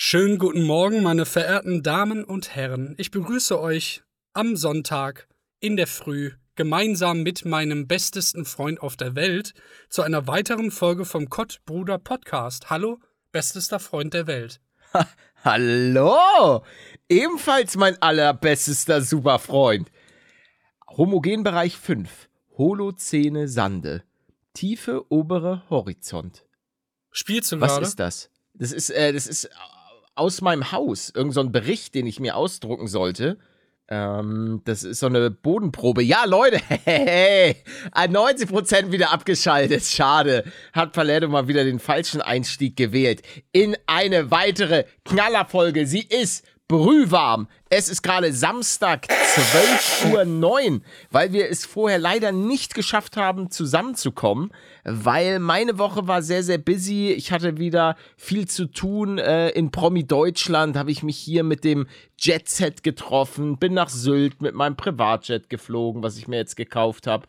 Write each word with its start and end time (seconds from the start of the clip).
Schönen 0.00 0.38
guten 0.38 0.62
Morgen, 0.62 1.02
meine 1.02 1.26
verehrten 1.26 1.82
Damen 1.82 2.22
und 2.22 2.54
Herren. 2.54 2.94
Ich 2.98 3.10
begrüße 3.10 3.60
euch 3.60 4.04
am 4.32 4.54
Sonntag 4.54 5.26
in 5.58 5.76
der 5.76 5.88
Früh 5.88 6.30
gemeinsam 6.54 7.24
mit 7.24 7.44
meinem 7.44 7.88
bestesten 7.88 8.44
Freund 8.44 8.80
auf 8.80 8.96
der 8.96 9.16
Welt 9.16 9.54
zu 9.88 10.02
einer 10.02 10.28
weiteren 10.28 10.70
Folge 10.70 11.04
vom 11.04 11.28
Kottbruder 11.28 11.98
Podcast. 11.98 12.70
Hallo, 12.70 13.00
bestester 13.32 13.80
Freund 13.80 14.14
der 14.14 14.28
Welt. 14.28 14.60
Hallo! 15.44 16.64
Ebenfalls 17.08 17.76
mein 17.76 18.00
allerbestester 18.00 19.02
Superfreund. 19.02 19.90
Homogenbereich 20.96 21.76
5. 21.76 22.28
Holozäne 22.56 23.48
Sande. 23.48 24.04
Tiefe 24.54 25.10
obere 25.10 25.68
Horizont. 25.68 26.46
Spielst 27.10 27.50
du 27.50 27.60
Was 27.60 27.72
gerade? 27.72 27.86
ist 27.86 27.98
das? 27.98 28.30
Das 28.54 28.70
ist, 28.72 28.90
äh, 28.90 29.12
das 29.12 29.26
ist 29.26 29.50
aus 30.18 30.40
meinem 30.40 30.72
Haus. 30.72 31.10
Irgend 31.14 31.34
so 31.34 31.40
ein 31.40 31.52
Bericht, 31.52 31.94
den 31.94 32.06
ich 32.06 32.20
mir 32.20 32.36
ausdrucken 32.36 32.88
sollte. 32.88 33.38
Ähm, 33.90 34.60
das 34.64 34.82
ist 34.82 35.00
so 35.00 35.06
eine 35.06 35.30
Bodenprobe. 35.30 36.02
Ja, 36.02 36.24
Leute, 36.26 36.60
hey, 36.84 37.56
90% 37.94 38.92
wieder 38.92 39.12
abgeschaltet. 39.12 39.84
Schade. 39.84 40.44
Hat 40.72 40.92
Paletto 40.92 41.28
mal 41.28 41.48
wieder 41.48 41.64
den 41.64 41.78
falschen 41.78 42.20
Einstieg 42.20 42.76
gewählt. 42.76 43.22
In 43.52 43.76
eine 43.86 44.30
weitere 44.30 44.84
Knallerfolge. 45.04 45.86
Sie 45.86 46.02
ist 46.02 46.44
brühwarm. 46.68 47.48
Es 47.70 47.88
ist 47.88 48.02
gerade 48.02 48.32
Samstag, 48.32 49.06
12.09 49.08 50.72
Uhr, 50.72 50.80
weil 51.10 51.32
wir 51.32 51.50
es 51.50 51.64
vorher 51.64 51.98
leider 51.98 52.30
nicht 52.30 52.74
geschafft 52.74 53.16
haben, 53.16 53.50
zusammenzukommen, 53.50 54.52
weil 54.84 55.38
meine 55.38 55.78
Woche 55.78 56.06
war 56.06 56.22
sehr, 56.22 56.42
sehr 56.42 56.58
busy. 56.58 57.10
Ich 57.12 57.32
hatte 57.32 57.56
wieder 57.56 57.96
viel 58.16 58.46
zu 58.46 58.66
tun. 58.66 59.18
Äh, 59.18 59.48
in 59.50 59.70
Promi 59.70 60.06
Deutschland 60.06 60.76
habe 60.76 60.90
ich 60.90 61.02
mich 61.02 61.16
hier 61.16 61.42
mit 61.42 61.64
dem 61.64 61.86
Jetset 62.18 62.82
getroffen, 62.82 63.58
bin 63.58 63.74
nach 63.74 63.88
Sylt 63.88 64.42
mit 64.42 64.54
meinem 64.54 64.76
Privatjet 64.76 65.48
geflogen, 65.50 66.02
was 66.02 66.18
ich 66.18 66.28
mir 66.28 66.36
jetzt 66.36 66.56
gekauft 66.56 67.06
habe. 67.06 67.26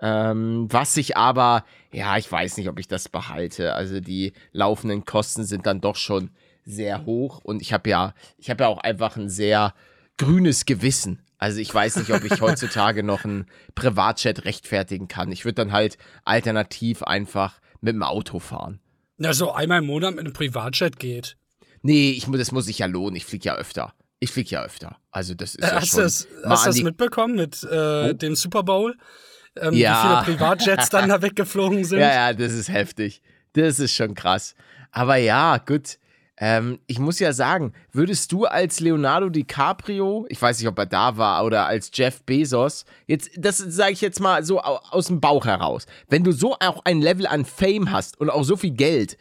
Ähm, 0.00 0.68
was 0.70 0.96
ich 0.96 1.16
aber, 1.16 1.64
ja, 1.92 2.16
ich 2.16 2.30
weiß 2.30 2.56
nicht, 2.56 2.68
ob 2.68 2.78
ich 2.78 2.88
das 2.88 3.08
behalte. 3.08 3.74
Also 3.74 4.00
die 4.00 4.32
laufenden 4.52 5.04
Kosten 5.04 5.44
sind 5.44 5.66
dann 5.66 5.80
doch 5.80 5.96
schon 5.96 6.30
sehr 6.68 7.04
hoch 7.06 7.40
und 7.42 7.62
ich 7.62 7.72
habe 7.72 7.88
ja, 7.90 8.14
ich 8.36 8.50
habe 8.50 8.64
ja 8.64 8.68
auch 8.68 8.78
einfach 8.78 9.16
ein 9.16 9.28
sehr 9.28 9.74
grünes 10.18 10.66
Gewissen. 10.66 11.22
Also 11.38 11.60
ich 11.60 11.72
weiß 11.72 11.96
nicht, 11.96 12.12
ob 12.12 12.24
ich 12.24 12.40
heutzutage 12.40 13.02
noch 13.02 13.24
einen 13.24 13.46
Privatjet 13.74 14.44
rechtfertigen 14.44 15.08
kann. 15.08 15.30
Ich 15.32 15.44
würde 15.44 15.54
dann 15.54 15.72
halt 15.72 15.96
alternativ 16.24 17.02
einfach 17.02 17.60
mit 17.80 17.94
dem 17.94 18.02
Auto 18.02 18.38
fahren. 18.40 18.80
Na, 19.16 19.32
so 19.32 19.52
einmal 19.52 19.78
im 19.78 19.86
Monat 19.86 20.14
mit 20.14 20.24
einem 20.24 20.32
Privatjet 20.32 20.98
geht. 20.98 21.36
Nee, 21.82 22.10
ich, 22.10 22.26
das 22.30 22.52
muss 22.52 22.66
sich 22.66 22.80
ja 22.80 22.86
lohnen. 22.86 23.16
Ich 23.16 23.24
fliege 23.24 23.46
ja 23.46 23.54
öfter. 23.56 23.94
Ich 24.20 24.32
fliege 24.32 24.50
ja 24.50 24.62
öfter. 24.64 24.98
Also 25.12 25.34
das 25.34 25.54
ist 25.54 25.64
Äh, 25.64 25.68
ja 25.68 25.74
hast 25.76 25.88
schon 25.90 25.98
du 25.98 26.02
das, 26.04 26.28
hast 26.44 26.66
du 26.66 26.70
das 26.70 26.82
mitbekommen 26.82 27.36
mit 27.36 27.62
äh, 27.62 28.08
Wo? 28.08 28.12
dem 28.14 28.34
Super 28.34 28.64
Bowl? 28.64 28.96
Ähm, 29.56 29.74
Ja. 29.74 30.20
Wie 30.20 30.24
viele 30.26 30.38
Privatjets 30.38 30.90
dann 30.90 31.08
da 31.08 31.22
weggeflogen 31.22 31.84
sind? 31.84 32.00
Ja, 32.00 32.12
ja, 32.12 32.32
das 32.32 32.52
ist 32.52 32.68
heftig. 32.68 33.22
Das 33.52 33.78
ist 33.78 33.94
schon 33.94 34.14
krass. 34.14 34.54
Aber 34.90 35.16
ja, 35.16 35.58
gut. 35.58 35.98
Ähm, 36.40 36.78
ich 36.86 36.98
muss 37.00 37.18
ja 37.18 37.32
sagen, 37.32 37.72
würdest 37.92 38.30
du 38.30 38.44
als 38.44 38.78
Leonardo 38.80 39.28
DiCaprio, 39.28 40.24
ich 40.28 40.40
weiß 40.40 40.58
nicht, 40.58 40.68
ob 40.68 40.78
er 40.78 40.86
da 40.86 41.16
war, 41.16 41.44
oder 41.44 41.66
als 41.66 41.90
Jeff 41.92 42.22
Bezos, 42.22 42.84
jetzt, 43.06 43.30
das 43.36 43.58
sage 43.58 43.92
ich 43.92 44.00
jetzt 44.00 44.20
mal 44.20 44.44
so 44.44 44.60
au- 44.62 44.80
aus 44.90 45.06
dem 45.08 45.20
Bauch 45.20 45.46
heraus, 45.46 45.86
wenn 46.08 46.22
du 46.22 46.30
so 46.32 46.54
auch 46.60 46.84
ein 46.84 47.00
Level 47.02 47.26
an 47.26 47.44
Fame 47.44 47.90
hast 47.90 48.20
und 48.20 48.30
auch 48.30 48.44
so 48.44 48.56
viel 48.56 48.70
Geld, 48.72 49.18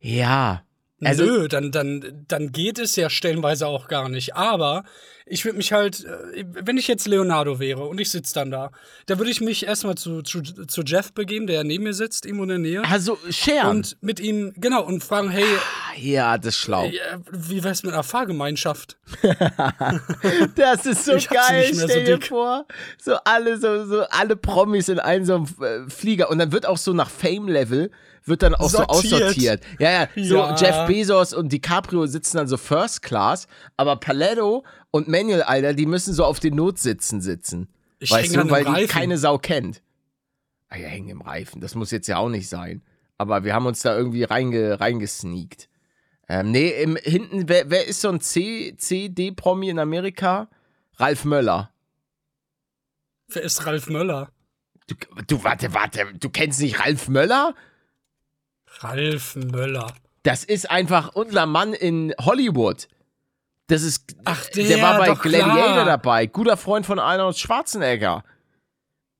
ja. 0.00 0.62
Also, 1.02 1.24
Nö, 1.24 1.48
dann, 1.48 1.72
dann, 1.72 2.24
dann 2.28 2.52
geht 2.52 2.78
es 2.78 2.96
ja 2.96 3.10
stellenweise 3.10 3.66
auch 3.66 3.88
gar 3.88 4.08
nicht. 4.08 4.36
Aber 4.36 4.84
ich 5.26 5.44
würde 5.44 5.56
mich 5.56 5.72
halt, 5.72 6.04
äh, 6.04 6.44
wenn 6.46 6.76
ich 6.76 6.86
jetzt 6.86 7.06
Leonardo 7.06 7.58
wäre 7.58 7.84
und 7.84 8.00
ich 8.00 8.10
sitze 8.10 8.34
dann 8.34 8.50
da, 8.50 8.70
da 9.06 9.18
würde 9.18 9.30
ich 9.30 9.40
mich 9.40 9.66
erstmal 9.66 9.96
zu, 9.96 10.22
zu, 10.22 10.42
zu 10.42 10.82
Jeff 10.82 11.12
begeben, 11.12 11.46
der 11.46 11.64
neben 11.64 11.84
mir 11.84 11.94
sitzt, 11.94 12.26
irgendwo 12.26 12.44
in 12.44 12.50
der 12.50 12.58
Nähe. 12.58 12.82
also 12.84 13.18
scheren. 13.30 13.78
Und 13.78 13.96
mit 14.02 14.20
ihm, 14.20 14.52
genau, 14.56 14.84
und 14.84 15.02
fragen, 15.02 15.30
hey, 15.30 15.44
ja, 15.96 16.36
das 16.38 16.54
ist 16.54 16.58
schlau. 16.58 16.90
wie 17.32 17.64
wär's 17.64 17.82
mit 17.82 17.92
einer 17.92 18.02
Fahrgemeinschaft? 18.02 18.96
Das 20.56 20.86
ist 20.86 21.04
so 21.04 21.12
geil, 21.12 21.70
stell 21.72 21.88
so 21.88 22.00
dir 22.00 22.20
vor. 22.20 22.66
So 23.02 23.16
alle, 23.24 23.58
so, 23.58 23.86
so 23.86 24.02
alle 24.10 24.36
Promis 24.36 24.88
in 24.88 24.98
einem 24.98 25.24
so 25.24 25.34
einem 25.34 25.46
äh, 25.60 25.90
Flieger. 25.90 26.30
Und 26.30 26.38
dann 26.38 26.52
wird 26.52 26.66
auch 26.66 26.78
so 26.78 26.92
nach 26.92 27.10
Fame-Level, 27.10 27.90
wird 28.24 28.42
dann 28.42 28.54
auch 28.54 28.70
Sortiert. 28.70 29.06
so 29.06 29.16
aussortiert. 29.16 29.62
Ja, 29.78 29.90
ja, 29.90 30.08
so 30.16 30.36
Ja. 30.36 30.56
Jeff 30.56 30.83
Bezos 30.86 31.32
und 31.32 31.52
DiCaprio 31.52 32.06
sitzen 32.06 32.36
dann 32.38 32.48
so 32.48 32.56
First 32.56 33.02
Class, 33.02 33.46
aber 33.76 33.96
Paletto 33.96 34.64
und 34.90 35.08
Manuel, 35.08 35.42
Alter, 35.42 35.74
die 35.74 35.86
müssen 35.86 36.14
so 36.14 36.24
auf 36.24 36.40
den 36.40 36.54
Notsitzen 36.54 37.20
sitzen. 37.20 37.68
Ich 37.98 38.10
weißt 38.10 38.36
du, 38.36 38.50
weil 38.50 38.64
die 38.64 38.86
keine 38.86 39.18
Sau 39.18 39.38
kennt. 39.38 39.82
Ah 40.68 40.76
ja, 40.76 40.88
hängen 40.88 41.08
im 41.08 41.20
Reifen. 41.20 41.60
Das 41.60 41.74
muss 41.74 41.90
jetzt 41.90 42.08
ja 42.08 42.18
auch 42.18 42.28
nicht 42.28 42.48
sein. 42.48 42.82
Aber 43.16 43.44
wir 43.44 43.54
haben 43.54 43.66
uns 43.66 43.82
da 43.82 43.96
irgendwie 43.96 44.24
reinge, 44.24 44.80
reingesneakt. 44.80 45.68
Ähm, 46.28 46.50
nee, 46.50 46.70
im, 46.82 46.96
hinten, 46.96 47.48
wer, 47.48 47.70
wer 47.70 47.86
ist 47.86 48.00
so 48.00 48.08
ein 48.08 48.20
C, 48.20 48.74
CD-Promi 48.76 49.68
in 49.68 49.78
Amerika? 49.78 50.48
Ralf 50.96 51.24
Möller. 51.24 51.70
Wer 53.28 53.42
ist 53.42 53.66
Ralf 53.66 53.88
Möller? 53.88 54.30
Du, 54.86 54.94
du, 55.26 55.44
warte, 55.44 55.72
warte, 55.74 56.12
du 56.18 56.30
kennst 56.30 56.60
nicht 56.60 56.80
Ralf 56.80 57.08
Möller? 57.08 57.54
Ralf 58.80 59.36
Möller. 59.36 59.94
Das 60.24 60.42
ist 60.42 60.70
einfach 60.70 61.14
unser 61.14 61.46
Mann 61.46 61.74
in 61.74 62.12
Hollywood. 62.20 62.88
Das 63.68 63.82
ist. 63.82 64.16
Ach, 64.24 64.44
der, 64.50 64.66
der, 64.66 64.82
war 64.82 64.98
bei 64.98 65.14
Gladiator 65.14 65.54
klar. 65.54 65.84
dabei. 65.84 66.26
Guter 66.26 66.56
Freund 66.56 66.84
von 66.84 66.98
Arnold 66.98 67.38
Schwarzenegger. 67.38 68.24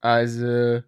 Also. 0.01 0.83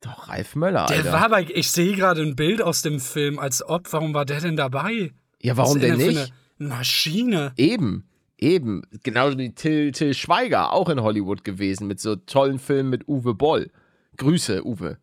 Doch, 0.00 0.28
Ralf 0.28 0.56
Möller, 0.56 0.86
Der 0.86 0.96
Alter. 0.98 1.12
war 1.12 1.28
bei, 1.28 1.46
ich 1.54 1.70
sehe 1.70 1.94
gerade 1.94 2.22
ein 2.22 2.34
Bild 2.34 2.60
aus 2.60 2.82
dem 2.82 2.98
Film, 2.98 3.38
als 3.38 3.64
ob, 3.66 3.92
warum 3.92 4.14
war 4.14 4.24
der 4.24 4.40
denn 4.40 4.56
dabei? 4.56 5.12
ja, 5.40 5.56
warum 5.56 5.78
denn 5.78 5.96
nicht? 5.96 6.32
Eine 6.58 6.68
Maschine. 6.68 7.52
Eben, 7.56 8.08
eben. 8.36 8.82
Genauso 9.04 9.38
wie 9.38 9.54
Till, 9.54 9.92
Till 9.92 10.12
Schweiger, 10.14 10.72
auch 10.72 10.88
in 10.88 11.00
Hollywood 11.02 11.44
gewesen, 11.44 11.86
mit 11.86 12.00
so 12.00 12.16
tollen 12.16 12.58
Filmen 12.58 12.90
mit 12.90 13.06
Uwe 13.06 13.34
Boll. 13.34 13.70
Grüße, 14.16 14.66
Uwe. 14.66 14.98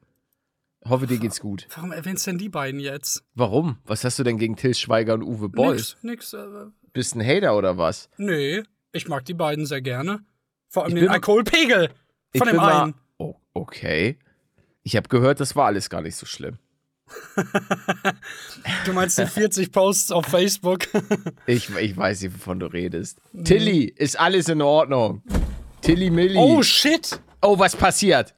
Hoffe, 0.89 1.07
dir 1.07 1.17
geht's 1.19 1.39
gut. 1.39 1.67
Warum 1.75 1.91
erwähnst 1.91 2.25
du 2.25 2.31
denn 2.31 2.38
die 2.39 2.50
beiden 2.50 2.79
jetzt? 2.79 3.23
Warum? 3.35 3.77
Was 3.85 4.03
hast 4.03 4.17
du 4.19 4.23
denn 4.23 4.38
gegen 4.38 4.55
Till 4.55 4.73
Schweiger 4.73 5.13
und 5.13 5.23
Uwe 5.23 5.47
Boll? 5.50 5.75
Nix, 5.75 5.97
nix. 6.01 6.33
Äh, 6.33 6.45
Bist 6.94 7.16
ein 7.16 7.25
Hater 7.25 7.55
oder 7.55 7.77
was? 7.77 8.09
nee, 8.17 8.63
ich 8.91 9.07
mag 9.07 9.23
die 9.25 9.33
beiden 9.35 9.66
sehr 9.66 9.81
gerne. 9.81 10.22
Vor 10.67 10.85
allem 10.85 10.95
den 10.95 11.09
Alkoholpegel 11.09 11.89
von 12.35 12.47
dem 12.47 12.51
bin 12.51 12.55
mal- 12.57 12.81
einen. 12.83 12.94
Oh, 13.17 13.35
okay. 13.53 14.17
Ich 14.83 14.95
habe 14.95 15.07
gehört, 15.09 15.39
das 15.39 15.55
war 15.55 15.67
alles 15.67 15.89
gar 15.89 16.01
nicht 16.01 16.16
so 16.16 16.25
schlimm. 16.25 16.57
Du 18.85 18.94
meinst 18.94 19.17
die 19.17 19.25
40 19.25 19.71
Posts 19.71 20.11
auf 20.11 20.25
Facebook? 20.25 20.88
Ich, 21.47 21.69
ich 21.75 21.97
weiß 21.97 22.21
nicht, 22.21 22.35
wovon 22.35 22.59
du 22.59 22.67
redest. 22.67 23.19
Tilly, 23.44 23.85
ist 23.85 24.19
alles 24.19 24.47
in 24.50 24.61
Ordnung. 24.61 25.23
Tilly 25.81 26.09
Milli. 26.11 26.38
oh, 26.38 26.61
shit! 26.61 27.19
oh, 27.41 27.57
was 27.57 27.75
passiert? 27.75 28.35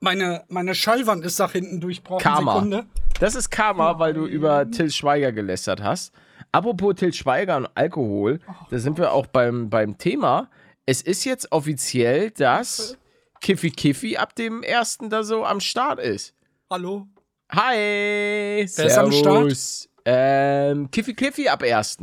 Meine, 0.00 0.44
meine 0.48 0.74
Schallwand 0.74 1.24
ist 1.24 1.38
nach 1.38 1.52
hinten 1.52 1.80
durchbrochen. 1.80 2.22
Karma. 2.22 2.54
Sekunde. 2.54 2.86
Das 3.18 3.34
ist 3.34 3.50
Karma, 3.50 3.98
weil 3.98 4.12
du 4.12 4.26
über 4.26 4.70
Till 4.70 4.90
Schweiger 4.90 5.32
gelästert 5.32 5.82
hast. 5.82 6.12
Apropos 6.52 6.94
Till 6.96 7.12
Schweiger 7.12 7.56
und 7.56 7.68
Alkohol, 7.74 8.40
da 8.70 8.78
sind 8.78 8.98
wir 8.98 9.12
auch 9.12 9.26
beim, 9.26 9.70
beim 9.70 9.96
Thema. 9.98 10.50
Es 10.84 11.02
ist 11.02 11.24
jetzt 11.24 11.50
offiziell, 11.50 12.30
dass 12.30 12.96
Kiffi 13.40 13.70
Kiffi 13.70 14.16
ab 14.16 14.34
dem 14.34 14.62
1. 14.66 14.98
da 15.08 15.22
so 15.22 15.44
am 15.44 15.60
Start 15.60 15.98
ist. 15.98 16.34
Hallo? 16.70 17.06
Hi! 17.52 17.74
Wer 17.74 18.64
ist 18.64 18.98
am 18.98 19.10
Servus. 19.10 19.88
Ähm, 20.04 20.90
Kiffi 20.90 21.14
Kiffi 21.14 21.48
ab 21.48 21.62
1. 21.62 21.98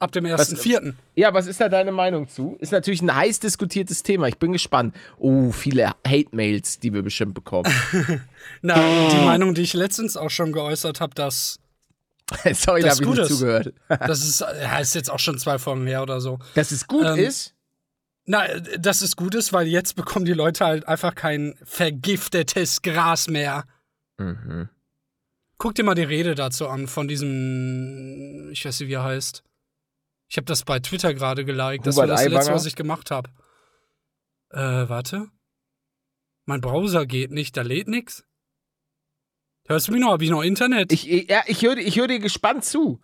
Ab 0.00 0.12
dem 0.12 0.24
1.4. 0.26 0.94
Ja, 1.16 1.34
was 1.34 1.46
ist 1.48 1.60
da 1.60 1.68
deine 1.68 1.90
Meinung 1.90 2.28
zu? 2.28 2.56
Ist 2.60 2.70
natürlich 2.70 3.02
ein 3.02 3.12
heiß 3.14 3.40
diskutiertes 3.40 4.04
Thema. 4.04 4.28
Ich 4.28 4.36
bin 4.38 4.52
gespannt. 4.52 4.94
Oh, 5.18 5.50
viele 5.50 5.90
Hate-Mails, 6.06 6.78
die 6.78 6.94
wir 6.94 7.02
bestimmt 7.02 7.34
bekommen. 7.34 7.72
Na, 8.62 8.76
die 9.10 9.24
Meinung, 9.24 9.54
die 9.54 9.62
ich 9.62 9.74
letztens 9.74 10.16
auch 10.16 10.30
schon 10.30 10.52
geäußert 10.52 11.00
habe, 11.00 11.14
dass 11.14 11.58
Sorry, 12.52 12.82
da 12.82 12.88
Das 12.88 13.00
habe 13.00 13.02
ich 13.02 13.06
gut 13.08 13.16
nicht 13.18 13.30
ist. 13.30 13.38
zugehört. 13.38 13.74
das 13.88 14.20
ist, 14.24 14.40
ja, 14.40 14.78
ist 14.78 14.94
jetzt 14.94 15.10
auch 15.10 15.18
schon 15.18 15.36
zwei 15.38 15.58
Folgen 15.58 15.86
her 15.86 16.02
oder 16.02 16.20
so. 16.20 16.38
Dass 16.54 16.70
es 16.70 16.86
gut 16.86 17.04
Ähm, 17.04 17.18
ist? 17.18 17.54
Na, 18.26 18.44
äh, 18.46 18.78
dass 18.78 19.00
es 19.02 19.16
gut 19.16 19.34
ist, 19.34 19.52
weil 19.52 19.66
jetzt 19.66 19.96
bekommen 19.96 20.26
die 20.26 20.32
Leute 20.34 20.64
halt 20.64 20.86
einfach 20.86 21.14
kein 21.16 21.54
vergiftetes 21.64 22.82
Gras 22.82 23.28
mehr. 23.28 23.64
Mhm. 24.18 24.68
Guck 25.56 25.74
dir 25.74 25.82
mal 25.82 25.94
die 25.96 26.02
Rede 26.04 26.36
dazu 26.36 26.68
an 26.68 26.86
von 26.86 27.08
diesem, 27.08 28.50
ich 28.52 28.64
weiß 28.64 28.78
nicht, 28.78 28.88
wie 28.90 28.94
er 28.94 29.02
heißt. 29.04 29.42
Ich 30.28 30.36
habe 30.36 30.44
das 30.44 30.64
bei 30.64 30.78
Twitter 30.78 31.14
gerade 31.14 31.44
geliked. 31.44 31.86
Das 31.86 31.96
war 31.96 32.06
das 32.06 32.22
letzte, 32.22 32.38
Aiwanger? 32.38 32.54
was 32.54 32.66
ich 32.66 32.76
gemacht 32.76 33.10
habe. 33.10 33.30
Äh, 34.50 34.88
warte. 34.88 35.28
Mein 36.44 36.60
Browser 36.60 37.06
geht 37.06 37.30
nicht, 37.30 37.56
da 37.56 37.62
lädt 37.62 37.88
nix. 37.88 38.24
Hörst 39.66 39.88
du 39.88 39.92
mich 39.92 40.00
noch? 40.00 40.12
Hab 40.12 40.22
ich 40.22 40.30
noch 40.30 40.42
Internet? 40.42 40.92
Ich, 40.92 41.04
ja, 41.04 41.42
ich 41.46 41.62
höre 41.62 41.76
ich 41.76 41.98
hör 41.98 42.06
dir 42.06 42.20
gespannt 42.20 42.64
zu. 42.64 43.00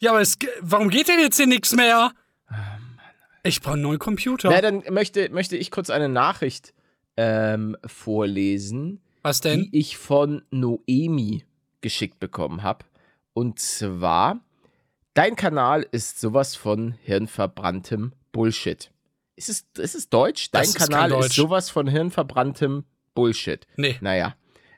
Ja, 0.00 0.10
aber 0.12 0.20
es, 0.20 0.38
warum 0.60 0.88
geht 0.88 1.08
denn 1.08 1.20
jetzt 1.20 1.36
hier 1.36 1.46
nichts 1.46 1.74
mehr? 1.74 2.12
Ich 3.42 3.60
brauche 3.60 3.74
einen 3.74 3.82
neuen 3.82 3.98
Computer. 3.98 4.50
Na, 4.50 4.60
dann 4.60 4.82
möchte, 4.90 5.28
möchte 5.30 5.56
ich 5.56 5.70
kurz 5.70 5.90
eine 5.90 6.08
Nachricht 6.08 6.74
ähm, 7.16 7.76
vorlesen, 7.84 9.02
Was 9.22 9.40
denn? 9.40 9.70
die 9.70 9.78
ich 9.78 9.98
von 9.98 10.42
Noemi 10.50 11.44
geschickt 11.82 12.18
bekommen 12.20 12.62
habe. 12.62 12.84
Und 13.34 13.58
zwar, 13.58 14.40
dein 15.14 15.36
Kanal 15.36 15.86
ist 15.90 16.20
sowas 16.20 16.56
von 16.56 16.92
hirnverbranntem 17.02 18.12
Bullshit. 18.32 18.90
Ist 19.36 19.48
es, 19.48 19.66
ist 19.78 19.94
es 19.94 20.08
Deutsch? 20.08 20.50
Dein 20.50 20.62
Das 20.62 20.68
ist 20.70 20.78
Kanal 20.78 21.10
ist 21.10 21.16
Deutsch. 21.18 21.36
sowas 21.36 21.70
von 21.70 21.86
hirnverbranntem 21.88 22.84
Bullshit. 23.14 23.66
Nee. 23.76 23.96
Naja. 24.00 24.34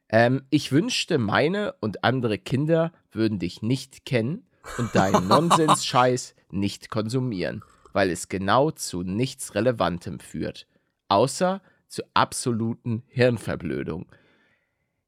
Ähm, 0.08 0.42
ich 0.50 0.70
wünschte, 0.72 1.18
meine 1.18 1.74
und 1.80 2.04
andere 2.04 2.38
Kinder 2.38 2.92
würden 3.10 3.38
dich 3.38 3.62
nicht 3.62 4.04
kennen 4.04 4.46
und 4.78 4.94
deinen 4.94 5.28
Nonsens-Scheiß 5.28 6.34
nicht 6.50 6.90
konsumieren, 6.90 7.62
weil 7.92 8.10
es 8.10 8.28
genau 8.28 8.70
zu 8.70 9.02
nichts 9.02 9.54
Relevantem 9.54 10.20
führt. 10.20 10.66
Außer 11.08 11.60
zu 11.88 12.02
absoluten 12.14 13.02
Hirnverblödung. 13.08 14.06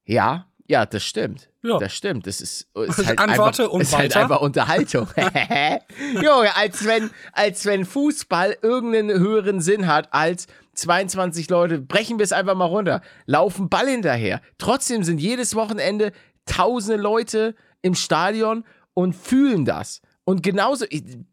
Ja, 0.05 0.47
ja, 0.67 0.85
das 0.85 1.03
stimmt. 1.03 1.49
Ja. 1.63 1.79
Das 1.79 1.93
stimmt. 1.93 2.27
Das 2.27 2.41
ist, 2.41 2.67
ist 2.75 3.05
halt 3.05 3.19
Antworte 3.19 3.63
einfach, 3.63 3.73
und 3.73 3.81
ist 3.81 3.97
halt 3.97 4.15
einfach 4.15 4.41
Unterhaltung. 4.41 5.07
Junge, 6.13 6.55
als 6.55 6.85
wenn, 6.85 7.09
als 7.33 7.65
wenn 7.65 7.85
Fußball 7.85 8.57
irgendeinen 8.61 9.19
höheren 9.19 9.61
Sinn 9.61 9.87
hat 9.87 10.13
als 10.13 10.47
22 10.73 11.49
Leute, 11.49 11.79
brechen 11.79 12.19
wir 12.19 12.23
es 12.23 12.31
einfach 12.31 12.55
mal 12.55 12.65
runter, 12.65 13.01
laufen 13.25 13.69
Ball 13.69 13.87
hinterher. 13.87 14.41
Trotzdem 14.57 15.03
sind 15.03 15.19
jedes 15.19 15.55
Wochenende 15.55 16.11
tausende 16.45 17.01
Leute 17.01 17.55
im 17.81 17.95
Stadion 17.95 18.63
und 18.93 19.15
fühlen 19.15 19.65
das. 19.65 20.01
Und 20.23 20.43
genauso, 20.43 20.85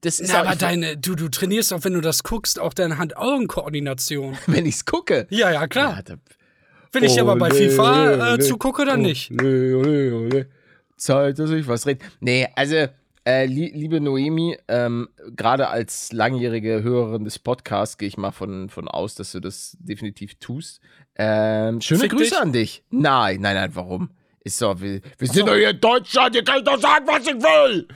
das 0.02 0.20
ist 0.20 0.32
Na, 0.32 0.42
aber 0.42 0.54
deine, 0.54 0.96
du, 0.96 1.16
du 1.16 1.28
trainierst 1.28 1.72
auch, 1.72 1.82
wenn 1.82 1.94
du 1.94 2.00
das 2.00 2.22
guckst, 2.22 2.60
auch 2.60 2.72
deine 2.72 2.98
Hand-Augen-Koordination. 2.98 4.38
wenn 4.46 4.66
ich 4.66 4.76
es 4.76 4.84
gucke. 4.84 5.26
Ja, 5.30 5.50
ja, 5.50 5.66
klar. 5.66 5.96
Ja, 5.96 6.02
da- 6.02 6.14
Wenn 6.94 7.04
ich 7.04 7.20
aber 7.20 7.36
bei 7.36 7.50
FIFA 7.50 8.34
äh, 8.34 8.38
zugucke, 8.38 8.84
dann 8.84 9.02
nicht. 9.02 9.30
Ole, 9.30 9.76
ole, 9.76 10.14
ole. 10.14 10.46
Zeit, 10.96 11.38
dass 11.38 11.50
ich 11.50 11.66
was 11.66 11.86
rede. 11.86 12.04
Nee, 12.20 12.48
also, 12.54 12.86
äh, 13.26 13.46
li 13.46 13.70
liebe 13.74 14.00
Noemi, 14.00 14.56
ähm, 14.68 15.08
gerade 15.34 15.68
als 15.68 16.12
langjährige 16.12 16.82
Hörerin 16.82 17.24
des 17.24 17.38
Podcasts 17.38 17.98
gehe 17.98 18.06
ich 18.08 18.16
mal 18.16 18.30
von, 18.30 18.68
von 18.68 18.86
aus, 18.88 19.14
dass 19.14 19.32
du 19.32 19.40
das 19.40 19.76
definitiv 19.80 20.36
tust. 20.36 20.80
Ähm, 21.16 21.80
schöne 21.80 22.00
Fick 22.00 22.12
Grüße 22.12 22.30
dich. 22.30 22.38
an 22.38 22.52
dich. 22.52 22.82
Nein, 22.90 23.40
nein, 23.40 23.54
nein, 23.56 23.70
warum? 23.74 24.10
Ist 24.40 24.58
so, 24.58 24.78
wir, 24.78 25.00
wir 25.16 25.28
sind 25.28 25.48
doch 25.48 25.54
hier 25.54 25.70
in 25.70 25.80
Deutschland, 25.80 26.44
kann 26.44 26.58
ich 26.58 26.64
doch 26.64 26.78
sagen, 26.78 27.06
was 27.06 27.20
ich 27.26 27.34
will. 27.34 27.88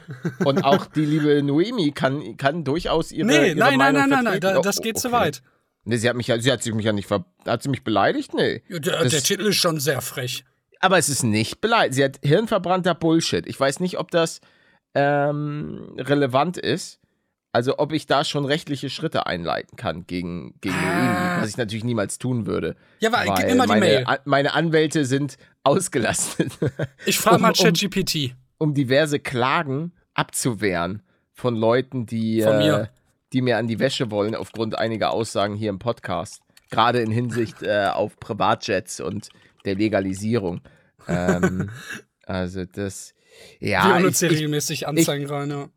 Und 0.46 0.64
auch 0.64 0.86
die 0.86 1.04
liebe 1.04 1.42
Noemi 1.42 1.92
kann, 1.92 2.38
kann 2.38 2.64
durchaus 2.64 3.12
ihre, 3.12 3.26
Nee, 3.26 3.48
ihre 3.48 3.56
nein, 3.56 3.76
nein, 3.76 3.78
Meinung 3.94 4.08
nein, 4.08 4.24
nein, 4.24 4.38
nein, 4.42 4.56
Oh, 4.56 4.62
das 4.62 4.80
geht 4.80 4.98
zu 4.98 5.08
okay. 5.08 5.16
weit. 5.18 5.42
Nee, 5.88 5.96
sie 5.96 6.08
hat 6.08 6.16
mich 6.16 6.26
ja, 6.28 6.38
sie 6.38 6.52
hat 6.52 6.62
sich 6.62 6.72
mich 6.74 6.84
ja 6.84 6.92
nicht 6.92 7.08
ver 7.08 7.24
hat 7.46 7.62
sie 7.62 7.68
mich 7.70 7.82
beleidigt? 7.82 8.34
Nee. 8.34 8.62
Der, 8.68 8.78
Das- 9.02 9.10
der 9.12 9.22
Titel 9.22 9.46
ist 9.46 9.56
schon 9.56 9.80
sehr 9.80 10.00
frech. 10.00 10.44
Aber 10.80 10.98
es 10.98 11.08
ist 11.08 11.22
nicht 11.24 11.60
beleidigt. 11.60 11.94
Sie 11.94 12.04
hat 12.04 12.20
hirnverbrannter 12.22 12.94
Bullshit. 12.94 13.46
Ich 13.48 13.58
weiß 13.58 13.80
nicht, 13.80 13.98
ob 13.98 14.10
das 14.12 14.40
ähm, 14.94 15.94
relevant 15.98 16.56
ist. 16.56 17.00
Also 17.50 17.78
ob 17.78 17.92
ich 17.92 18.06
da 18.06 18.24
schon 18.24 18.44
rechtliche 18.44 18.90
Schritte 18.90 19.26
einleiten 19.26 19.76
kann 19.76 20.06
gegen, 20.06 20.54
gegen 20.60 20.74
Ah. 20.74 21.32
Noemi, 21.32 21.42
was 21.42 21.48
ich 21.48 21.56
natürlich 21.56 21.82
niemals 21.84 22.18
tun 22.18 22.46
würde. 22.46 22.76
Ja, 23.00 23.10
aber 23.12 23.24
gib 23.24 23.36
weil 23.38 23.46
mir 23.46 23.54
mal 23.56 23.64
die 23.64 23.68
meine, 23.70 23.80
Mail. 23.86 24.04
An, 24.06 24.18
meine 24.26 24.52
Anwälte 24.54 25.04
sind 25.06 25.38
ausgelastet, 25.64 26.52
Ich 27.06 27.18
frage 27.18 27.38
mal 27.40 27.48
um- 27.48 27.54
um- 27.58 27.64
ChatGPT. 27.64 28.34
um 28.58 28.74
diverse 28.74 29.18
Klagen 29.18 29.92
abzuwehren 30.14 31.02
von 31.32 31.56
Leuten, 31.56 32.04
die, 32.06 32.42
Von 32.42 32.52
äh, 32.54 32.58
mir. 32.58 32.90
Die 33.32 33.42
mir 33.42 33.58
an 33.58 33.66
die 33.66 33.78
Wäsche 33.78 34.10
wollen 34.10 34.34
aufgrund 34.34 34.78
einiger 34.78 35.10
Aussagen 35.12 35.54
hier 35.54 35.70
im 35.70 35.78
Podcast. 35.78 36.42
Gerade 36.70 37.00
in 37.00 37.10
Hinsicht 37.10 37.62
äh, 37.62 37.88
auf 37.92 38.18
Privatjets 38.18 39.00
und 39.00 39.28
der 39.64 39.74
Legalisierung. 39.74 40.60
Ähm, 41.06 41.70
also 42.26 42.64
das, 42.64 43.14
ja. 43.60 43.84
Wir 43.84 43.92
holen 43.92 44.00
ich, 44.00 44.06
uns 44.06 44.20
hier 44.20 44.30
ich, 44.30 44.36
regelmäßig 44.36 44.88
Anzeigen 44.88 45.26
rein, 45.26 45.50
ja. 45.50 45.68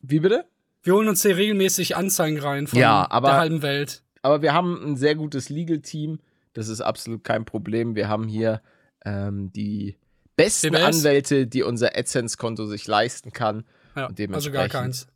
wie 0.00 0.20
bitte? 0.20 0.44
Wir 0.82 0.94
holen 0.94 1.08
uns 1.08 1.22
hier 1.22 1.36
regelmäßig 1.36 1.96
Anzeigen 1.96 2.38
rein 2.38 2.66
von 2.66 2.78
Ja, 2.78 3.10
aber- 3.10 3.28
der 3.28 3.38
halben 3.38 3.62
Welt. 3.62 4.02
Aber 4.22 4.42
wir 4.42 4.52
haben 4.52 4.82
ein 4.84 4.96
sehr 4.96 5.14
gutes 5.14 5.48
Legal-Team. 5.48 6.20
Das 6.52 6.68
ist 6.68 6.82
absolut 6.82 7.24
kein 7.24 7.46
Problem. 7.46 7.94
Wir 7.94 8.08
haben 8.08 8.28
hier 8.28 8.60
ähm, 9.04 9.50
die 9.52 9.96
besten 10.36 10.72
BBS? 10.72 10.82
Anwälte, 10.82 11.46
die 11.46 11.62
unser 11.62 11.96
AdSense-Konto 11.96 12.66
sich 12.66 12.86
leisten 12.86 13.32
kann. 13.32 13.64
Ja, 13.96 14.10
also 14.32 14.50
gar 14.50 14.68
keins. 14.68 15.06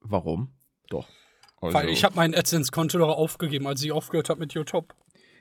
Warum? 0.00 0.52
Doch. 0.88 1.08
Weil 1.60 1.76
Also- 1.76 1.88
ich 1.90 2.04
habe 2.04 2.16
mein 2.16 2.34
AdSense-Konto 2.34 2.98
doch 2.98 3.08
aufgegeben, 3.16 3.66
als 3.66 3.82
ich 3.82 3.92
aufgehört 3.92 4.28
habe 4.28 4.40
mit 4.40 4.52
YouTube. 4.52 4.94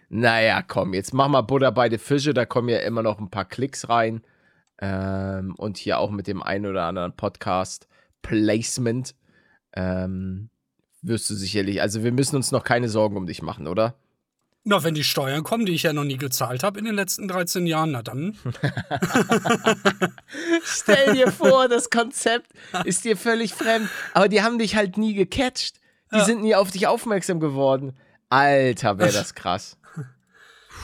Naja, 0.09 0.61
komm, 0.61 0.93
jetzt 0.93 1.13
mach 1.13 1.27
mal 1.29 1.41
Butter 1.41 1.71
bei 1.71 1.87
die 1.89 1.97
Fische, 1.97 2.33
da 2.33 2.45
kommen 2.45 2.69
ja 2.69 2.79
immer 2.79 3.01
noch 3.01 3.19
ein 3.19 3.29
paar 3.31 3.45
Klicks 3.45 3.89
rein. 3.89 4.23
Ähm, 4.79 5.55
und 5.57 5.77
hier 5.77 5.99
auch 5.99 6.09
mit 6.11 6.27
dem 6.27 6.41
einen 6.43 6.65
oder 6.65 6.83
anderen 6.85 7.15
Podcast 7.15 7.87
Placement. 8.21 9.15
Ähm, 9.73 10.49
wirst 11.01 11.29
du 11.29 11.35
sicherlich, 11.35 11.81
also 11.81 12.03
wir 12.03 12.11
müssen 12.11 12.35
uns 12.35 12.51
noch 12.51 12.63
keine 12.63 12.89
Sorgen 12.89 13.15
um 13.17 13.25
dich 13.25 13.41
machen, 13.41 13.67
oder? 13.67 13.95
Na, 14.63 14.83
wenn 14.83 14.93
die 14.93 15.03
Steuern 15.03 15.43
kommen, 15.43 15.65
die 15.65 15.73
ich 15.73 15.83
ja 15.83 15.93
noch 15.93 16.03
nie 16.03 16.17
gezahlt 16.17 16.61
habe 16.63 16.77
in 16.77 16.85
den 16.85 16.93
letzten 16.93 17.27
13 17.27 17.65
Jahren, 17.65 17.91
na 17.91 18.03
dann. 18.03 18.37
Stell 20.63 21.13
dir 21.13 21.31
vor, 21.31 21.67
das 21.67 21.89
Konzept 21.89 22.51
ist 22.85 23.03
dir 23.03 23.17
völlig 23.17 23.53
fremd, 23.53 23.89
aber 24.13 24.27
die 24.27 24.41
haben 24.43 24.59
dich 24.59 24.75
halt 24.75 24.97
nie 24.97 25.13
gecatcht. 25.13 25.77
Die 26.13 26.17
Ja. 26.17 26.25
sind 26.25 26.41
nie 26.41 26.55
auf 26.55 26.71
dich 26.71 26.87
aufmerksam 26.87 27.39
geworden. 27.39 27.97
Alter, 28.29 28.97
wäre 28.99 29.11
das 29.11 29.33
krass. 29.33 29.77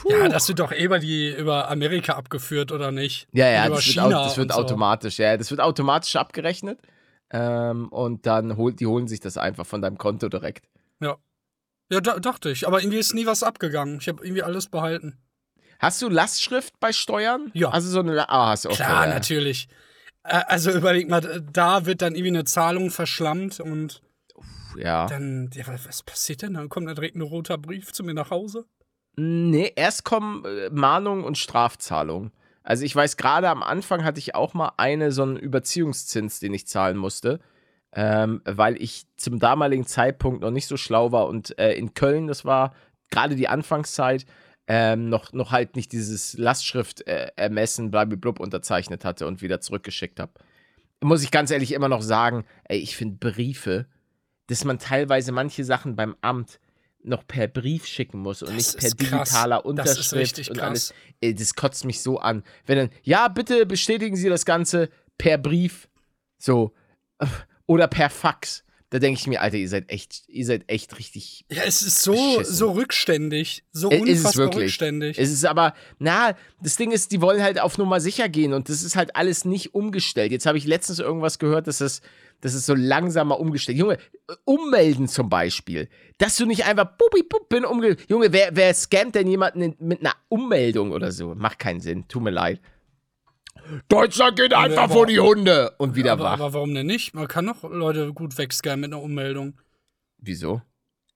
Ja, 0.08 0.28
das 0.28 0.48
wird 0.48 0.60
doch 0.60 0.70
eh 0.72 0.82
über, 0.84 0.98
die, 1.00 1.34
über 1.34 1.68
Amerika 1.70 2.14
abgeführt, 2.14 2.72
oder 2.72 2.92
nicht? 2.92 3.26
Ja, 3.32 3.48
ja, 3.48 3.68
das 3.68 3.86
wird, 3.86 3.98
au 3.98 4.10
das 4.10 4.36
wird 4.36 4.52
so. 4.52 4.58
automatisch, 4.58 5.18
ja, 5.18 5.36
das 5.36 5.50
wird 5.50 5.60
automatisch 5.60 6.14
abgerechnet. 6.16 6.78
Ähm, 7.30 7.88
und 7.88 8.26
dann 8.26 8.56
holt, 8.56 8.80
die 8.80 8.86
holen 8.86 9.08
sich 9.08 9.20
das 9.20 9.36
einfach 9.36 9.66
von 9.66 9.82
deinem 9.82 9.98
Konto 9.98 10.28
direkt. 10.28 10.66
Ja. 11.00 11.16
Ja, 11.90 12.00
da, 12.00 12.18
dachte 12.18 12.50
ich. 12.50 12.66
Aber 12.66 12.80
irgendwie 12.80 12.98
ist 12.98 13.14
nie 13.14 13.26
was 13.26 13.42
abgegangen. 13.42 13.98
Ich 14.00 14.08
habe 14.08 14.22
irgendwie 14.24 14.42
alles 14.42 14.68
behalten. 14.68 15.18
Hast 15.78 16.02
du 16.02 16.08
Lastschrift 16.08 16.78
bei 16.80 16.92
Steuern? 16.92 17.50
Ja. 17.54 17.70
Also 17.70 17.88
so 17.88 18.00
eine, 18.00 18.28
ah, 18.28 18.50
hast 18.50 18.64
du 18.64 18.70
auch. 18.70 18.76
Klar, 18.76 19.06
ja. 19.06 19.14
natürlich. 19.14 19.68
Also 20.22 20.72
überleg 20.72 21.08
mal, 21.08 21.42
da 21.52 21.86
wird 21.86 22.02
dann 22.02 22.14
irgendwie 22.14 22.36
eine 22.36 22.44
Zahlung 22.44 22.90
verschlammt 22.90 23.60
und 23.60 24.02
Ja. 24.76 25.06
dann, 25.06 25.50
ja, 25.54 25.64
was 25.66 26.02
passiert 26.02 26.42
denn? 26.42 26.54
Dann 26.54 26.68
kommt 26.68 26.88
da 26.88 26.94
direkt 26.94 27.16
ein 27.16 27.22
roter 27.22 27.56
Brief 27.56 27.92
zu 27.92 28.04
mir 28.04 28.14
nach 28.14 28.30
Hause. 28.30 28.66
Nee, 29.16 29.72
erst 29.74 30.04
kommen 30.04 30.44
äh, 30.44 30.68
Mahnungen 30.70 31.24
und 31.24 31.38
Strafzahlungen. 31.38 32.32
Also 32.62 32.84
ich 32.84 32.94
weiß, 32.94 33.16
gerade 33.16 33.48
am 33.48 33.62
Anfang 33.62 34.04
hatte 34.04 34.18
ich 34.18 34.34
auch 34.34 34.52
mal 34.52 34.72
eine, 34.76 35.10
so 35.10 35.22
einen 35.22 35.36
Überziehungszins, 35.38 36.38
den 36.40 36.52
ich 36.52 36.66
zahlen 36.66 36.98
musste. 36.98 37.40
Ähm, 37.92 38.42
weil 38.44 38.80
ich 38.80 39.06
zum 39.16 39.38
damaligen 39.38 39.86
Zeitpunkt 39.86 40.42
noch 40.42 40.50
nicht 40.50 40.66
so 40.66 40.76
schlau 40.76 41.10
war 41.10 41.26
und 41.26 41.58
äh, 41.58 41.72
in 41.72 41.94
Köln, 41.94 42.26
das 42.26 42.44
war 42.44 42.74
gerade 43.10 43.34
die 43.34 43.48
Anfangszeit, 43.48 44.26
ähm, 44.66 45.08
noch, 45.08 45.32
noch 45.32 45.50
halt 45.52 45.76
nicht 45.76 45.92
dieses 45.92 46.36
Lastschrift-Ermessen, 46.36 47.90
blub 47.90 48.40
unterzeichnet 48.40 49.04
hatte 49.04 49.26
und 49.26 49.40
wieder 49.40 49.60
zurückgeschickt 49.60 50.20
habe. 50.20 50.32
Muss 51.02 51.22
ich 51.22 51.30
ganz 51.30 51.50
ehrlich 51.50 51.72
immer 51.72 51.88
noch 51.88 52.02
sagen, 52.02 52.44
ey, 52.64 52.78
ich 52.78 52.96
finde 52.96 53.16
Briefe, 53.16 53.86
dass 54.48 54.64
man 54.64 54.78
teilweise 54.78 55.32
manche 55.32 55.64
Sachen 55.64 55.96
beim 55.96 56.16
Amt 56.20 56.60
noch 57.02 57.26
per 57.26 57.48
Brief 57.48 57.86
schicken 57.86 58.18
muss 58.18 58.42
und 58.42 58.50
Das 58.56 58.74
nicht 58.74 58.98
per 58.98 59.08
krass. 59.08 59.28
digitaler 59.28 59.56
Das 59.56 59.62
ist 59.62 59.68
Unterschrift 59.70 60.12
richtig 60.14 60.50
und 60.50 60.56
krass. 60.58 60.68
alles. 60.68 60.94
Ey, 61.20 61.34
das 61.34 61.54
kotzt 61.54 61.84
mich 61.84 62.02
so 62.02 62.18
an. 62.18 62.42
Wenn 62.66 62.76
dann, 62.78 62.90
ja, 63.02 63.28
bitte 63.28 63.64
bestätigen 63.64 64.16
Sie 64.16 64.28
das 64.28 64.44
Ganze 64.44 64.90
per 65.16 65.38
Brief. 65.38 65.88
So. 66.38 66.74
Oder 67.68 67.86
per 67.86 68.10
Fax. 68.10 68.64
Da 68.90 68.98
denke 68.98 69.20
ich 69.20 69.26
mir, 69.26 69.42
Alter, 69.42 69.58
ihr 69.58 69.68
seid 69.68 69.90
echt, 69.92 70.22
ihr 70.28 70.46
seid 70.46 70.64
echt 70.66 70.98
richtig. 70.98 71.44
Ja, 71.50 71.62
es 71.66 71.82
ist 71.82 72.02
so, 72.02 72.12
Beschissen. 72.12 72.54
so 72.56 72.70
rückständig. 72.72 73.62
So 73.70 73.90
Äh, 73.90 73.96
ist 73.98 74.02
es 74.02 74.08
unfassbar 74.20 74.44
wirklich. 74.46 74.62
rückständig. 74.64 75.18
Es 75.18 75.30
ist 75.30 75.44
aber, 75.44 75.74
na, 75.98 76.34
das 76.62 76.76
Ding 76.76 76.90
ist, 76.90 77.12
die 77.12 77.20
wollen 77.20 77.42
halt 77.42 77.60
auf 77.60 77.76
Nummer 77.76 78.00
sicher 78.00 78.30
gehen 78.30 78.54
und 78.54 78.70
das 78.70 78.82
ist 78.82 78.96
halt 78.96 79.14
alles 79.14 79.44
nicht 79.44 79.74
umgestellt. 79.74 80.32
Jetzt 80.32 80.46
habe 80.46 80.56
ich 80.56 80.64
letztens 80.66 81.00
irgendwas 81.00 81.38
gehört, 81.38 81.66
dass 81.66 81.82
es, 81.82 82.00
dass 82.40 82.54
es 82.54 82.64
so 82.64 82.74
langsamer 82.74 83.38
umgestellt. 83.38 83.76
Junge, 83.76 83.96
äh, 83.96 84.34
ummelden 84.46 85.06
zum 85.06 85.28
Beispiel. 85.28 85.90
Dass 86.16 86.38
du 86.38 86.46
nicht 86.46 86.64
einfach 86.64 86.96
bubi 86.96 87.24
bub 87.28 87.50
bin 87.50 87.66
umge. 87.66 87.98
Junge, 88.08 88.32
wer, 88.32 88.56
wer 88.56 88.72
scammt 88.72 89.14
denn 89.16 89.28
jemanden 89.28 89.76
mit 89.80 90.00
einer 90.00 90.14
Ummeldung 90.30 90.92
oder 90.92 91.12
so? 91.12 91.34
Macht 91.34 91.58
keinen 91.58 91.80
Sinn. 91.80 92.08
Tut 92.08 92.22
mir 92.22 92.30
leid. 92.30 92.58
Deutschland 93.88 94.36
geht 94.36 94.54
einfach 94.54 94.84
aber- 94.84 94.92
vor 94.94 95.06
die 95.06 95.20
Hunde 95.20 95.72
und 95.78 95.94
wieder 95.96 96.12
aber, 96.12 96.24
wach. 96.24 96.32
aber 96.34 96.52
warum 96.54 96.74
denn 96.74 96.86
nicht? 96.86 97.14
Man 97.14 97.28
kann 97.28 97.46
doch 97.46 97.62
Leute 97.62 98.12
gut 98.12 98.36
wegscannen 98.38 98.80
mit 98.80 98.92
einer 98.92 99.02
Ummeldung. 99.02 99.58
Wieso? 100.18 100.62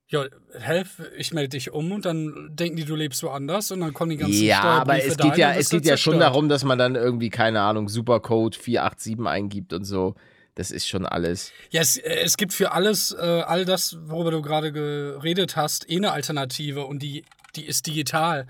Ja, 0.08 0.26
helf, 0.58 1.00
ich 1.16 1.32
melde 1.32 1.50
dich 1.50 1.72
um 1.72 1.90
und 1.90 2.04
dann 2.04 2.50
denken 2.50 2.76
die, 2.76 2.84
du 2.84 2.94
lebst 2.94 3.22
woanders 3.22 3.70
und 3.70 3.80
dann 3.80 3.94
kommen 3.94 4.10
die 4.10 4.18
ganzen 4.18 4.44
Ja, 4.44 4.62
aber 4.62 5.02
es 5.02 5.16
geht 5.16 5.38
ja, 5.38 5.54
es 5.54 5.70
geht 5.70 5.86
ja 5.86 5.96
schon 5.96 6.18
darum, 6.18 6.50
dass 6.50 6.64
man 6.64 6.78
dann 6.78 6.96
irgendwie, 6.96 7.30
keine 7.30 7.62
Ahnung, 7.62 7.88
Supercode 7.88 8.54
487 8.54 9.26
eingibt 9.26 9.72
und 9.72 9.84
so. 9.84 10.14
das 10.54 10.70
ist 10.70 10.86
schon 10.86 11.06
alles. 11.06 11.50
Ja, 11.70 11.80
es, 11.80 11.96
äh, 11.96 12.20
es 12.24 12.36
gibt 12.36 12.52
für 12.52 12.72
alles, 12.72 13.12
äh, 13.18 13.22
all 13.46 13.64
das, 13.64 13.96
worüber 14.02 14.30
du 14.32 14.42
gerade 14.42 14.70
geredet 14.70 15.56
hast, 15.56 15.88
eh 15.88 15.96
eine 15.96 16.12
Alternative 16.12 16.84
und 16.84 17.02
die, 17.02 17.24
die 17.56 17.64
ist 17.64 17.86
digital. 17.86 18.46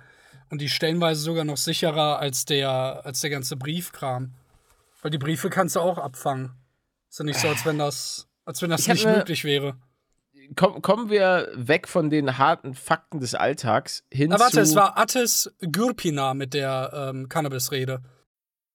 Und 0.53 0.61
die 0.61 0.69
stellenweise 0.69 1.23
sogar 1.23 1.45
noch 1.45 1.57
sicherer 1.57 2.19
als 2.19 2.45
der, 2.45 3.01
als 3.07 3.23
der 3.23 3.31
ganze 3.31 3.57
Briefkram. 3.57 4.35
Weil 5.01 5.11
die 5.11 5.17
Briefe 5.17 5.49
kannst 5.49 5.77
du 5.77 5.81
auch 5.81 5.97
abfangen. 5.97 6.51
Ist 7.09 7.21
ja 7.21 7.25
nicht 7.25 7.41
so, 7.41 7.49
als 7.49 7.65
wenn 7.65 7.79
das, 7.79 8.29
als 8.45 8.61
wenn 8.61 8.69
das 8.69 8.87
nicht 8.87 9.07
möglich 9.07 9.45
wäre. 9.45 9.79
Komm, 10.55 10.83
kommen 10.83 11.09
wir 11.09 11.49
weg 11.55 11.89
von 11.89 12.11
den 12.11 12.37
harten 12.37 12.75
Fakten 12.75 13.19
des 13.19 13.35
Alltags 13.35 14.05
hin 14.13 14.29
Na, 14.29 14.39
warte, 14.39 14.57
zu. 14.57 14.61
es 14.61 14.75
war 14.75 14.99
Attes 14.99 15.51
Gürpina 15.61 16.35
mit 16.35 16.53
der 16.53 17.13
ähm, 17.15 17.31
Cannabis-Rede. 17.31 18.03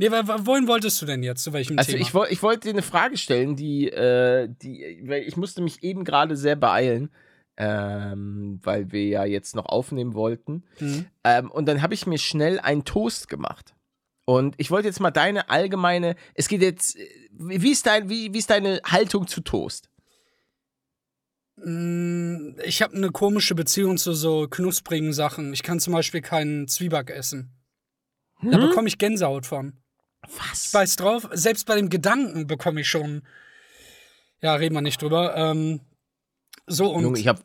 Nee, 0.00 0.10
wohin 0.10 0.68
wolltest 0.68 1.02
du 1.02 1.06
denn 1.06 1.22
jetzt? 1.24 1.42
Zu 1.42 1.52
welchem 1.52 1.76
also 1.78 1.90
Thema? 1.92 2.02
ich, 2.02 2.32
ich 2.32 2.42
wollte 2.42 2.68
dir 2.68 2.70
eine 2.74 2.82
Frage 2.82 3.16
stellen, 3.16 3.56
die, 3.56 3.88
äh, 3.90 4.48
die, 4.62 5.02
weil 5.04 5.22
ich 5.24 5.36
musste 5.36 5.60
mich 5.60 5.82
eben 5.82 6.04
gerade 6.04 6.36
sehr 6.36 6.54
beeilen, 6.54 7.10
ähm, 7.56 8.60
weil 8.62 8.92
wir 8.92 9.04
ja 9.06 9.24
jetzt 9.24 9.56
noch 9.56 9.66
aufnehmen 9.66 10.14
wollten. 10.14 10.62
Mhm. 10.78 11.06
Ähm, 11.24 11.50
und 11.50 11.66
dann 11.66 11.82
habe 11.82 11.94
ich 11.94 12.06
mir 12.06 12.18
schnell 12.18 12.60
einen 12.60 12.84
Toast 12.84 13.28
gemacht. 13.28 13.74
Und 14.24 14.54
ich 14.58 14.70
wollte 14.70 14.86
jetzt 14.86 15.00
mal 15.00 15.10
deine 15.10 15.50
allgemeine, 15.50 16.14
es 16.34 16.46
geht 16.48 16.62
jetzt, 16.62 16.96
wie 17.32 17.70
ist, 17.72 17.86
dein, 17.86 18.08
wie, 18.08 18.32
wie 18.32 18.38
ist 18.38 18.50
deine 18.50 18.80
Haltung 18.84 19.26
zu 19.26 19.40
Toast? 19.40 19.88
Mm, 21.56 22.54
Ich 22.64 22.82
habe 22.82 22.94
eine 22.94 23.10
komische 23.10 23.54
Beziehung 23.54 23.96
zu 23.96 24.12
so 24.12 24.46
knusprigen 24.48 25.12
Sachen. 25.12 25.52
Ich 25.52 25.62
kann 25.62 25.80
zum 25.80 25.92
Beispiel 25.92 26.20
keinen 26.20 26.68
Zwieback 26.68 27.10
essen. 27.10 27.50
Da 28.42 28.52
Hm? 28.60 28.68
bekomme 28.68 28.86
ich 28.86 28.98
Gänsehaut 28.98 29.46
von. 29.46 29.72
Was? 30.22 30.70
Beiß 30.72 30.96
drauf. 30.96 31.28
Selbst 31.32 31.66
bei 31.66 31.76
dem 31.76 31.88
Gedanken 31.88 32.46
bekomme 32.46 32.80
ich 32.80 32.88
schon. 32.88 33.22
Ja, 34.40 34.54
reden 34.54 34.74
wir 34.74 34.82
nicht 34.82 35.00
drüber. 35.00 35.36
Ähm, 35.36 35.80
so, 36.66 36.90
und 36.90 37.02
Junge, 37.02 37.18
ich 37.18 37.28
habe 37.28 37.40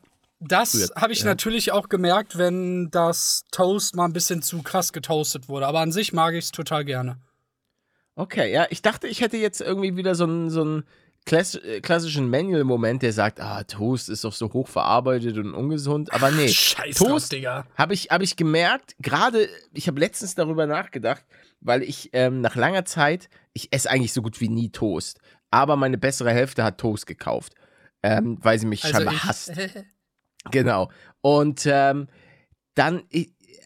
das 0.45 0.91
habe 0.95 1.13
ich 1.13 1.19
ja. 1.19 1.25
natürlich 1.25 1.71
auch 1.71 1.89
gemerkt, 1.89 2.37
wenn 2.37 2.89
das 2.91 3.45
Toast 3.51 3.95
mal 3.95 4.05
ein 4.05 4.13
bisschen 4.13 4.41
zu 4.41 4.61
krass 4.61 4.91
getoastet 4.91 5.47
wurde. 5.47 5.67
Aber 5.67 5.79
an 5.79 5.91
sich 5.91 6.13
mag 6.13 6.33
ich 6.33 6.45
es 6.45 6.51
total 6.51 6.85
gerne. 6.85 7.17
Okay, 8.15 8.51
ja, 8.51 8.67
ich 8.69 8.81
dachte, 8.81 9.07
ich 9.07 9.21
hätte 9.21 9.37
jetzt 9.37 9.61
irgendwie 9.61 9.95
wieder 9.95 10.15
so 10.15 10.25
einen 10.25 10.49
so 10.49 10.61
einen 10.61 10.83
klass 11.25 11.55
äh, 11.55 11.81
klassischen 11.81 12.29
Manual-Moment, 12.29 13.01
der 13.01 13.13
sagt, 13.13 13.39
ah, 13.39 13.63
Toast 13.63 14.09
ist 14.09 14.23
doch 14.23 14.33
so 14.33 14.51
hoch 14.53 14.67
verarbeitet 14.67 15.37
und 15.37 15.53
ungesund. 15.53 16.13
Aber 16.13 16.29
nee, 16.29 16.49
Scheiß 16.49 16.97
drauf, 16.97 17.07
Toast 17.07 17.31
Digga. 17.31 17.65
habe 17.75 17.93
ich, 17.93 18.09
hab 18.09 18.21
ich 18.21 18.35
gemerkt, 18.35 18.95
gerade, 18.99 19.49
ich 19.73 19.87
habe 19.87 19.99
letztens 19.99 20.35
darüber 20.35 20.67
nachgedacht, 20.67 21.23
weil 21.63 21.83
ich 21.83 22.09
ähm, 22.13 22.41
nach 22.41 22.55
langer 22.55 22.85
Zeit, 22.85 23.29
ich 23.53 23.73
esse 23.73 23.89
eigentlich 23.89 24.13
so 24.13 24.21
gut 24.21 24.39
wie 24.41 24.49
nie 24.49 24.69
Toast, 24.69 25.19
aber 25.51 25.75
meine 25.75 25.97
bessere 25.97 26.31
Hälfte 26.31 26.63
hat 26.63 26.77
Toast 26.79 27.07
gekauft, 27.07 27.53
ähm, 28.01 28.37
weil 28.41 28.59
sie 28.59 28.65
mich 28.65 28.83
Also 28.83 28.97
scheinbar 28.97 29.13
ich, 29.15 29.23
hasst. 29.23 29.53
Genau. 30.51 30.91
Und 31.21 31.65
ähm, 31.65 32.07
dann 32.75 33.03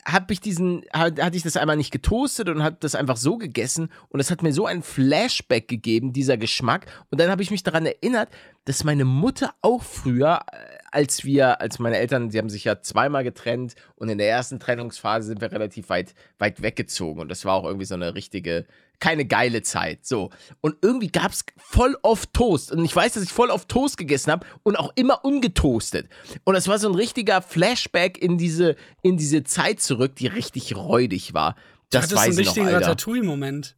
habe 0.06 0.34
ich 0.34 0.41
diesen, 0.41 0.84
hat- 0.94 1.22
hatte 1.22 1.38
ich 1.38 1.44
das 1.44 1.58
einmal 1.58 1.77
nicht 1.77 1.91
getoastet 1.91 2.50
und 2.50 2.63
habe 2.63 2.77
das 2.79 2.96
einfach 2.96 3.17
so 3.17 3.38
gegessen 3.38 3.89
und 4.10 4.20
es 4.20 4.32
hat 4.32 4.44
mir 4.44 4.53
so 4.53 4.65
ein 4.65 4.84
Flashback 4.84 5.67
gegeben, 5.67 6.13
dieser 6.13 6.38
Geschmack. 6.38 6.86
Und 7.10 7.20
dann 7.20 7.29
habe 7.29 7.41
ich 7.41 7.51
mich 7.51 7.63
daran 7.63 7.86
erinnert, 7.86 8.29
dass 8.65 8.84
meine 8.84 9.06
Mutter 9.06 9.53
auch 9.62 9.84
früher, 9.84 10.41
äh, 10.51 10.58
als 10.91 11.24
wir, 11.25 11.62
als 11.62 11.79
meine 11.79 11.98
Eltern, 11.98 12.29
sie 12.32 12.38
haben 12.38 12.50
sich 12.50 12.63
ja 12.63 12.82
zweimal 12.82 13.24
getrennt 13.24 13.75
und 13.96 14.10
in 14.10 14.17
der 14.17 14.29
ersten 14.29 14.60
Trennungsphase 14.60 15.27
sind 15.27 15.41
wir 15.41 15.51
relativ 15.51 15.89
weit, 15.89 16.13
weit 16.39 16.62
weggezogen 16.62 17.22
und 17.22 17.29
das 17.29 17.46
war 17.46 17.56
auch 17.56 17.65
irgendwie 17.65 17.86
so 17.86 17.96
eine 17.96 18.15
richtige, 18.15 18.65
keine 18.99 19.25
geile 19.25 19.61
Zeit. 19.61 20.05
So. 20.05 20.31
Und 20.61 20.75
irgendwie 20.81 21.07
gab 21.09 21.31
es 21.31 21.45
voll 21.57 21.95
oft 22.01 22.33
Toast. 22.33 22.71
Und 22.71 22.83
ich 22.83 22.95
weiß, 22.95 23.13
dass 23.13 23.23
ich 23.23 23.31
voll 23.31 23.49
oft 23.49 23.69
Toast 23.69 23.97
gegessen 23.97 24.31
habe 24.31 24.45
und 24.63 24.75
auch 24.75 24.91
immer 24.95 25.23
ungetoastet. 25.23 26.09
Und 26.43 26.55
das 26.55 26.67
war 26.67 26.79
so 26.79 26.89
ein 26.89 26.95
richtiger 26.95 27.41
Flashback 27.41 28.17
in 28.17 28.37
diese, 28.37 28.75
in 29.03 29.17
diese 29.17 29.43
Zeit 29.43 29.79
zurück, 29.79 30.15
die 30.15 30.27
richtig 30.27 30.75
räudig 30.75 31.33
war. 31.33 31.55
Das 31.89 32.09
Das 32.09 32.11
ist 32.11 32.17
weiß 32.17 32.25
ein 32.25 32.31
ich 32.31 32.47
noch, 32.47 32.55
richtiger 32.55 32.67
Alter. 32.75 32.87
Ratatouille-Moment. 32.87 33.76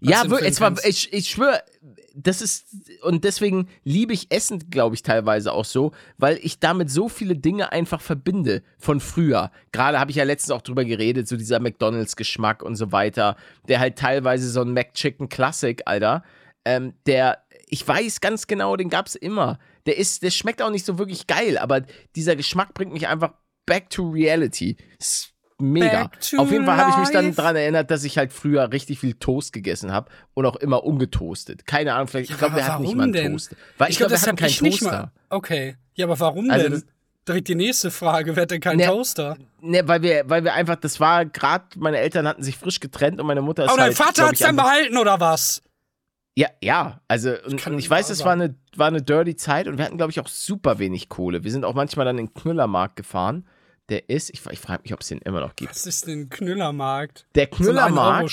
Ja, 0.00 0.24
es 0.24 0.60
war, 0.60 0.72
ich, 0.84 1.12
ich 1.12 1.30
schwöre, 1.30 1.62
das 2.14 2.40
ist, 2.40 2.66
und 3.02 3.24
deswegen 3.24 3.68
liebe 3.84 4.12
ich 4.12 4.30
Essen, 4.30 4.70
glaube 4.70 4.94
ich, 4.94 5.02
teilweise 5.02 5.52
auch 5.52 5.64
so, 5.64 5.92
weil 6.16 6.38
ich 6.42 6.58
damit 6.58 6.90
so 6.90 7.08
viele 7.08 7.36
Dinge 7.36 7.72
einfach 7.72 8.00
verbinde 8.00 8.62
von 8.78 9.00
früher. 9.00 9.50
Gerade 9.72 10.00
habe 10.00 10.10
ich 10.10 10.16
ja 10.16 10.24
letztens 10.24 10.50
auch 10.52 10.62
drüber 10.62 10.84
geredet, 10.84 11.28
so 11.28 11.36
dieser 11.36 11.60
McDonalds-Geschmack 11.60 12.62
und 12.62 12.76
so 12.76 12.90
weiter, 12.90 13.36
der 13.68 13.80
halt 13.80 13.96
teilweise 13.96 14.50
so 14.50 14.62
ein 14.62 14.72
McChicken 14.72 15.28
Classic, 15.28 15.82
Alter, 15.84 16.24
ähm, 16.64 16.94
der, 17.06 17.44
ich 17.68 17.86
weiß 17.86 18.20
ganz 18.20 18.46
genau, 18.46 18.76
den 18.76 18.88
gab's 18.88 19.14
immer. 19.14 19.58
Der 19.84 19.98
ist, 19.98 20.22
der 20.22 20.30
schmeckt 20.30 20.62
auch 20.62 20.70
nicht 20.70 20.86
so 20.86 20.98
wirklich 20.98 21.26
geil, 21.26 21.58
aber 21.58 21.82
dieser 22.16 22.34
Geschmack 22.34 22.72
bringt 22.74 22.92
mich 22.92 23.08
einfach 23.08 23.34
back 23.66 23.90
to 23.90 24.08
reality. 24.08 24.76
Ist 24.98 25.35
mega. 25.58 26.10
Auf 26.36 26.50
jeden 26.50 26.64
Fall 26.66 26.76
habe 26.76 26.90
ich 26.90 26.96
mich 26.98 27.10
dann 27.10 27.34
daran 27.34 27.56
erinnert, 27.56 27.90
dass 27.90 28.04
ich 28.04 28.18
halt 28.18 28.32
früher 28.32 28.72
richtig 28.72 29.00
viel 29.00 29.14
Toast 29.14 29.52
gegessen 29.52 29.92
habe 29.92 30.10
und 30.34 30.46
auch 30.46 30.56
immer 30.56 30.84
ungetoastet. 30.84 31.66
Keine 31.66 31.94
Ahnung, 31.94 32.08
vielleicht, 32.08 32.30
ich 32.30 32.38
glaube, 32.38 32.56
wir 32.56 32.66
hatten 32.66 32.82
nicht 32.82 32.94
mal 32.96 33.04
einen 33.04 33.12
denn? 33.12 33.32
Toast. 33.32 33.56
Weil 33.78 33.90
ich, 33.90 33.96
glaub, 33.98 34.08
glaube, 34.08 34.20
wir 34.22 34.26
hatten 34.26 34.36
keinen 34.36 34.62
nicht 34.62 34.80
Toaster. 34.80 34.98
mal. 35.02 35.12
Okay. 35.30 35.76
Ja, 35.94 36.06
aber 36.06 36.18
warum 36.20 36.50
Also 36.50 36.62
denn? 36.64 36.72
das- 36.72 36.86
Direkt 37.28 37.48
die 37.48 37.56
nächste 37.56 37.90
Frage, 37.90 38.36
wer 38.36 38.42
hat 38.42 38.52
denn 38.52 38.60
keinen 38.60 38.76
Ne, 38.76 38.86
Toaster? 38.86 39.36
Ne, 39.60 39.82
weil 39.88 40.00
wir, 40.00 40.22
weil 40.30 40.44
wir 40.44 40.54
einfach, 40.54 40.76
das 40.76 41.00
war 41.00 41.24
gerade, 41.26 41.64
meine 41.76 41.98
Eltern 41.98 42.28
hatten 42.28 42.44
sich 42.44 42.56
frisch 42.56 42.78
getrennt 42.78 43.18
und 43.20 43.26
meine 43.26 43.42
Mutter 43.42 43.64
ist 43.64 43.70
Aber 43.70 43.78
dein 43.78 43.86
halt, 43.86 43.96
Vater 43.96 44.12
glaub 44.12 44.28
hat's 44.28 44.40
ich, 44.40 44.46
dann 44.46 44.54
behalten, 44.54 44.96
oder 44.96 45.18
was? 45.18 45.60
Ja, 46.36 46.46
ja, 46.62 47.00
also 47.08 47.32
kann 47.56 47.72
und 47.72 47.78
ich 47.80 47.90
weiß, 47.90 48.10
es 48.10 48.24
war 48.24 48.34
eine, 48.34 48.54
war 48.76 48.86
eine 48.86 49.02
dirty 49.02 49.34
Zeit 49.34 49.66
und 49.66 49.76
wir 49.76 49.84
hatten, 49.86 49.96
glaube 49.96 50.12
ich, 50.12 50.20
auch 50.20 50.28
super 50.28 50.78
wenig 50.78 51.08
Kohle. 51.08 51.42
Wir 51.42 51.50
sind 51.50 51.64
auch 51.64 51.74
manchmal 51.74 52.04
dann 52.06 52.16
in 52.18 52.26
den 52.26 52.34
Knüllermarkt 52.34 52.94
gefahren. 52.94 53.44
Der 53.88 54.08
ist, 54.08 54.30
ich, 54.30 54.44
ich 54.50 54.58
frage 54.58 54.82
mich, 54.82 54.92
ob 54.92 55.00
es 55.00 55.08
den 55.08 55.18
immer 55.18 55.40
noch 55.40 55.54
gibt. 55.54 55.70
Was 55.70 55.86
ist 55.86 56.06
denn 56.06 56.22
ein 56.22 56.28
Knüllermarkt? 56.28 57.26
Der 57.34 57.44
So 57.50 57.56
ein 57.56 57.56
Knüllermarkt, 57.62 58.30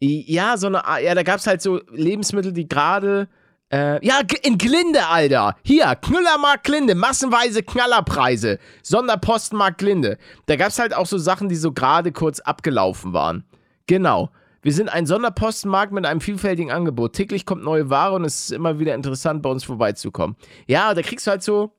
ja, 0.00 0.56
so 0.56 0.66
eine, 0.68 0.84
Art- 0.84 1.02
ja, 1.02 1.14
da 1.14 1.22
gab 1.22 1.38
es 1.38 1.46
halt 1.46 1.60
so 1.62 1.80
Lebensmittel, 1.90 2.52
die 2.52 2.68
gerade, 2.68 3.28
äh, 3.72 4.04
ja, 4.06 4.20
in 4.42 4.56
Glinde, 4.58 5.06
Alter. 5.06 5.56
Hier, 5.64 5.96
Knüllermarkt 5.96 6.64
Glinde, 6.64 6.94
massenweise 6.94 7.62
Knallerpreise. 7.62 8.58
Sonderpostenmarkt 8.82 9.78
Glinde. 9.78 10.18
Da 10.46 10.56
gab 10.56 10.68
es 10.68 10.78
halt 10.78 10.94
auch 10.94 11.06
so 11.06 11.18
Sachen, 11.18 11.48
die 11.48 11.56
so 11.56 11.72
gerade 11.72 12.12
kurz 12.12 12.40
abgelaufen 12.40 13.12
waren. 13.12 13.44
Genau. 13.86 14.30
Wir 14.60 14.72
sind 14.72 14.88
ein 14.88 15.06
Sonderpostenmarkt 15.06 15.92
mit 15.92 16.04
einem 16.04 16.20
vielfältigen 16.20 16.70
Angebot. 16.70 17.14
Täglich 17.14 17.46
kommt 17.46 17.62
neue 17.64 17.90
Ware 17.90 18.14
und 18.16 18.24
es 18.24 18.40
ist 18.44 18.52
immer 18.52 18.78
wieder 18.78 18.94
interessant, 18.94 19.40
bei 19.42 19.50
uns 19.50 19.64
vorbeizukommen. 19.64 20.36
Ja, 20.66 20.92
da 20.94 21.02
kriegst 21.02 21.26
du 21.26 21.30
halt 21.30 21.42
so 21.42 21.72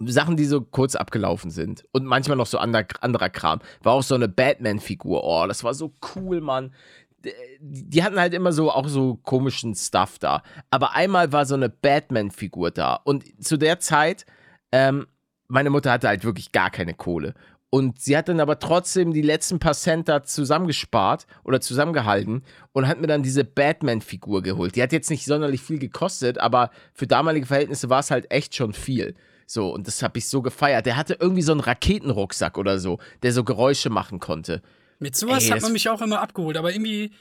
Sachen, 0.00 0.36
die 0.36 0.44
so 0.44 0.60
kurz 0.60 0.94
abgelaufen 0.94 1.50
sind. 1.50 1.84
Und 1.92 2.04
manchmal 2.04 2.36
noch 2.36 2.46
so 2.46 2.58
ander, 2.58 2.84
anderer 3.00 3.30
Kram. 3.30 3.60
War 3.82 3.94
auch 3.94 4.02
so 4.02 4.14
eine 4.14 4.28
Batman-Figur. 4.28 5.24
Oh, 5.24 5.46
das 5.46 5.64
war 5.64 5.74
so 5.74 5.92
cool, 6.14 6.40
Mann. 6.40 6.72
Die 7.60 8.04
hatten 8.04 8.20
halt 8.20 8.34
immer 8.34 8.52
so 8.52 8.70
auch 8.70 8.88
so 8.88 9.16
komischen 9.16 9.74
Stuff 9.74 10.18
da. 10.18 10.42
Aber 10.70 10.94
einmal 10.94 11.32
war 11.32 11.46
so 11.46 11.54
eine 11.54 11.68
Batman-Figur 11.68 12.70
da. 12.70 12.94
Und 12.94 13.24
zu 13.42 13.56
der 13.56 13.80
Zeit, 13.80 14.26
ähm, 14.70 15.06
meine 15.48 15.70
Mutter 15.70 15.92
hatte 15.92 16.08
halt 16.08 16.24
wirklich 16.24 16.52
gar 16.52 16.70
keine 16.70 16.94
Kohle. 16.94 17.34
Und 17.70 18.00
sie 18.00 18.16
hat 18.16 18.28
dann 18.28 18.40
aber 18.40 18.58
trotzdem 18.58 19.12
die 19.12 19.22
letzten 19.22 19.58
paar 19.58 19.74
Cent 19.74 20.08
da 20.08 20.22
zusammengespart 20.22 21.26
oder 21.42 21.60
zusammengehalten 21.60 22.42
und 22.72 22.86
hat 22.86 23.00
mir 23.00 23.08
dann 23.08 23.22
diese 23.22 23.44
Batman-Figur 23.44 24.42
geholt. 24.42 24.76
Die 24.76 24.82
hat 24.82 24.92
jetzt 24.92 25.10
nicht 25.10 25.24
sonderlich 25.24 25.62
viel 25.62 25.78
gekostet, 25.78 26.38
aber 26.38 26.70
für 26.94 27.06
damalige 27.06 27.46
Verhältnisse 27.46 27.90
war 27.90 28.00
es 28.00 28.10
halt 28.10 28.30
echt 28.30 28.54
schon 28.54 28.72
viel. 28.72 29.14
So, 29.46 29.72
und 29.72 29.86
das 29.86 30.02
habe 30.02 30.18
ich 30.18 30.28
so 30.28 30.42
gefeiert. 30.42 30.86
Der 30.86 30.96
hatte 30.96 31.16
irgendwie 31.20 31.42
so 31.42 31.52
einen 31.52 31.60
Raketenrucksack 31.60 32.58
oder 32.58 32.78
so, 32.78 32.98
der 33.22 33.32
so 33.32 33.44
Geräusche 33.44 33.90
machen 33.90 34.18
konnte. 34.18 34.60
Mit 34.98 35.14
sowas 35.16 35.44
Ey, 35.44 35.50
hat 35.50 35.62
man 35.62 35.72
mich 35.72 35.88
auch 35.88 36.02
immer 36.02 36.20
abgeholt, 36.20 36.56
aber 36.56 36.72
irgendwie. 36.72 37.12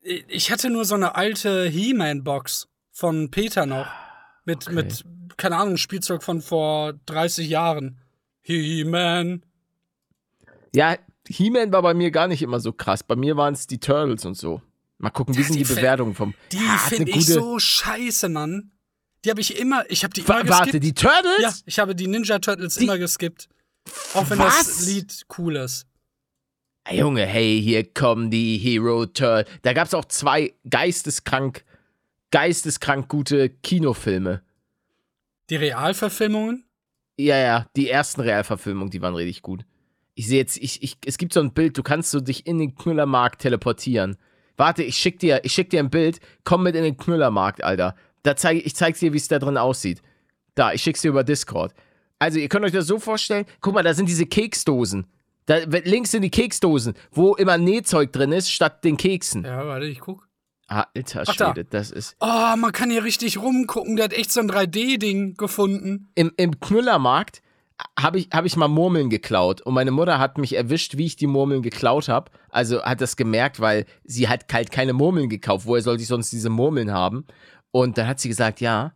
Ich 0.00 0.50
hatte 0.50 0.70
nur 0.70 0.84
so 0.84 0.94
eine 0.94 1.16
alte 1.16 1.66
He-Man-Box 1.68 2.68
von 2.92 3.30
Peter 3.30 3.66
noch. 3.66 3.86
Mit, 4.44 4.66
Okay. 4.66 4.74
mit, 4.74 5.04
keine 5.36 5.56
Ahnung, 5.56 5.76
Spielzeug 5.76 6.22
von 6.22 6.40
vor 6.40 6.94
30 7.06 7.48
Jahren. 7.48 7.98
He-Man. 8.40 9.42
Ja, 10.74 10.96
He-Man 11.26 11.72
war 11.72 11.82
bei 11.82 11.92
mir 11.92 12.10
gar 12.10 12.28
nicht 12.28 12.40
immer 12.40 12.60
so 12.60 12.72
krass. 12.72 13.02
Bei 13.02 13.16
mir 13.16 13.36
waren 13.36 13.52
es 13.52 13.66
die 13.66 13.78
Turtles 13.80 14.24
und 14.24 14.34
so. 14.34 14.62
Mal 14.96 15.10
gucken, 15.10 15.36
wie 15.36 15.40
Ja, 15.40 15.46
sind 15.46 15.56
die, 15.56 15.64
die 15.64 15.74
Bewertungen 15.74 16.14
vom. 16.14 16.34
Die 16.52 16.56
Ja, 16.56 16.84
hat 16.84 16.94
finde 16.94 17.12
ich 17.12 17.26
so 17.26 17.58
scheiße, 17.58 18.28
Mann. 18.28 18.70
Die 19.24 19.30
habe 19.30 19.40
ich 19.40 19.58
immer, 19.58 19.84
ich 19.90 20.04
habe 20.04 20.14
die 20.14 20.26
Wa- 20.28 20.40
immer 20.40 20.50
Warte, 20.50 20.78
geskippt. 20.78 20.84
die 20.84 20.94
Turtles? 20.94 21.40
ja, 21.40 21.52
ich 21.66 21.78
habe 21.78 21.94
die 21.94 22.06
Ninja 22.06 22.38
Turtles 22.38 22.74
Die- 22.76 22.84
immer 22.84 22.98
geskippt. 22.98 23.48
Auch 24.14 24.28
wenn 24.30 24.38
Was? 24.38 24.58
das 24.66 24.86
Lied 24.86 25.26
cool 25.38 25.56
ist. 25.56 25.86
Ey, 26.84 26.98
Junge, 27.00 27.26
hey, 27.26 27.60
hier 27.62 27.84
kommen 27.92 28.30
die 28.30 28.56
Hero 28.58 29.06
Turtles. 29.06 29.52
Da 29.62 29.72
gab 29.72 29.86
es 29.88 29.94
auch 29.94 30.04
zwei 30.06 30.54
geisteskrank, 30.68 31.64
geisteskrank 32.30 33.08
gute 33.08 33.48
Kinofilme. 33.50 34.42
Die 35.50 35.56
Realverfilmungen? 35.56 36.64
Ja, 37.16 37.36
ja, 37.38 37.66
die 37.76 37.88
ersten 37.90 38.20
Realverfilmungen, 38.20 38.90
die 38.90 39.02
waren 39.02 39.14
richtig 39.14 39.42
gut. 39.42 39.64
Ich 40.14 40.28
sehe 40.28 40.38
jetzt, 40.38 40.56
ich, 40.58 40.82
ich, 40.82 40.96
es 41.06 41.18
gibt 41.18 41.32
so 41.32 41.40
ein 41.40 41.52
Bild, 41.52 41.76
du 41.78 41.82
kannst 41.82 42.10
so 42.10 42.20
dich 42.20 42.46
in 42.46 42.58
den 42.58 42.74
Knüllermarkt 42.74 43.40
teleportieren. 43.40 44.16
Warte, 44.56 44.82
ich 44.82 44.96
schick 44.98 45.18
dir, 45.20 45.40
ich 45.44 45.52
schick 45.52 45.70
dir 45.70 45.78
ein 45.80 45.90
Bild, 45.90 46.20
komm 46.44 46.64
mit 46.64 46.74
in 46.74 46.82
den 46.82 46.96
Knüllermarkt, 46.96 47.62
Alter. 47.62 47.94
Da 48.28 48.36
zeig, 48.36 48.66
ich 48.66 48.76
zeig's 48.76 48.98
dir, 48.98 49.14
wie 49.14 49.16
es 49.16 49.26
da 49.26 49.38
drin 49.38 49.56
aussieht. 49.56 50.02
Da, 50.54 50.74
ich 50.74 50.82
schick's 50.82 51.00
dir 51.00 51.08
über 51.08 51.24
Discord. 51.24 51.72
Also, 52.18 52.38
ihr 52.38 52.50
könnt 52.50 52.66
euch 52.66 52.72
das 52.72 52.86
so 52.86 52.98
vorstellen, 52.98 53.46
guck 53.62 53.72
mal, 53.72 53.82
da 53.82 53.94
sind 53.94 54.06
diese 54.06 54.26
Keksdosen. 54.26 55.06
Da, 55.46 55.60
links 55.84 56.10
sind 56.10 56.20
die 56.20 56.30
Keksdosen, 56.30 56.92
wo 57.10 57.36
immer 57.36 57.56
Nähzeug 57.56 58.12
drin 58.12 58.32
ist, 58.32 58.50
statt 58.50 58.84
den 58.84 58.98
Keksen. 58.98 59.44
Ja, 59.44 59.66
warte, 59.66 59.86
ich 59.86 60.00
guck. 60.00 60.28
Alter 60.66 61.22
Ach, 61.26 61.36
da. 61.36 61.54
Das 61.54 61.90
ist. 61.90 62.16
Oh, 62.20 62.54
man 62.58 62.72
kann 62.72 62.90
hier 62.90 63.02
richtig 63.02 63.38
rumgucken. 63.38 63.96
Der 63.96 64.04
hat 64.04 64.12
echt 64.12 64.30
so 64.30 64.40
ein 64.40 64.50
3D-Ding 64.50 65.38
gefunden. 65.38 66.10
Im, 66.14 66.30
im 66.36 66.60
Knüllermarkt 66.60 67.40
habe 67.98 68.18
ich, 68.18 68.28
hab 68.30 68.44
ich 68.44 68.56
mal 68.56 68.68
Murmeln 68.68 69.08
geklaut 69.08 69.60
und 69.62 69.72
meine 69.72 69.90
Mutter 69.90 70.18
hat 70.18 70.36
mich 70.36 70.54
erwischt, 70.54 70.96
wie 70.96 71.06
ich 71.06 71.16
die 71.16 71.26
Murmeln 71.26 71.62
geklaut 71.62 72.08
habe. 72.08 72.30
Also 72.50 72.82
hat 72.82 73.00
das 73.00 73.16
gemerkt, 73.16 73.60
weil 73.60 73.86
sie 74.04 74.28
hat 74.28 74.52
halt 74.52 74.70
keine 74.70 74.92
Murmeln 74.92 75.28
gekauft. 75.28 75.64
Woher 75.66 75.82
sollte 75.82 76.02
ich 76.02 76.08
sonst 76.08 76.30
diese 76.30 76.50
Murmeln 76.50 76.92
haben? 76.92 77.24
Und 77.70 77.98
dann 77.98 78.06
hat 78.06 78.20
sie 78.20 78.28
gesagt, 78.28 78.60
ja, 78.60 78.92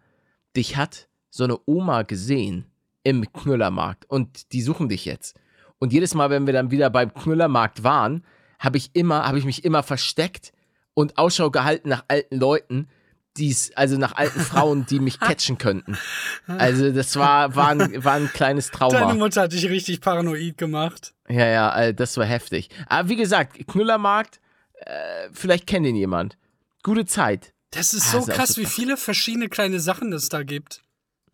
dich 0.57 0.77
hat 0.77 1.09
so 1.31 1.45
eine 1.45 1.59
Oma 1.67 2.03
gesehen 2.03 2.67
im 3.03 3.31
Knüllermarkt 3.33 4.09
und 4.09 4.53
die 4.53 4.63
suchen 4.63 4.89
dich 4.89 5.05
jetzt. 5.05 5.39
Und 5.79 5.93
jedes 5.93 6.15
Mal, 6.15 6.31
wenn 6.31 6.47
wir 6.47 6.53
dann 6.53 6.71
wieder 6.71 6.91
beim 6.91 7.13
Knüllermarkt 7.13 7.83
waren, 7.83 8.25
habe 8.59 8.77
ich 8.77 8.91
immer, 8.95 9.27
habe 9.27 9.39
ich 9.39 9.45
mich 9.45 9.65
immer 9.65 9.83
versteckt 9.83 10.53
und 10.95 11.19
Ausschau 11.19 11.51
gehalten 11.51 11.89
nach 11.89 12.05
alten 12.07 12.39
Leuten, 12.39 12.89
die's, 13.37 13.73
also 13.75 13.97
nach 13.97 14.15
alten 14.15 14.41
Frauen, 14.53 14.87
die 14.87 15.01
mich 15.01 15.19
catchen 15.19 15.59
könnten. 15.59 15.99
Also 16.47 16.93
das 16.93 17.17
war, 17.17 17.57
war, 17.57 17.71
ein, 17.71 18.05
war 18.05 18.15
ein 18.15 18.29
kleines 18.33 18.71
Deine 18.79 18.93
Trauma. 18.93 19.15
Mutter 19.15 19.43
hat 19.43 19.53
dich 19.53 19.69
richtig 19.69 20.01
paranoid 20.01 20.57
gemacht. 20.57 21.15
Ja, 21.29 21.47
ja, 21.47 21.71
also 21.71 21.93
das 21.93 22.17
war 22.17 22.27
heftig. 22.27 22.69
Aber 22.87 23.09
wie 23.09 23.17
gesagt, 23.17 23.67
Knüllermarkt, 23.67 24.41
äh, 24.75 25.29
vielleicht 25.33 25.67
kennt 25.67 25.87
ihn 25.87 25.97
jemand. 25.97 26.37
Gute 26.83 27.07
Zeit. 27.07 27.53
Das 27.73 27.93
ist 27.95 28.11
so 28.11 28.19
ist 28.19 28.31
auch 28.31 28.35
krass, 28.35 28.57
wie 28.57 28.67
viele 28.67 28.97
verschiedene 28.97 29.49
kleine 29.49 29.81
Sachen 29.81 30.13
es 30.13 30.29
da 30.29 30.43
gibt. 30.45 30.83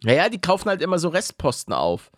Naja, 0.02 0.28
die 0.28 0.40
kaufen 0.40 0.68
halt 0.70 0.80
immer 0.82 0.98
so 0.98 1.08
Restposten 1.08 1.74
auf. 1.74 2.10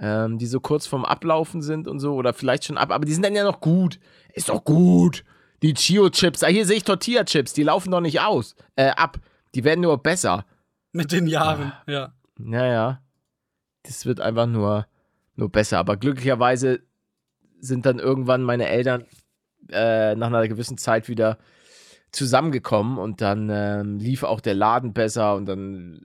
Ähm, 0.00 0.38
die 0.38 0.46
so 0.46 0.60
kurz 0.60 0.86
vorm 0.86 1.04
Ablaufen 1.04 1.62
sind 1.62 1.88
und 1.88 1.98
so. 1.98 2.14
Oder 2.14 2.32
vielleicht 2.34 2.64
schon 2.64 2.76
ab. 2.78 2.90
Aber 2.92 3.04
die 3.04 3.12
sind 3.12 3.24
dann 3.24 3.34
ja 3.34 3.42
noch 3.44 3.60
gut. 3.60 3.98
Ist 4.32 4.48
doch 4.48 4.62
gut. 4.64 5.24
Die 5.62 5.74
Chio-Chips. 5.74 6.44
Ah, 6.44 6.48
hier 6.48 6.66
sehe 6.66 6.76
ich 6.76 6.84
Tortilla-Chips. 6.84 7.52
Die 7.52 7.64
laufen 7.64 7.90
doch 7.90 8.00
nicht 8.00 8.20
aus. 8.20 8.54
Äh, 8.76 8.90
ab. 8.90 9.18
Die 9.54 9.64
werden 9.64 9.80
nur 9.80 9.98
besser. 10.02 10.44
Mit 10.92 11.10
den 11.12 11.26
Jahren, 11.26 11.72
Ah. 11.72 11.82
ja. 11.90 12.12
Naja. 12.36 13.00
Das 13.84 14.06
wird 14.06 14.20
einfach 14.20 14.46
nur, 14.46 14.86
nur 15.34 15.50
besser. 15.50 15.78
Aber 15.78 15.96
glücklicherweise 15.96 16.80
sind 17.60 17.86
dann 17.86 17.98
irgendwann 17.98 18.42
meine 18.42 18.68
Eltern 18.68 19.04
äh, 19.70 20.14
nach 20.14 20.28
einer 20.28 20.46
gewissen 20.48 20.78
Zeit 20.78 21.08
wieder 21.08 21.38
zusammengekommen 22.12 22.98
und 22.98 23.20
dann 23.20 23.48
ähm, 23.50 23.98
lief 23.98 24.22
auch 24.22 24.40
der 24.40 24.54
Laden 24.54 24.92
besser 24.92 25.34
und 25.34 25.46
dann 25.46 26.00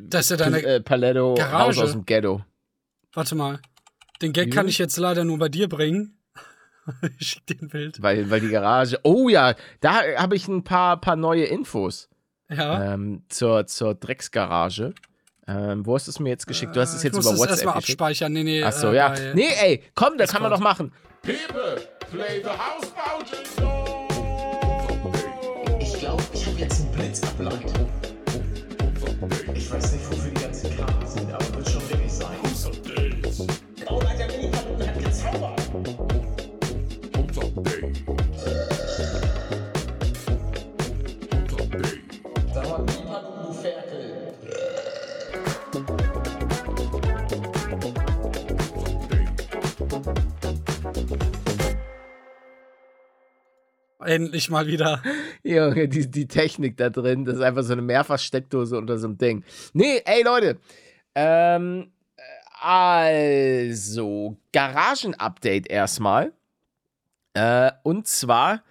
Das 0.00 0.22
ist 0.30 0.30
ja 0.30 0.36
deine. 0.36 0.62
äh, 0.62 0.80
Paletto 0.80 1.30
raus 1.34 1.38
Garage. 1.38 1.82
aus 1.82 1.92
dem 1.92 2.04
Ghetto. 2.06 2.42
Warte 3.12 3.34
mal. 3.34 3.60
Den 4.22 4.32
Gag 4.32 4.52
kann 4.52 4.66
ich 4.68 4.78
jetzt 4.78 4.96
leider 4.96 5.24
nur 5.24 5.38
bei 5.38 5.48
dir 5.48 5.68
bringen. 5.68 6.18
ich 7.18 7.28
schick 7.28 7.46
dir 7.46 7.56
ein 7.62 7.68
Bild. 7.68 8.00
Weil, 8.02 8.30
weil 8.30 8.40
die 8.40 8.48
Garage. 8.48 8.98
Oh 9.02 9.28
ja, 9.28 9.54
da 9.80 10.02
habe 10.16 10.36
ich 10.36 10.48
ein 10.48 10.64
paar, 10.64 11.00
paar 11.00 11.16
neue 11.16 11.44
Infos 11.44 12.08
Ja. 12.48 12.94
ähm, 12.94 13.22
zur, 13.28 13.66
zur 13.66 13.94
Drecksgarage. 13.94 14.94
Ähm, 15.48 15.86
wo 15.86 15.94
hast 15.94 16.06
du 16.08 16.10
es 16.10 16.18
mir 16.20 16.30
jetzt 16.30 16.46
geschickt? 16.46 16.74
Du 16.74 16.80
hast 16.80 16.90
es 16.92 16.98
ich 16.98 17.04
jetzt 17.04 17.14
muss 17.14 17.24
über 17.26 17.32
das 17.34 17.40
WhatsApp 17.40 17.56
erstmal 17.56 17.74
geschickt. 17.80 18.00
abspeichern. 18.00 18.32
Nee, 18.32 18.42
nee. 18.42 18.62
Ach 18.64 18.72
so, 18.72 18.90
äh, 18.90 18.96
ja. 18.96 19.14
Nee, 19.34 19.48
ey, 19.62 19.82
komm, 19.94 20.18
das 20.18 20.32
kann 20.32 20.42
man 20.42 20.50
doch 20.50 20.60
machen. 20.60 20.92
People, 21.22 21.76
play 22.10 22.42
the 22.42 22.48
house 22.50 22.92
Endlich 54.06 54.50
mal 54.50 54.66
wieder. 54.66 55.02
Junge, 55.42 55.88
die, 55.88 56.10
die 56.10 56.26
Technik 56.26 56.76
da 56.76 56.90
drin, 56.90 57.24
das 57.24 57.36
ist 57.36 57.42
einfach 57.42 57.62
so 57.62 57.72
eine 57.72 57.82
Mehrfachsteckdose 57.82 58.78
unter 58.78 58.98
so 58.98 59.08
einem 59.08 59.18
Ding. 59.18 59.44
Nee, 59.72 60.02
ey 60.04 60.22
Leute, 60.22 60.58
ähm, 61.14 61.90
also, 62.60 64.36
Garagen-Update 64.52 65.68
erstmal. 65.68 66.32
Äh, 67.34 67.70
und 67.82 68.06
zwar, 68.06 68.62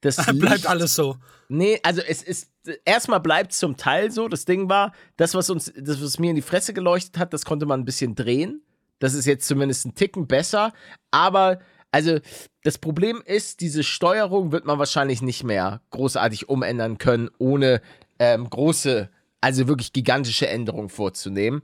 das 0.00 0.16
Bleibt 0.26 0.40
Licht, 0.40 0.66
alles 0.66 0.94
so. 0.94 1.16
Nee, 1.48 1.78
also 1.82 2.00
es 2.00 2.22
ist, 2.22 2.50
erstmal 2.84 3.20
bleibt 3.20 3.52
es 3.52 3.58
zum 3.58 3.76
Teil 3.76 4.10
so. 4.10 4.28
Das 4.28 4.44
Ding 4.44 4.68
war, 4.68 4.92
das, 5.16 5.34
was 5.34 5.50
uns, 5.50 5.72
das, 5.76 6.02
was 6.02 6.18
mir 6.18 6.30
in 6.30 6.36
die 6.36 6.42
Fresse 6.42 6.72
geleuchtet 6.72 7.18
hat, 7.18 7.32
das 7.32 7.44
konnte 7.44 7.66
man 7.66 7.80
ein 7.80 7.84
bisschen 7.84 8.14
drehen. 8.14 8.62
Das 8.98 9.14
ist 9.14 9.26
jetzt 9.26 9.46
zumindest 9.46 9.86
ein 9.86 9.94
Ticken 9.94 10.26
besser. 10.26 10.72
Aber, 11.10 11.58
also, 11.94 12.18
das 12.64 12.78
Problem 12.78 13.22
ist, 13.24 13.60
diese 13.60 13.84
Steuerung 13.84 14.50
wird 14.50 14.64
man 14.64 14.80
wahrscheinlich 14.80 15.22
nicht 15.22 15.44
mehr 15.44 15.80
großartig 15.90 16.48
umändern 16.48 16.98
können, 16.98 17.30
ohne 17.38 17.80
ähm, 18.18 18.50
große, 18.50 19.08
also 19.40 19.68
wirklich 19.68 19.92
gigantische 19.92 20.48
Änderungen 20.48 20.88
vorzunehmen. 20.88 21.62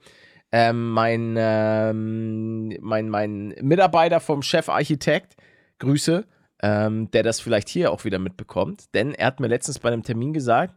Ähm, 0.52 0.92
mein, 0.92 1.34
ähm, 1.36 2.76
mein, 2.80 3.08
mein 3.08 3.56
Mitarbeiter 3.60 4.20
vom 4.20 4.42
Chefarchitekt, 4.42 5.34
Grüße, 5.80 6.24
ähm, 6.62 7.10
der 7.10 7.24
das 7.24 7.40
vielleicht 7.40 7.68
hier 7.68 7.90
auch 7.90 8.04
wieder 8.04 8.20
mitbekommt, 8.20 8.94
denn 8.94 9.14
er 9.14 9.26
hat 9.26 9.40
mir 9.40 9.48
letztens 9.48 9.80
bei 9.80 9.88
einem 9.88 10.04
Termin 10.04 10.32
gesagt, 10.32 10.76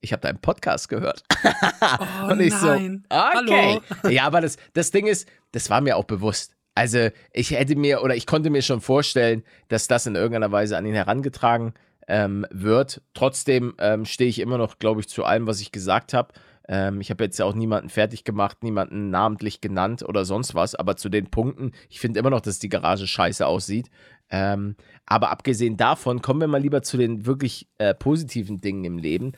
ich 0.00 0.12
habe 0.12 0.22
deinen 0.22 0.40
Podcast 0.40 0.88
gehört. 0.88 1.22
Oh 1.44 2.26
Und 2.32 2.40
ich 2.40 2.52
nein. 2.60 3.04
so, 3.08 3.16
okay. 3.16 3.80
Hallo. 4.02 4.08
Ja, 4.12 4.24
aber 4.24 4.40
das, 4.40 4.56
das 4.72 4.90
Ding 4.90 5.06
ist, 5.06 5.28
das 5.52 5.70
war 5.70 5.80
mir 5.80 5.96
auch 5.96 6.04
bewusst. 6.04 6.56
Also 6.74 7.08
ich 7.32 7.50
hätte 7.50 7.76
mir 7.76 8.02
oder 8.02 8.16
ich 8.16 8.26
konnte 8.26 8.50
mir 8.50 8.62
schon 8.62 8.80
vorstellen, 8.80 9.42
dass 9.68 9.88
das 9.88 10.06
in 10.06 10.14
irgendeiner 10.14 10.52
Weise 10.52 10.76
an 10.76 10.86
ihn 10.86 10.94
herangetragen 10.94 11.74
ähm, 12.08 12.46
wird. 12.50 13.02
Trotzdem 13.14 13.74
ähm, 13.78 14.04
stehe 14.04 14.30
ich 14.30 14.38
immer 14.38 14.58
noch, 14.58 14.78
glaube 14.78 15.00
ich, 15.00 15.08
zu 15.08 15.24
allem, 15.24 15.46
was 15.46 15.60
ich 15.60 15.72
gesagt 15.72 16.14
habe. 16.14 16.32
Ähm, 16.68 17.00
ich 17.00 17.10
habe 17.10 17.24
jetzt 17.24 17.38
ja 17.38 17.44
auch 17.44 17.54
niemanden 17.54 17.88
fertig 17.88 18.24
gemacht, 18.24 18.62
niemanden 18.62 19.10
namentlich 19.10 19.60
genannt 19.60 20.02
oder 20.02 20.24
sonst 20.24 20.54
was, 20.54 20.74
aber 20.74 20.96
zu 20.96 21.08
den 21.08 21.30
Punkten, 21.30 21.72
ich 21.88 22.00
finde 22.00 22.20
immer 22.20 22.30
noch, 22.30 22.40
dass 22.40 22.58
die 22.58 22.68
Garage 22.68 23.06
scheiße 23.06 23.46
aussieht. 23.46 23.88
Ähm, 24.30 24.76
aber 25.04 25.30
abgesehen 25.30 25.76
davon, 25.76 26.22
kommen 26.22 26.40
wir 26.40 26.48
mal 26.48 26.60
lieber 26.60 26.82
zu 26.82 26.96
den 26.96 27.26
wirklich 27.26 27.68
äh, 27.78 27.94
positiven 27.94 28.60
Dingen 28.60 28.84
im 28.84 28.98
Leben. 28.98 29.32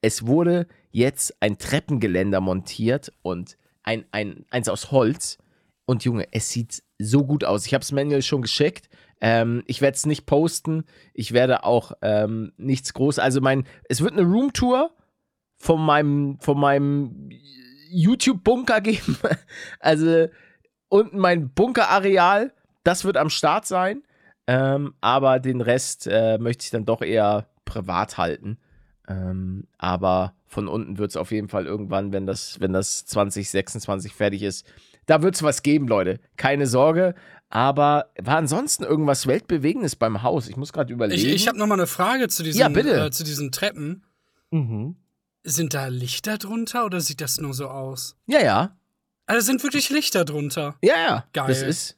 Es 0.00 0.26
wurde 0.26 0.66
jetzt 0.90 1.36
ein 1.40 1.58
Treppengeländer 1.58 2.40
montiert 2.40 3.12
und 3.22 3.58
ein, 3.82 4.04
ein, 4.12 4.46
eins 4.50 4.68
aus 4.68 4.90
Holz. 4.90 5.38
Und 5.88 6.04
Junge, 6.04 6.28
es 6.32 6.50
sieht 6.50 6.82
so 6.98 7.24
gut 7.24 7.44
aus. 7.44 7.64
Ich 7.64 7.72
habe 7.72 7.80
es 7.80 7.92
Manuel 7.92 8.20
schon 8.20 8.42
geschickt. 8.42 8.90
Ähm, 9.22 9.62
ich 9.66 9.80
werde 9.80 9.94
es 9.94 10.04
nicht 10.04 10.26
posten. 10.26 10.84
Ich 11.14 11.32
werde 11.32 11.64
auch 11.64 11.92
ähm, 12.02 12.52
nichts 12.58 12.92
groß. 12.92 13.18
Also 13.18 13.40
mein, 13.40 13.64
es 13.88 14.02
wird 14.02 14.12
eine 14.12 14.24
Roomtour 14.24 14.90
von 15.56 15.80
meinem, 15.80 16.38
von 16.40 16.60
meinem 16.60 17.30
YouTube-Bunker 17.88 18.80
geben. 18.82 19.16
also 19.80 20.26
unten 20.90 21.18
mein 21.18 21.54
Bunkerareal, 21.54 22.52
das 22.84 23.06
wird 23.06 23.16
am 23.16 23.30
Start 23.30 23.66
sein. 23.66 24.02
Ähm, 24.46 24.92
aber 25.00 25.40
den 25.40 25.62
Rest 25.62 26.06
äh, 26.06 26.36
möchte 26.36 26.64
ich 26.64 26.70
dann 26.70 26.84
doch 26.84 27.00
eher 27.00 27.48
privat 27.64 28.18
halten. 28.18 28.58
Ähm, 29.08 29.66
aber 29.78 30.34
von 30.48 30.68
unten 30.68 30.98
wird 30.98 31.12
es 31.12 31.16
auf 31.16 31.30
jeden 31.30 31.48
Fall 31.48 31.64
irgendwann, 31.64 32.12
wenn 32.12 32.26
das, 32.26 32.60
wenn 32.60 32.74
das 32.74 33.06
2026 33.06 34.12
fertig 34.12 34.42
ist, 34.42 34.66
da 35.08 35.22
wird 35.22 35.34
es 35.34 35.42
was 35.42 35.62
geben, 35.62 35.88
Leute. 35.88 36.20
Keine 36.36 36.66
Sorge. 36.66 37.14
Aber 37.48 38.12
war 38.20 38.36
ansonsten 38.36 38.84
irgendwas 38.84 39.26
Weltbewegendes 39.26 39.96
beim 39.96 40.22
Haus? 40.22 40.48
Ich 40.48 40.56
muss 40.56 40.72
gerade 40.72 40.92
überlegen. 40.92 41.18
Ich, 41.20 41.34
ich 41.34 41.48
habe 41.48 41.58
noch 41.58 41.66
mal 41.66 41.74
eine 41.74 41.86
Frage 41.86 42.28
zu 42.28 42.42
diesen, 42.42 42.60
Ja, 42.60 42.68
bitte. 42.68 43.06
Äh, 43.06 43.10
zu 43.10 43.24
diesen 43.24 43.50
Treppen. 43.50 44.04
mhm. 44.50 44.96
Sind 45.44 45.72
da 45.72 45.86
Lichter 45.86 46.36
drunter 46.36 46.84
oder 46.84 47.00
sieht 47.00 47.22
das 47.22 47.38
nur 47.38 47.54
so 47.54 47.68
aus? 47.68 48.16
Ja, 48.26 48.40
ja. 48.40 48.76
Also 49.24 49.46
sind 49.46 49.62
wirklich 49.62 49.88
Lichter 49.88 50.26
drunter. 50.26 50.76
Ja, 50.82 50.94
ja. 50.98 51.24
Geil. 51.32 51.46
Das 51.48 51.62
ist, 51.62 51.96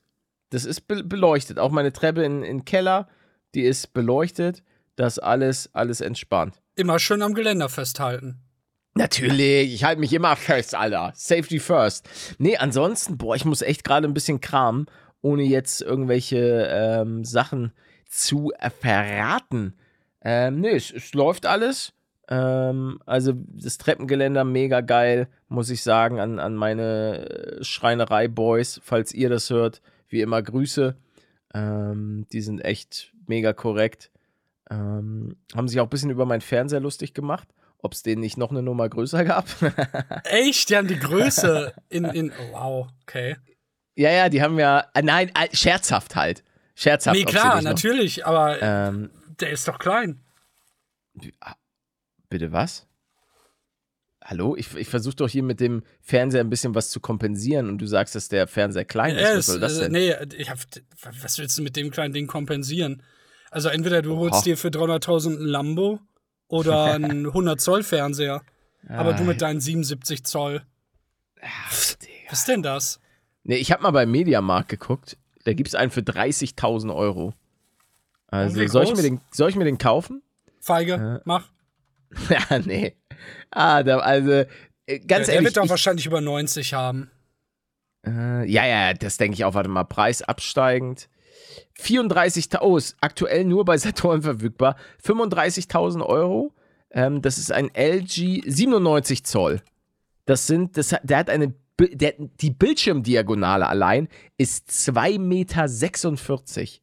das 0.50 0.64
ist 0.64 0.82
be 0.86 1.02
beleuchtet. 1.02 1.58
Auch 1.58 1.70
meine 1.70 1.92
Treppe 1.92 2.22
in, 2.22 2.44
in 2.44 2.64
Keller, 2.64 3.08
die 3.54 3.62
ist 3.62 3.92
beleuchtet. 3.92 4.62
Das 4.94 5.18
alles, 5.18 5.68
alles 5.72 6.00
entspannt. 6.00 6.60
Immer 6.76 7.00
schön 7.00 7.22
am 7.22 7.34
Geländer 7.34 7.68
festhalten. 7.68 8.38
Natürlich, 8.94 9.72
ich 9.72 9.84
halte 9.84 10.00
mich 10.00 10.12
immer 10.12 10.36
fest, 10.36 10.74
Alter. 10.74 11.12
Safety 11.14 11.60
first. 11.60 12.08
Nee, 12.38 12.56
ansonsten, 12.56 13.16
boah, 13.16 13.36
ich 13.36 13.44
muss 13.44 13.62
echt 13.62 13.84
gerade 13.84 14.08
ein 14.08 14.14
bisschen 14.14 14.40
kramen, 14.40 14.86
ohne 15.22 15.42
jetzt 15.44 15.80
irgendwelche 15.80 16.68
ähm, 16.70 17.24
Sachen 17.24 17.72
zu 18.08 18.52
äh, 18.58 18.70
verraten. 18.70 19.74
Ähm, 20.22 20.60
nee, 20.60 20.74
es, 20.74 20.90
es 20.90 21.14
läuft 21.14 21.46
alles. 21.46 21.92
Ähm, 22.28 23.00
also 23.06 23.32
das 23.34 23.78
Treppengeländer 23.78 24.44
mega 24.44 24.80
geil, 24.80 25.28
muss 25.48 25.70
ich 25.70 25.82
sagen, 25.82 26.20
an, 26.20 26.38
an 26.38 26.54
meine 26.54 27.28
äh, 27.28 27.64
Schreinerei-Boys, 27.64 28.80
falls 28.82 29.12
ihr 29.12 29.28
das 29.28 29.50
hört. 29.50 29.82
Wie 30.08 30.20
immer 30.20 30.42
Grüße. 30.42 30.96
Ähm, 31.54 32.26
die 32.32 32.40
sind 32.40 32.64
echt 32.64 33.12
mega 33.26 33.52
korrekt. 33.52 34.10
Ähm, 34.70 35.36
haben 35.54 35.68
sich 35.68 35.80
auch 35.80 35.86
ein 35.86 35.90
bisschen 35.90 36.10
über 36.10 36.26
meinen 36.26 36.40
Fernseher 36.40 36.80
lustig 36.80 37.14
gemacht, 37.14 37.48
ob 37.82 37.92
es 37.92 38.02
den 38.02 38.20
nicht 38.20 38.36
noch 38.36 38.50
eine 38.50 38.62
Nummer 38.62 38.88
größer 38.88 39.24
gab. 39.24 39.46
Echt? 40.24 40.70
Die 40.70 40.76
haben 40.76 40.88
die 40.88 40.98
Größe 40.98 41.72
in. 41.88 42.04
in 42.04 42.30
oh, 42.32 42.52
wow, 42.52 42.88
okay. 43.02 43.36
ja, 43.94 44.10
ja, 44.10 44.28
die 44.28 44.42
haben 44.42 44.58
ja, 44.58 44.86
äh, 44.94 45.02
nein, 45.02 45.30
äh, 45.34 45.54
scherzhaft 45.54 46.16
halt. 46.16 46.44
Scherzhaft. 46.74 47.16
Nee, 47.16 47.24
klar, 47.24 47.56
noch- 47.56 47.62
natürlich, 47.62 48.26
aber 48.26 48.60
Ähm, 48.62 49.10
der 49.40 49.50
ist 49.50 49.66
doch 49.68 49.78
klein. 49.78 50.20
bitte 52.28 52.52
was? 52.52 52.86
Hallo? 54.22 54.54
Ich, 54.56 54.74
ich 54.76 54.88
versuche 54.88 55.16
doch 55.16 55.28
hier 55.28 55.42
mit 55.42 55.60
dem 55.60 55.82
Fernseher 56.00 56.42
ein 56.42 56.50
bisschen 56.50 56.74
was 56.74 56.90
zu 56.90 57.00
kompensieren 57.00 57.68
und 57.68 57.78
du 57.78 57.86
sagst, 57.86 58.14
dass 58.14 58.28
der 58.28 58.46
Fernseher 58.46 58.84
klein 58.84 59.16
ist. 59.16 59.36
Was 59.36 59.46
soll 59.46 59.60
das 59.60 59.78
äh, 59.78 59.80
denn? 59.88 59.92
nee, 59.92 60.12
hab, 60.44 60.58
was 61.22 61.38
willst 61.38 61.58
du 61.58 61.62
mit 61.62 61.74
dem 61.74 61.90
kleinen 61.90 62.12
Ding 62.12 62.26
kompensieren? 62.26 63.02
Also 63.50 63.68
entweder 63.70 64.02
du 64.02 64.12
Oha. 64.12 64.20
holst 64.20 64.46
dir 64.46 64.56
für 64.56 64.68
300.000 64.68 65.38
ein 65.38 65.46
Lambo 65.46 66.00
oder 66.50 66.84
einen 66.94 67.26
100 67.26 67.60
Zoll 67.60 67.82
Fernseher. 67.82 68.42
Aber 68.88 69.12
du 69.12 69.24
mit 69.24 69.42
deinen 69.42 69.60
77 69.60 70.24
Zoll. 70.24 70.62
Was 72.28 72.40
ist 72.40 72.48
denn 72.48 72.62
das? 72.62 73.00
Nee, 73.44 73.56
ich 73.56 73.72
habe 73.72 73.82
mal 73.82 73.90
beim 73.90 74.10
Mediamarkt 74.10 74.68
geguckt. 74.68 75.16
Da 75.44 75.52
gibt 75.52 75.68
es 75.68 75.74
einen 75.74 75.90
für 75.90 76.00
30.000 76.00 76.94
Euro. 76.94 77.34
Also 78.28 78.66
soll 78.68 78.84
ich, 78.84 78.94
mir 78.94 79.02
den, 79.02 79.20
soll 79.32 79.50
ich 79.50 79.56
mir 79.56 79.64
den 79.64 79.78
kaufen? 79.78 80.22
Feige, 80.60 81.20
mach. 81.24 81.48
ja, 82.28 82.58
nee. 82.58 82.96
Ah, 83.50 83.82
da, 83.82 83.98
also, 83.98 84.30
äh, 84.30 84.46
Der, 84.88 84.98
ganz 85.00 85.26
der 85.26 85.36
ehrlich. 85.36 85.48
wird 85.48 85.56
doch 85.56 85.64
ich, 85.64 85.70
wahrscheinlich 85.70 86.06
über 86.06 86.20
90 86.20 86.74
haben. 86.74 87.10
Äh, 88.06 88.48
ja, 88.50 88.66
ja, 88.66 88.94
das 88.94 89.16
denke 89.16 89.34
ich 89.34 89.44
auch. 89.44 89.54
Warte 89.54 89.68
mal, 89.68 89.84
Preis 89.84 90.22
absteigend. 90.22 91.08
34.000, 91.78 92.60
oh, 92.60 92.76
ist 92.76 92.96
aktuell 93.00 93.44
nur 93.44 93.64
bei 93.64 93.76
Saturn 93.78 94.22
verfügbar. 94.22 94.76
35.000 95.04 96.04
Euro. 96.04 96.52
Ähm, 96.90 97.22
das 97.22 97.38
ist 97.38 97.52
ein 97.52 97.70
LG 97.74 98.42
97 98.46 99.24
Zoll. 99.24 99.62
Das 100.26 100.46
sind, 100.46 100.76
das, 100.76 100.92
hat- 100.92 101.02
der 101.04 101.18
hat 101.18 101.30
eine, 101.30 101.54
der, 101.78 102.14
die 102.18 102.50
Bildschirmdiagonale 102.50 103.66
allein 103.66 104.08
ist 104.38 104.68
2,46 104.70 105.18
Meter. 105.18 106.80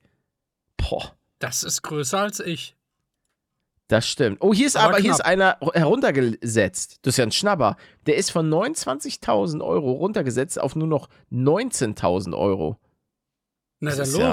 Boah. 0.78 1.14
Das 1.40 1.64
ist 1.64 1.82
größer 1.84 2.20
als 2.20 2.40
ich. 2.40 2.76
Das 3.90 4.08
stimmt. 4.08 4.40
Oh, 4.42 4.54
hier 4.54 4.68
ist 4.68 4.76
Aber 4.76 4.96
aber, 4.96 4.98
hier 5.02 5.12
ist 5.12 5.24
einer 5.24 5.58
heruntergesetzt. 5.74 7.00
Das 7.04 7.14
ist 7.14 7.18
ja 7.18 7.24
ein 7.26 7.32
Schnapper. 7.32 7.78
Der 8.06 8.16
ist 8.18 8.32
von 8.32 8.50
29.000 8.50 9.64
Euro 9.64 9.92
runtergesetzt 9.94 10.60
auf 10.60 10.76
nur 10.76 10.88
noch 10.88 11.08
19.000 11.32 12.36
Euro. 12.38 12.78
Na 13.80 13.92
dann 13.92 14.02
ist 14.02 14.18
ja- 14.18 14.32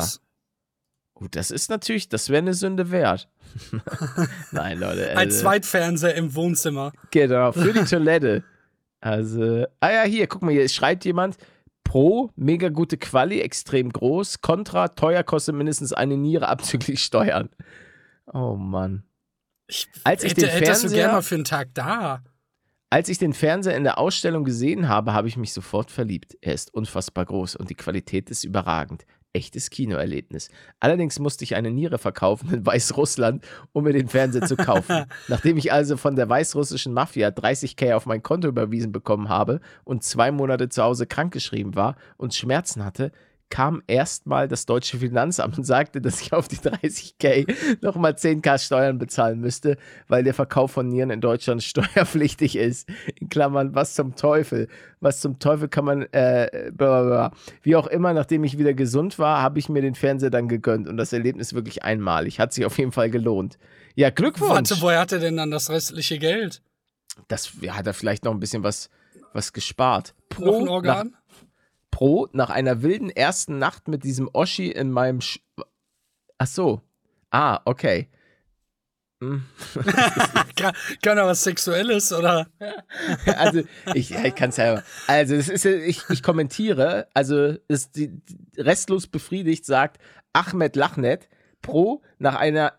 Oh, 1.14 1.27
das 1.31 1.50
ist 1.50 1.70
natürlich, 1.70 2.09
das 2.09 2.29
wäre 2.29 2.38
eine 2.42 2.55
Sünde 2.55 2.90
wert. 2.90 3.29
Nein, 4.50 4.79
Leute. 4.79 5.11
Ein 5.11 5.16
Also, 5.18 5.42
Zweitfernseher 5.42 6.14
im 6.14 6.35
Wohnzimmer. 6.35 6.92
Genau, 7.11 7.53
für 7.53 7.72
die 7.72 7.85
Toilette. 7.88 8.42
Also, 9.00 9.66
ah 9.81 9.90
ja, 9.90 10.03
hier, 10.05 10.27
guck 10.27 10.42
mal, 10.42 10.50
hier 10.53 10.68
schreibt 10.68 11.05
jemand, 11.05 11.37
Pro, 11.85 12.31
mega 12.35 12.70
gute 12.70 12.96
Quali, 12.96 13.40
extrem 13.40 13.92
groß, 13.92 14.40
Contra, 14.40 14.88
teuer, 14.88 15.22
kostet 15.22 15.55
mindestens 15.55 15.92
eine 15.92 16.16
Niere 16.16 16.48
abzüglich 16.48 17.00
Steuern. 17.03 17.50
Oh 18.33 18.57
Mann. 18.57 19.05
Ich 19.68 19.87
Als 20.03 20.24
ich 20.24 20.31
hätte, 20.33 20.42
den 20.46 20.50
Fernseher- 20.64 20.90
gerne 20.90 21.12
mal 21.12 21.22
für 21.22 21.35
einen 21.37 21.44
Tag 21.44 21.68
da. 21.74 22.22
Als 22.90 23.09
ich 23.09 23.18
den 23.18 23.35
Fernseher 23.35 23.77
in 23.77 23.85
der 23.85 23.98
Ausstellung 23.98 24.44
gesehen 24.44 24.88
habe, 24.88 25.12
habe 25.12 25.29
ich 25.29 25.37
mich 25.37 25.53
sofort 25.53 25.90
verliebt. 25.90 26.37
Er 26.40 26.55
ist 26.55 26.72
unfassbar 26.72 27.24
groß 27.27 27.57
und 27.57 27.68
die 27.70 27.74
Qualität 27.74 28.31
ist 28.31 28.44
überragend. 28.44 29.05
Echtes 29.35 29.68
Kinoerlebnis. 29.68 30.49
Allerdings 30.79 31.18
musste 31.18 31.42
ich 31.42 31.57
eine 31.57 31.73
Niere 31.73 31.99
verkaufen 31.99 32.55
in 32.55 32.64
Weißrussland, 32.64 33.44
um 33.73 33.85
mir 33.85 33.92
den 33.92 34.09
Fernseher 34.09 34.47
zu 34.47 34.57
kaufen. 34.57 35.07
Nachdem 35.29 35.57
ich 35.57 35.73
also 35.73 35.97
von 35.97 36.14
der 36.14 36.29
weißrussischen 36.29 36.94
Mafia 36.94 37.29
30k 37.29 37.94
auf 37.94 38.07
mein 38.07 38.23
Konto 38.23 38.47
überwiesen 38.47 38.92
bekommen 38.92 39.29
habe 39.29 39.61
und 39.83 40.05
zwei 40.05 40.31
Monate 40.31 40.68
zu 40.68 40.83
Hause 40.83 41.07
krankgeschrieben 41.07 41.75
war 41.75 41.97
und 42.16 42.33
Schmerzen 42.33 42.85
hatte, 42.85 43.11
kam 43.55 43.85
erstmal 43.87 44.49
das 44.49 44.67
deutsche 44.67 44.99
Finanzamt 44.99 45.57
und 45.57 45.62
sagte, 45.62 46.01
dass 46.01 46.21
ich 46.21 46.33
auf 46.33 46.49
die 46.49 46.57
30k 46.57 47.47
nochmal 47.83 48.14
10k 48.14 48.59
Steuern 48.59 48.99
bezahlen 48.99 49.38
müsste, 49.38 49.77
weil 50.09 50.25
der 50.25 50.35
Verkauf 50.35 50.73
von 50.73 50.88
Nieren 50.88 51.11
in 51.11 51.21
Deutschland 51.21 51.62
steuerpflichtig 51.62 52.57
ist. 52.57 52.88
In 53.14 53.29
Klammern, 53.29 53.73
was 53.77 53.95
zum 53.95 54.17
Teufel? 54.17 54.67
Was 54.99 55.21
zum 55.21 55.38
Teufel 55.38 55.69
kann 55.69 55.85
man, 55.85 56.03
äh, 56.11 56.73
bla, 56.75 57.03
bla, 57.03 57.03
bla. 57.05 57.33
wie 57.62 57.77
auch 57.77 57.87
immer, 57.87 58.12
nachdem 58.12 58.43
ich 58.43 58.59
wieder 58.59 58.75
gesund 58.75 59.21
war, 59.21 59.40
habe 59.40 59.61
ich 59.61 59.69
mir 59.69 59.83
den 59.83 59.95
Fernseher 59.95 60.31
dann 60.31 60.49
gegönnt 60.49 60.88
und 60.88 60.97
das 60.97 61.12
Erlebnis 61.12 61.55
wirklich 61.55 61.85
einmalig. 61.85 62.40
Hat 62.40 62.53
sich 62.53 62.64
auf 62.64 62.77
jeden 62.77 62.90
Fall 62.90 63.09
gelohnt. 63.09 63.59
Ja, 63.95 64.11
Glückwunsch. 64.11 64.51
Warte, 64.51 64.81
woher 64.81 64.99
hat 64.99 65.12
er 65.12 65.21
denn 65.21 65.37
dann 65.37 65.53
das 65.53 65.71
restliche 65.71 66.19
Geld? 66.19 66.61
Das 67.29 67.53
ja, 67.61 67.77
hat 67.77 67.87
er 67.87 67.95
vielleicht 67.95 68.25
noch 68.25 68.33
ein 68.33 68.40
bisschen 68.40 68.64
was, 68.64 68.90
was 69.33 69.53
gespart. 69.53 70.12
Pro, 70.29 70.45
Noch 70.45 70.59
ein 70.59 70.64
Nach, 70.64 70.73
Organ? 70.73 71.17
Pro 71.94 72.28
nach 72.33 72.50
einer 72.50 72.83
wilden 72.83 73.09
ersten 73.09 73.59
Nacht 73.59 73.87
mit 73.87 74.02
diesem 74.02 74.28
Oschi 74.33 74.68
in 74.70 74.90
meinem. 74.90 75.20
Sch 75.20 75.38
Ach 76.38 76.46
so. 76.48 76.80
Ah, 77.30 77.61
okay. 77.64 78.09
Hm. 79.22 79.44
Kann, 80.57 80.74
kann 81.02 81.18
er 81.18 81.26
was 81.26 81.44
Sexuelles 81.44 82.12
oder? 82.12 82.48
Also, 83.37 83.62
ich, 83.94 84.11
ja, 84.11 84.24
ich 84.24 84.35
kann 84.35 84.50
es 84.50 84.57
selber. 84.57 84.83
Also, 85.07 85.37
das 85.37 85.48
ist, 85.48 85.64
ja- 85.64 85.70
ich, 85.72 86.02
ich 86.11 86.22
kommentiere, 86.22 87.07
also, 87.14 87.54
ist 87.68 87.94
die 87.96 88.20
restlos 88.57 89.07
befriedigt 89.07 89.64
sagt 89.64 89.98
Ahmed 90.33 90.74
Lachnet, 90.74 91.28
Pro, 91.62 92.02
nach 92.18 92.35
einer 92.35 92.72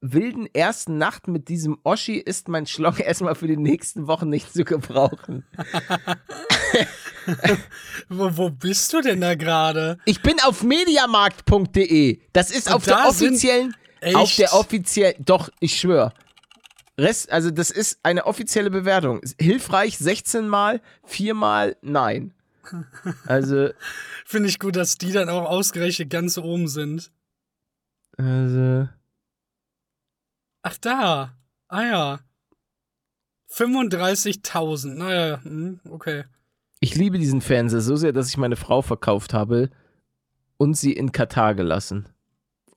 wilden 0.00 0.48
ersten 0.54 0.96
Nacht 0.98 1.28
mit 1.28 1.48
diesem 1.48 1.78
Oschi 1.84 2.16
ist 2.16 2.48
mein 2.48 2.66
Schlong 2.66 2.96
erstmal 2.98 3.34
für 3.34 3.46
die 3.46 3.56
nächsten 3.56 4.06
Wochen 4.06 4.28
nicht 4.28 4.52
zu 4.52 4.64
gebrauchen. 4.64 5.44
Wo, 8.08 8.36
wo 8.36 8.50
bist 8.50 8.92
du 8.92 9.02
denn 9.02 9.20
da 9.20 9.34
gerade? 9.34 9.98
Ich 10.06 10.22
bin 10.22 10.36
auf 10.40 10.62
mediamarkt.de. 10.62 12.20
Das 12.32 12.50
ist 12.50 12.72
auf 12.72 12.84
der 12.84 12.96
da 12.96 13.12
sind- 13.12 13.28
offiziellen. 13.30 13.76
Auf 14.14 14.34
der 14.36 14.54
offiziellen. 14.54 15.16
Doch, 15.24 15.50
ich 15.60 15.78
schwöre. 15.78 16.12
Rest, 16.98 17.30
also 17.30 17.50
das 17.50 17.70
ist 17.70 17.98
eine 18.02 18.24
offizielle 18.26 18.70
Bewertung. 18.70 19.20
Hilfreich 19.38 19.98
16 19.98 20.48
Mal, 20.48 20.80
4 21.04 21.34
Mal 21.34 21.76
nein. 21.82 22.32
Also, 23.26 23.68
Finde 24.24 24.48
ich 24.48 24.58
gut, 24.58 24.76
dass 24.76 24.96
die 24.96 25.12
dann 25.12 25.28
auch 25.28 25.44
ausgerechnet 25.48 26.08
ganz 26.10 26.38
oben 26.38 26.68
sind. 26.68 27.10
also. 28.16 28.88
Ach 30.62 30.76
da. 30.78 31.36
Ah 31.68 31.82
ja. 31.82 32.20
35.000. 33.52 34.94
Naja, 34.94 35.40
hm, 35.42 35.80
okay. 35.90 36.24
Ich 36.80 36.94
liebe 36.94 37.18
diesen 37.18 37.40
Fernseher 37.40 37.80
so 37.80 37.96
sehr, 37.96 38.12
dass 38.12 38.28
ich 38.28 38.36
meine 38.36 38.56
Frau 38.56 38.82
verkauft 38.82 39.34
habe 39.34 39.70
und 40.56 40.76
sie 40.76 40.92
in 40.92 41.12
Katar 41.12 41.54
gelassen. 41.54 42.08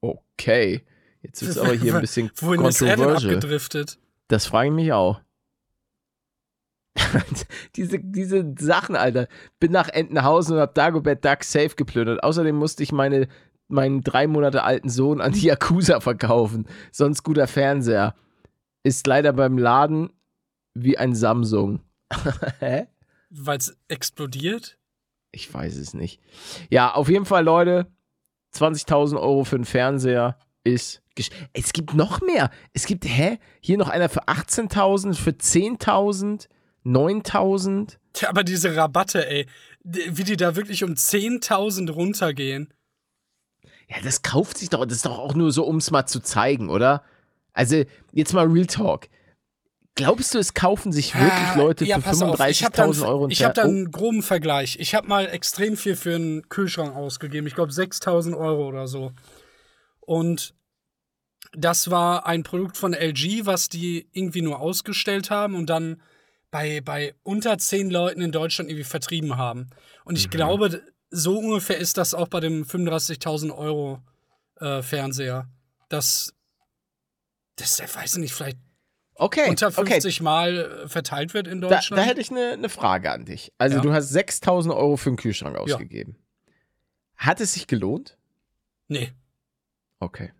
Okay. 0.01 0.83
Jetzt 1.21 1.41
ist 1.41 1.57
aber 1.57 1.73
hier 1.73 1.95
ein 1.95 2.01
bisschen 2.01 2.31
Wohin 2.37 2.65
ist 2.65 2.81
er 2.81 2.97
denn 2.97 3.09
abgedriftet? 3.09 3.97
Das 4.27 4.45
frage 4.45 4.69
ich 4.69 4.75
mich 4.75 4.91
auch. 4.91 5.21
diese, 7.75 7.99
diese 7.99 8.53
Sachen, 8.59 8.95
Alter. 8.95 9.27
Bin 9.59 9.71
nach 9.71 9.89
Entenhausen 9.89 10.55
und 10.55 10.61
hab 10.61 10.75
Dagobert 10.75 11.23
Duck 11.23 11.43
safe 11.43 11.75
geplündert. 11.75 12.23
Außerdem 12.23 12.55
musste 12.55 12.83
ich 12.83 12.91
meine, 12.91 13.27
meinen 13.73 14.01
drei 14.01 14.27
Monate 14.27 14.63
alten 14.63 14.89
Sohn 14.89 15.19
an 15.19 15.33
die 15.33 15.47
Yakuza 15.47 15.99
verkaufen. 15.99 16.67
Sonst 16.91 17.23
guter 17.23 17.47
Fernseher. 17.47 18.15
Ist 18.83 19.07
leider 19.07 19.33
beim 19.33 19.57
Laden 19.57 20.09
wie 20.73 20.97
ein 20.97 21.15
Samsung. 21.15 21.81
Hä? 22.59 22.87
Weil 23.29 23.57
es 23.57 23.77
explodiert? 23.87 24.77
Ich 25.31 25.51
weiß 25.53 25.77
es 25.77 25.93
nicht. 25.93 26.21
Ja, 26.69 26.93
auf 26.93 27.09
jeden 27.09 27.25
Fall, 27.25 27.43
Leute. 27.43 27.87
20.000 28.55 29.19
Euro 29.19 29.43
für 29.45 29.55
einen 29.55 29.65
Fernseher 29.65 30.37
ist. 30.63 31.01
gesch- 31.17 31.31
Es 31.53 31.73
gibt 31.73 31.93
noch 31.95 32.21
mehr. 32.21 32.51
Es 32.73 32.85
gibt, 32.85 33.05
hä? 33.05 33.39
Hier 33.61 33.77
noch 33.79 33.89
einer 33.89 34.09
für 34.09 34.27
18.000, 34.27 35.15
für 35.15 35.31
10.000, 35.31 36.47
9.000. 36.85 37.97
Tja, 38.13 38.29
aber 38.29 38.43
diese 38.43 38.75
Rabatte, 38.75 39.27
ey, 39.27 39.47
wie 39.83 40.23
die 40.23 40.37
da 40.37 40.55
wirklich 40.55 40.83
um 40.83 40.91
10.000 40.93 41.89
runtergehen. 41.91 42.71
Ja, 43.95 44.01
das 44.03 44.21
kauft 44.21 44.57
sich 44.57 44.69
doch. 44.69 44.85
Das 44.85 44.97
ist 44.97 45.05
doch 45.05 45.17
auch 45.19 45.35
nur 45.35 45.51
so, 45.51 45.65
um 45.65 45.77
es 45.77 45.91
mal 45.91 46.05
zu 46.05 46.19
zeigen, 46.21 46.69
oder? 46.69 47.03
Also, 47.53 47.83
jetzt 48.11 48.33
mal 48.33 48.47
Real 48.47 48.65
Talk. 48.65 49.07
Glaubst 49.95 50.33
du, 50.33 50.39
es 50.39 50.55
kaufen 50.55 50.91
sich 50.91 51.13
wirklich 51.13 51.31
Ah, 51.31 51.55
Leute 51.55 51.85
ja, 51.85 51.97
für 51.97 52.01
pass 52.01 52.21
auf, 52.23 52.39
ich 52.47 52.63
hab 52.63 52.73
dann- 52.73 52.89
35.000 52.91 53.07
Euro? 53.07 53.27
Ich 53.29 53.43
habe 53.43 53.53
da 53.53 53.61
einen 53.61 53.91
groben 53.91 54.23
Vergleich. 54.23 54.77
Ich 54.79 54.95
habe 54.95 55.07
mal 55.07 55.27
extrem 55.27 55.77
viel 55.77 55.95
für 55.95 56.15
einen 56.15 56.49
Kühlschrank 56.49 56.95
ausgegeben. 56.95 57.45
Ich 57.45 57.53
glaube 57.53 57.71
6000 57.71 58.35
Euro 58.35 58.67
oder 58.67 58.87
so. 58.87 59.11
Und 59.99 60.55
das 61.51 61.91
war 61.91 62.25
ein 62.25 62.41
Produkt 62.41 62.75
von 62.77 62.93
LG, 62.93 63.45
was 63.45 63.69
die 63.69 64.07
irgendwie 64.13 64.41
nur 64.41 64.59
ausgestellt 64.59 65.29
haben 65.29 65.53
und 65.53 65.69
dann 65.69 66.01
bei, 66.49 66.81
bei 66.81 67.13
unter 67.21 67.59
zehn 67.59 67.91
Leuten 67.91 68.21
in 68.21 68.31
Deutschland 68.31 68.71
irgendwie 68.71 68.83
vertrieben 68.85 69.37
haben. 69.37 69.69
Und 70.05 70.13
Mhm. 70.13 70.17
ich 70.17 70.29
glaube, 70.31 70.81
so 71.15 71.37
ungefähr 71.39 71.77
ist 71.77 71.97
das 71.97 72.13
auch 72.13 72.27
bei 72.27 72.39
dem 72.39 72.63
35.000 72.65 73.55
Euro 73.55 74.01
äh, 74.59 74.81
Fernseher. 74.81 75.47
Das, 75.89 76.33
das, 77.55 77.79
ich 77.79 77.95
weiß 77.95 78.17
nicht, 78.17 78.33
vielleicht 78.33 78.57
Okay, 79.15 79.47
unter 79.47 79.67
okay. 79.67 79.91
50 80.01 80.21
Mal 80.21 80.57
äh, 80.85 80.87
verteilt 80.89 81.35
wird 81.35 81.47
in 81.47 81.61
Da, 81.61 81.69
Deutschland. 81.69 82.01
da 82.01 82.05
hätte 82.05 82.19
ich 82.19 82.31
eine, 82.31 82.53
eine 82.53 82.67
Frage 82.69 83.11
an 83.11 83.25
dich. 83.25 83.53
Also, 83.59 83.77
Ja. 83.77 83.81
du 83.83 83.93
hast 83.93 84.11
6.000 84.15 84.75
Euro 84.75 84.97
für 84.97 85.11
einen 85.11 85.17
Kühlschrank 85.17 85.55
ausgegeben. 85.55 86.17
Hat 87.15 87.39
es 87.39 87.53
sich 87.53 87.67
gelohnt? 87.67 88.17
nee. 88.87 89.13
Okay. 89.99 90.33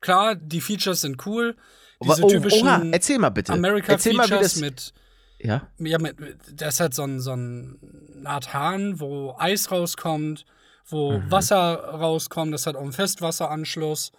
Klar, 0.00 0.36
die 0.36 0.60
Features 0.60 1.00
sind 1.00 1.26
cool. 1.26 1.56
Diese 2.02 2.22
oh, 2.24 2.28
typischen 2.28 2.68
oha, 2.68 2.82
erzähl 2.92 3.18
mal 3.18 3.30
bitte. 3.30 3.52
erzähl 3.88 4.12
mal, 4.12 4.26
wie 4.26 4.30
das. 4.30 4.56
mit, 4.56 4.92
ja. 5.40 5.68
ja, 5.78 5.98
mit, 5.98 6.16
das 6.54 6.80
hat 6.80 6.94
so 6.94 7.02
ein, 7.02 7.20
so 7.20 7.32
ein 7.34 7.78
Art 8.24 8.52
Hahn, 8.54 9.00
wo 9.00 9.34
Eis 9.38 9.70
rauskommt, 9.70 10.44
wo 10.86 11.18
Mhm. 11.18 11.30
Wasser 11.30 11.74
rauskommt. 11.76 12.52
Das 12.54 12.66
hat 12.66 12.76
auch 12.76 12.82
einen 12.82 12.92
Festwasseranschluss. 12.92 14.12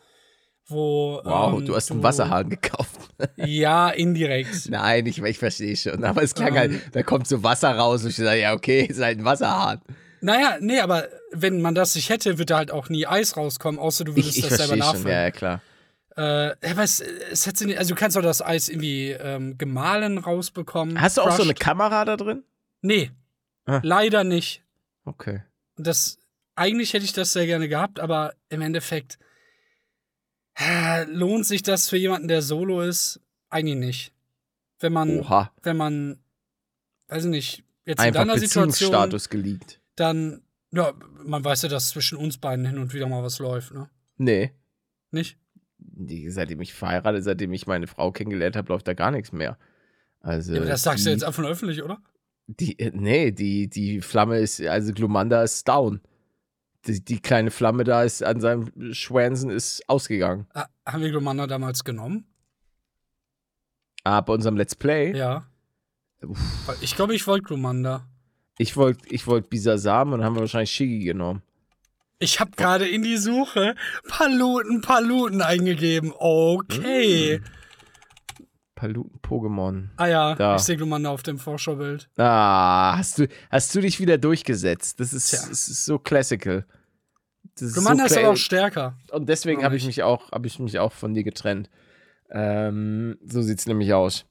Wo, 0.67 1.21
Wow, 1.23 1.59
ähm, 1.59 1.65
du 1.67 1.75
hast 1.75 1.91
einen 1.91 2.01
Wasserhahn 2.01 2.49
gekauft. 2.49 2.99
Ja, 3.37 3.89
indirekt. 3.91 4.67
Nein, 4.69 5.05
ich, 5.05 5.21
ich 5.21 5.37
verstehe 5.37 5.75
schon. 5.77 6.03
Aber 6.03 6.21
es 6.23 6.33
klang 6.33 6.49
Ähm. 6.49 6.55
halt, 6.55 6.71
da 6.95 7.03
kommt 7.03 7.27
so 7.27 7.43
Wasser 7.43 7.71
raus 7.75 8.03
und 8.03 8.09
ich 8.09 8.15
sage, 8.17 8.41
ja, 8.41 8.53
okay, 8.53 8.81
ist 8.89 8.99
halt 9.01 9.19
ein 9.19 9.25
Wasserhahn. 9.25 9.79
Naja, 10.21 10.57
nee, 10.59 10.79
aber 10.79 11.07
wenn 11.31 11.61
man 11.61 11.75
das 11.75 11.93
nicht 11.95 12.09
hätte, 12.09 12.39
wird 12.39 12.49
da 12.49 12.57
halt 12.57 12.71
auch 12.71 12.89
nie 12.89 13.05
Eis 13.05 13.37
rauskommen, 13.37 13.79
außer 13.79 14.03
du 14.05 14.15
würdest 14.15 14.37
Ich, 14.37 14.43
ich 14.43 14.49
das 14.49 14.57
selber 14.57 14.75
verstehe 14.75 14.83
schon, 14.83 14.83
ja, 14.83 14.93
nachfüllen. 14.93 15.23
ja, 15.25 15.31
klar. 15.31 15.61
Äh, 16.17 16.55
aber 16.65 16.83
es, 16.83 16.99
es 17.01 17.45
hätte 17.45 17.65
nicht, 17.65 17.77
also 17.77 17.93
du 17.93 17.99
kannst 17.99 18.17
auch 18.17 18.21
das 18.21 18.41
Eis 18.41 18.69
irgendwie 18.69 19.09
ähm, 19.11 19.57
gemahlen 19.57 20.17
rausbekommen. 20.17 20.99
Hast 21.01 21.17
du 21.17 21.21
auch 21.21 21.31
so 21.35 21.43
eine 21.43 21.53
crushed. 21.53 21.59
Kamera 21.59 22.05
da 22.05 22.15
drin? 22.17 22.43
Nee, 22.81 23.11
Ah. 23.67 23.79
leider 23.83 24.23
nicht. 24.23 24.63
Okay. 25.05 25.41
Das, 25.75 26.19
eigentlich 26.55 26.93
hätte 26.93 27.03
ich 27.03 27.13
das 27.13 27.33
sehr 27.33 27.45
gerne 27.47 27.67
gehabt, 27.67 27.99
aber 27.99 28.33
im 28.49 28.61
Endeffekt 28.61 29.17
äh, 30.57 31.03
lohnt 31.05 31.45
sich 31.45 31.63
das 31.63 31.89
für 31.89 31.97
jemanden, 31.97 32.27
der 32.27 32.41
solo 32.41 32.81
ist? 32.81 33.19
Eigentlich 33.49 33.75
nicht. 33.77 34.13
Wenn 34.79 34.93
man, 34.93 35.19
Oha. 35.19 35.51
wenn 35.63 35.77
man, 35.77 36.19
weiß 37.07 37.25
ich 37.25 37.29
nicht, 37.31 37.63
jetzt 37.85 37.99
Einfach 37.99 38.21
in 38.21 38.27
deiner 38.27 38.39
Situation, 38.39 38.67
Beziehungsstatus 38.67 39.29
geleakt. 39.29 39.81
dann, 39.95 40.43
ja, 40.71 40.93
man 41.23 41.43
weiß 41.43 41.63
ja, 41.63 41.69
dass 41.69 41.89
zwischen 41.89 42.17
uns 42.17 42.37
beiden 42.37 42.65
hin 42.65 42.77
und 42.77 42.93
wieder 42.93 43.07
mal 43.07 43.23
was 43.23 43.39
läuft, 43.39 43.73
ne? 43.73 43.89
Nee. 44.17 44.53
Nicht? 45.11 45.37
Die, 45.97 46.29
seitdem 46.29 46.61
ich 46.61 46.73
verheiratet, 46.73 47.23
seitdem 47.23 47.53
ich 47.53 47.67
meine 47.67 47.87
Frau 47.87 48.11
kennengelernt 48.11 48.55
habe, 48.55 48.69
läuft 48.69 48.87
da 48.87 48.93
gar 48.93 49.11
nichts 49.11 49.31
mehr. 49.31 49.57
Also, 50.19 50.53
Ja, 50.53 50.59
aber 50.61 50.69
das 50.69 50.81
sagst 50.83 50.99
die, 51.05 51.09
du 51.09 51.11
jetzt 51.11 51.23
einfach 51.23 51.43
öffentlich, 51.43 51.81
oder? 51.83 51.99
Die, 52.47 52.77
äh, 52.79 52.91
nee, 52.93 53.31
die, 53.31 53.67
die 53.69 54.01
Flamme 54.01 54.39
ist, 54.39 54.61
also 54.61 54.93
Glumanda 54.93 55.41
ist 55.43 55.67
down. 55.67 56.01
Die, 56.85 57.03
die 57.03 57.19
kleine 57.19 57.49
Flamme 57.51 57.83
da 57.83 58.03
ist 58.03 58.23
an 58.23 58.39
seinem 58.41 58.93
Schwänzen 58.93 59.49
ist 59.49 59.87
ausgegangen. 59.89 60.47
Ah, 60.53 60.67
haben 60.85 61.01
wir 61.01 61.09
Glomanda 61.09 61.47
damals 61.47 61.83
genommen? 61.83 62.25
Ah, 64.03 64.21
bei 64.21 64.33
unserem 64.33 64.57
Let's 64.57 64.75
Play, 64.75 65.15
Ja. 65.17 65.47
Weil 66.21 66.75
Ich 66.81 66.95
glaube, 66.95 67.15
ich 67.15 67.25
wollte 67.27 67.43
Glomanda. 67.45 68.07
ich 68.57 68.75
wollte 68.77 69.07
ich 69.09 69.25
wollt 69.27 69.49
Bisasam 69.49 70.13
und 70.13 70.23
haben 70.23 70.35
wir 70.35 70.41
wahrscheinlich 70.41 70.71
Shigi 70.71 70.99
genommen. 71.03 71.41
Ich 72.19 72.39
habe 72.39 72.51
gerade 72.55 72.87
in 72.87 73.03
die 73.03 73.17
Suche 73.17 73.75
Paluten, 74.07 74.81
Paluten 74.81 75.41
eingegeben. 75.41 76.13
Okay. 76.17 77.41
Paluten 78.75 79.19
Pokémon. 79.21 79.89
Ah 79.97 80.07
ja, 80.07 80.35
Da. 80.35 80.55
ich 80.57 80.61
sehe 80.63 80.75
Glomanda 80.77 81.09
auf 81.09 81.23
dem 81.23 81.37
Vorschaubild. 81.39 82.09
Ah, 82.17 82.97
hast 82.97 83.17
du, 83.19 83.27
hast 83.49 83.73
du 83.73 83.81
dich 83.81 83.99
wieder 83.99 84.17
durchgesetzt? 84.17 84.99
Das 84.99 85.13
ist, 85.13 85.31
das 85.33 85.49
ist 85.69 85.85
so 85.85 85.97
classical. 85.97 86.65
Das 87.57 87.73
Glomanda 87.73 88.05
ist 88.05 88.13
cla- 88.17 88.19
aber 88.19 88.29
auch 88.31 88.37
stärker. 88.37 88.97
Und 89.11 89.29
deswegen 89.29 89.63
habe 89.63 89.77
ich 89.77 89.85
mich 89.85 90.03
auch, 90.03 90.31
habe 90.33 90.47
ich 90.47 90.59
mich 90.59 90.77
auch 90.79 90.91
von 90.91 91.13
dir 91.13 91.23
getrennt. 91.23 91.69
Ähm, 92.31 93.17
so 93.25 93.41
sieht's 93.41 93.65
nämlich 93.65 93.93
aus. 93.93 94.25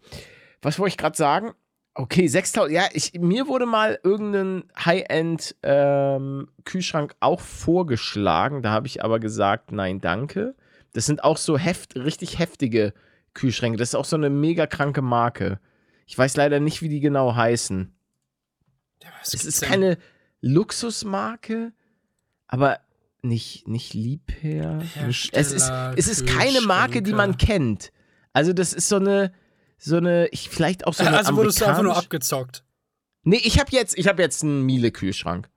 Was 0.60 0.78
wollte 0.78 0.90
ich 0.90 0.98
gerade 0.98 1.16
sagen? 1.16 1.52
Okay, 1.94 2.26
6000. 2.26 2.72
Ja, 2.72 2.88
ich, 2.92 3.12
mir 3.20 3.46
wurde 3.46 3.66
mal 3.66 4.00
irgendein 4.02 4.64
High-End 4.76 5.54
ähm, 5.62 6.48
Kühlschrank 6.64 7.14
auch 7.20 7.40
vorgeschlagen. 7.40 8.62
Da 8.62 8.70
habe 8.70 8.88
ich 8.88 9.04
aber 9.04 9.20
gesagt, 9.20 9.70
nein, 9.70 10.00
danke. 10.00 10.56
Das 10.92 11.06
sind 11.06 11.22
auch 11.22 11.36
so 11.36 11.56
heft, 11.56 11.94
richtig 11.94 12.38
heftige 12.40 12.94
Kühlschränke. 13.32 13.78
Das 13.78 13.90
ist 13.90 13.94
auch 13.94 14.04
so 14.04 14.16
eine 14.16 14.28
mega 14.30 14.66
kranke 14.66 15.02
Marke. 15.02 15.60
Ich 16.06 16.18
weiß 16.18 16.36
leider 16.36 16.58
nicht, 16.60 16.82
wie 16.82 16.88
die 16.88 17.00
genau 17.00 17.34
heißen. 17.34 17.94
Ja, 19.02 19.08
Es 19.22 19.44
ist 19.44 19.62
denn? 19.62 19.68
keine 19.68 19.98
Luxusmarke, 20.40 21.72
aber 22.48 22.80
nicht, 23.22 23.66
nicht 23.68 23.94
Liebherr. 23.94 24.82
Es, 25.32 25.52
ist, 25.52 25.70
es 25.96 26.08
ist 26.08 26.26
keine 26.26 26.60
Marke, 26.60 27.02
die 27.02 27.12
man 27.12 27.38
kennt. 27.38 27.92
Also, 28.32 28.52
das 28.52 28.72
ist 28.72 28.88
so 28.88 28.96
eine, 28.96 29.32
so 29.78 29.96
eine, 29.96 30.28
ich 30.28 30.48
vielleicht 30.50 30.86
auch 30.86 30.94
so 30.94 31.04
eine. 31.04 31.16
Also 31.16 31.36
wurdest 31.36 31.60
du 31.60 31.66
einfach 31.66 31.82
nur 31.82 31.96
abgezockt. 31.96 32.64
Nee, 33.22 33.40
ich 33.42 33.58
habe 33.58 33.70
jetzt, 33.72 33.96
ich 33.98 34.06
habe 34.06 34.22
jetzt 34.22 34.42
einen 34.42 34.62
Miele-Kühlschrank. 34.64 35.48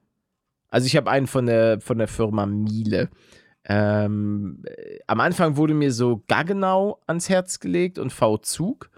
Also 0.70 0.88
ich 0.88 0.96
habe 0.96 1.10
einen 1.10 1.28
von 1.28 1.46
der, 1.46 1.82
von 1.82 1.98
der 1.98 2.08
Firma 2.08 2.46
Miele. 2.46 3.10
Ähm, 3.66 4.64
äh, 4.66 5.00
am 5.08 5.20
Anfang 5.20 5.58
wurde 5.58 5.74
mir 5.74 5.92
so 5.92 6.24
Gaggenau 6.28 7.02
ans 7.06 7.30
Herz 7.30 7.60
gelegt 7.60 8.00
und 8.00 8.12
V-Zug. 8.12 8.90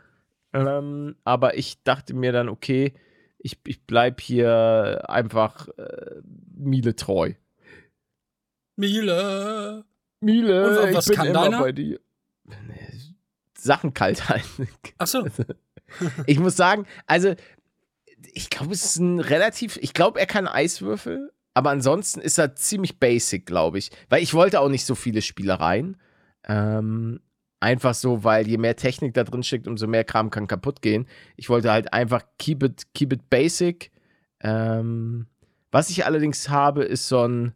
Ähm, 0.54 1.16
aber 1.24 1.58
ich 1.58 1.82
dachte 1.84 2.14
mir 2.14 2.32
dann, 2.32 2.50
okay, 2.50 2.94
ich, 3.40 3.58
ich 3.66 3.84
bleib 3.84 4.22
hier 4.22 5.04
einfach 5.08 5.68
äh, 5.78 6.22
Miele 6.56 6.96
treu. 6.96 7.34
Miele. 8.76 9.86
Miele, 10.22 10.88
Und 10.88 10.94
was 10.96 11.06
ich 11.06 11.10
bin 11.10 11.18
kann 11.18 11.28
immer 11.28 11.44
deiner? 11.44 11.60
bei 11.60 11.72
dir. 11.72 12.00
Sachen 13.64 13.94
kalt 13.94 14.30
halten. 14.30 14.68
Achso. 14.98 15.26
Ich 16.28 16.40
muss 16.40 16.56
sagen, 16.56 16.86
also 17.08 17.34
ich 18.34 18.50
glaube, 18.50 18.74
es 18.74 18.86
ist 18.86 18.98
ein 18.98 19.20
relativ, 19.20 19.78
ich 19.78 19.94
glaube, 19.94 20.20
er 20.20 20.26
kann 20.26 20.48
Eiswürfel, 20.48 21.32
aber 21.54 21.72
ansonsten 21.72 22.20
ist 22.22 22.38
er 22.38 22.56
ziemlich 22.56 23.00
basic, 23.00 23.46
glaube 23.46 23.78
ich. 23.80 23.90
Weil 24.10 24.22
ich 24.22 24.34
wollte 24.34 24.60
auch 24.60 24.70
nicht 24.70 24.86
so 24.86 24.94
viele 24.96 25.22
Spielereien. 25.22 25.98
Ähm, 26.48 27.20
einfach 27.60 27.94
so, 27.94 28.24
weil 28.24 28.48
je 28.48 28.58
mehr 28.58 28.76
Technik 28.76 29.14
da 29.14 29.24
drin 29.24 29.44
steckt, 29.44 29.68
umso 29.68 29.88
mehr 29.88 30.04
Kram 30.04 30.30
kann 30.30 30.48
kaputt 30.48 30.82
gehen. 30.82 31.08
Ich 31.38 31.50
wollte 31.50 31.72
halt 31.72 31.92
einfach 31.94 32.24
keep 32.38 32.64
it, 32.64 32.84
keep 32.94 33.12
it 33.14 33.30
basic. 33.30 33.92
Ähm, 34.42 35.28
was 35.72 35.90
ich 35.90 36.06
allerdings 36.06 36.50
habe, 36.50 36.84
ist 36.84 37.08
so 37.08 37.28
ein 37.28 37.54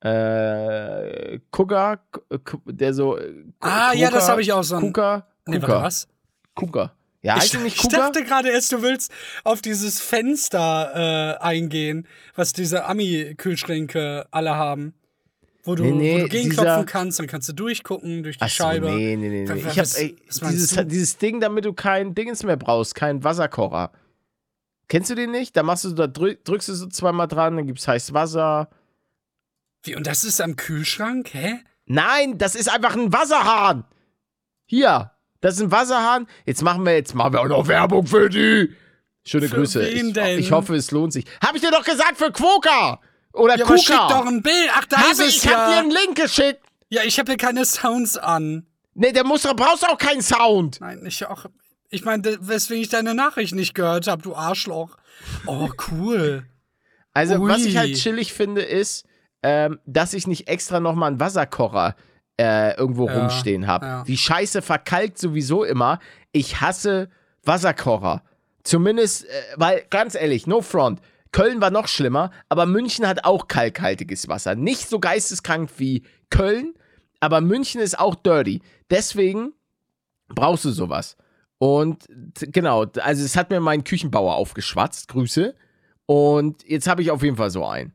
äh, 0.00 1.38
Kuga, 1.50 1.96
K- 2.44 2.58
der 2.66 2.94
so. 2.94 3.16
äh, 3.18 3.44
Ah, 3.60 3.92
ja, 3.94 4.10
das 4.10 4.28
habe 4.28 4.42
ich 4.42 4.52
auch 4.52 4.62
so 4.62 4.76
ein. 4.76 4.82
Nee, 5.46 5.60
Kuka, 5.60 5.82
was? 5.82 6.08
Kuka. 6.54 6.92
Ja, 7.22 7.38
Ich, 7.38 7.54
ich 7.54 7.76
Kuka? 7.78 7.96
dachte 7.96 8.24
gerade 8.24 8.50
erst, 8.50 8.72
du 8.72 8.82
willst 8.82 9.10
auf 9.44 9.60
dieses 9.62 10.00
Fenster 10.00 11.38
äh, 11.40 11.42
eingehen, 11.42 12.06
was 12.34 12.52
diese 12.52 12.84
Ami-Kühlschränke 12.84 14.26
alle 14.30 14.54
haben. 14.56 14.94
Wo 15.64 15.74
du, 15.74 15.82
Nee, 15.84 15.90
nee, 15.92 16.14
wo 16.14 16.18
du 16.24 16.28
gegenklopfen 16.28 16.86
kannst, 16.86 17.18
dann 17.18 17.26
kannst 17.26 17.48
du 17.48 17.52
durchgucken 17.52 18.22
durch 18.22 18.38
die 18.38 18.44
Ach 18.44 18.48
so, 18.48 18.54
Scheibe. 18.62 18.86
nee, 18.90 19.16
nee, 19.16 19.28
nee. 19.28 19.44
nee. 19.44 19.64
Was- 19.64 19.72
Ich 19.72 19.78
hab, 19.80 20.00
ey, 20.00 20.16
dieses, 20.50 20.86
dieses 20.86 21.18
Ding, 21.18 21.40
damit 21.40 21.64
du 21.64 21.72
kein 21.72 22.14
Dingens 22.14 22.44
mehr 22.44 22.56
brauchst, 22.56 22.94
keinen 22.94 23.24
Wasserkocher. 23.24 23.90
Kennst 24.88 25.10
du 25.10 25.16
den 25.16 25.32
nicht? 25.32 25.56
Da 25.56 25.64
machst 25.64 25.84
du, 25.84 25.90
da 25.90 26.06
drück, 26.06 26.44
drückst 26.44 26.68
du 26.68 26.74
so 26.74 26.86
zweimal 26.86 27.26
dran, 27.26 27.56
dann 27.56 27.66
gibt's 27.66 27.88
heißes 27.88 28.14
Wasser. 28.14 28.68
Wie, 29.82 29.96
und 29.96 30.06
das 30.06 30.22
ist 30.22 30.40
am 30.40 30.54
Kühlschrank? 30.54 31.30
Hä? 31.34 31.58
Nein, 31.86 32.38
das 32.38 32.54
ist 32.54 32.68
einfach 32.72 32.94
ein 32.94 33.12
Wasserhahn. 33.12 33.84
Hier, 34.66 35.10
das 35.46 35.54
ist 35.54 35.62
ein 35.62 35.70
Wasserhahn. 35.70 36.26
Jetzt 36.44 36.62
machen 36.62 36.84
wir, 36.84 36.94
jetzt 36.94 37.14
machen 37.14 37.32
wir 37.32 37.40
auch 37.40 37.46
noch 37.46 37.68
Werbung 37.68 38.04
für 38.04 38.28
die. 38.28 38.74
Schöne 39.24 39.48
Für 39.48 39.56
Grüße. 39.56 39.88
ich, 39.88 40.18
ich 40.38 40.50
hoffe, 40.50 40.74
es 40.74 40.90
lohnt 40.90 41.12
sich. 41.12 41.24
Hab 41.40 41.54
ich 41.54 41.60
dir 41.60 41.70
doch 41.70 41.84
gesagt 41.84 42.16
für 42.16 42.32
Quoka. 42.32 43.00
Oder 43.32 43.56
Ja, 43.56 43.64
Kuka. 43.64 43.78
schick 43.78 43.96
doch 43.96 44.26
ein 44.26 44.42
Bild. 44.42 44.70
Ach, 44.74 44.86
da 44.86 44.96
Hab 44.96 45.12
ist 45.12 45.20
es 45.20 45.28
ich, 45.28 45.44
ich 45.44 45.54
hab 45.54 45.66
dir 45.68 45.74
ja. 45.74 45.78
einen 45.78 45.92
Link 45.92 46.16
geschickt. 46.16 46.64
Ja, 46.88 47.02
ich 47.04 47.16
habe 47.20 47.30
hier 47.30 47.36
keine 47.36 47.64
Sounds 47.64 48.18
an. 48.18 48.66
Nee, 48.94 49.12
der 49.12 49.24
muss, 49.24 49.42
brauchst 49.42 49.88
auch 49.88 49.98
keinen 49.98 50.20
Sound. 50.22 50.80
Nein, 50.80 51.04
ich 51.06 51.24
auch. 51.24 51.46
Ich 51.90 52.04
meine, 52.04 52.38
weswegen 52.40 52.82
ich 52.82 52.88
deine 52.88 53.14
Nachricht 53.14 53.54
nicht 53.54 53.74
gehört 53.74 54.08
habe, 54.08 54.22
du 54.22 54.34
Arschloch. 54.34 54.96
Oh, 55.46 55.68
cool. 55.92 56.44
Also, 57.12 57.40
was 57.46 57.64
ich 57.64 57.74
Ui. 57.74 57.78
halt 57.78 57.94
chillig 57.94 58.32
finde, 58.32 58.62
ist, 58.62 59.06
ähm, 59.44 59.78
dass 59.86 60.12
ich 60.12 60.26
nicht 60.26 60.48
extra 60.48 60.80
nochmal 60.80 61.10
einen 61.10 61.20
Wasserkocher 61.20 61.94
äh, 62.38 62.76
irgendwo 62.76 63.06
Ja, 63.08 63.18
rumstehen 63.20 63.66
habe. 63.66 63.86
ja. 63.86 64.04
Die 64.04 64.16
Scheiße 64.18 64.62
verkalkt 64.62 65.18
sowieso 65.18 65.64
immer. 65.64 65.98
Ich 66.32 66.60
hasse 66.60 67.08
Wasserkocher. 67.44 68.22
Zumindest, 68.62 69.24
äh, 69.24 69.28
weil, 69.56 69.84
ganz 69.90 70.14
ehrlich, 70.14 70.46
no 70.46 70.60
front. 70.60 71.00
Köln 71.32 71.60
war 71.60 71.70
noch 71.70 71.88
schlimmer, 71.88 72.30
aber 72.48 72.66
München 72.66 73.06
hat 73.06 73.24
auch 73.24 73.46
kalkhaltiges 73.48 74.28
Wasser. 74.28 74.54
Nicht 74.54 74.88
so 74.88 74.98
geisteskrank 75.00 75.70
wie 75.76 76.02
Köln, 76.30 76.74
aber 77.20 77.40
München 77.40 77.80
ist 77.80 77.98
auch 77.98 78.14
dirty. 78.14 78.62
Deswegen 78.90 79.52
brauchst 80.28 80.64
du 80.64 80.70
sowas. 80.70 81.16
Und 81.58 82.06
genau, 82.38 82.84
also 83.00 83.24
es 83.24 83.36
hat 83.36 83.50
mir 83.50 83.60
mein 83.60 83.84
Küchenbauer 83.84 84.34
aufgeschwatzt. 84.36 85.08
Grüße. 85.08 85.54
Und 86.06 86.62
jetzt 86.68 86.86
habe 86.86 87.02
ich 87.02 87.10
auf 87.10 87.22
jeden 87.22 87.36
Fall 87.36 87.50
so 87.50 87.66
einen. 87.66 87.92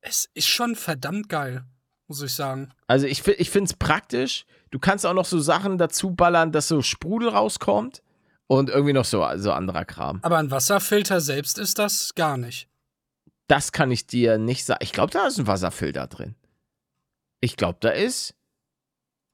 Es 0.00 0.28
ist 0.34 0.46
schon 0.48 0.74
verdammt 0.76 1.28
geil, 1.28 1.64
muss 2.08 2.22
ich 2.22 2.32
sagen. 2.32 2.70
Also 2.86 3.06
ich, 3.06 3.26
ich 3.26 3.50
finde 3.50 3.70
es 3.70 3.76
praktisch. 3.76 4.46
Du 4.70 4.78
kannst 4.78 5.06
auch 5.06 5.14
noch 5.14 5.24
so 5.24 5.38
Sachen 5.38 5.78
dazu 5.78 6.10
ballern, 6.10 6.52
dass 6.52 6.68
so 6.68 6.82
Sprudel 6.82 7.28
rauskommt. 7.28 8.02
Und 8.50 8.70
irgendwie 8.70 8.94
noch 8.94 9.04
so, 9.04 9.26
so 9.36 9.52
anderer 9.52 9.84
Kram. 9.84 10.20
Aber 10.22 10.38
ein 10.38 10.50
Wasserfilter 10.50 11.20
selbst 11.20 11.58
ist 11.58 11.78
das 11.78 12.14
gar 12.14 12.38
nicht. 12.38 12.66
Das 13.46 13.72
kann 13.72 13.90
ich 13.90 14.06
dir 14.06 14.38
nicht 14.38 14.64
sagen. 14.64 14.80
Ich 14.82 14.92
glaube, 14.92 15.12
da 15.12 15.26
ist 15.26 15.38
ein 15.38 15.46
Wasserfilter 15.46 16.06
drin. 16.06 16.34
Ich 17.40 17.56
glaube, 17.56 17.76
da 17.80 17.90
ist. 17.90 18.34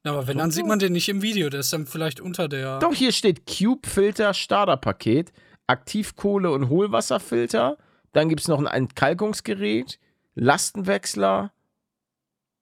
Ja, 0.05 0.13
aber 0.13 0.27
wenn, 0.27 0.39
dann 0.39 0.51
sieht 0.51 0.67
man 0.67 0.81
den 0.81 0.93
nicht 0.93 1.09
im 1.09 1.23
Video. 1.23 1.49
Der 1.49 1.61
ist 1.61 1.73
dann 1.73 1.87
vielleicht 1.87 2.21
unter 2.21 2.49
der. 2.49 2.81
Doch, 2.81 2.93
hier 2.93 3.13
steht 3.13 3.47
Cube 3.47 3.89
Filter 3.89 4.35
Starterpaket, 4.35 5.33
Aktivkohle- 5.69 6.53
und 6.53 6.69
Hohlwasserfilter. 6.69 7.79
Dann 8.13 8.29
gibt 8.29 8.41
es 8.41 8.49
noch 8.49 8.59
ein 8.59 8.67
Entkalkungsgerät, 8.67 10.01
Lastenwechsler, 10.35 11.53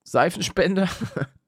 Seifenspender. 0.03 0.89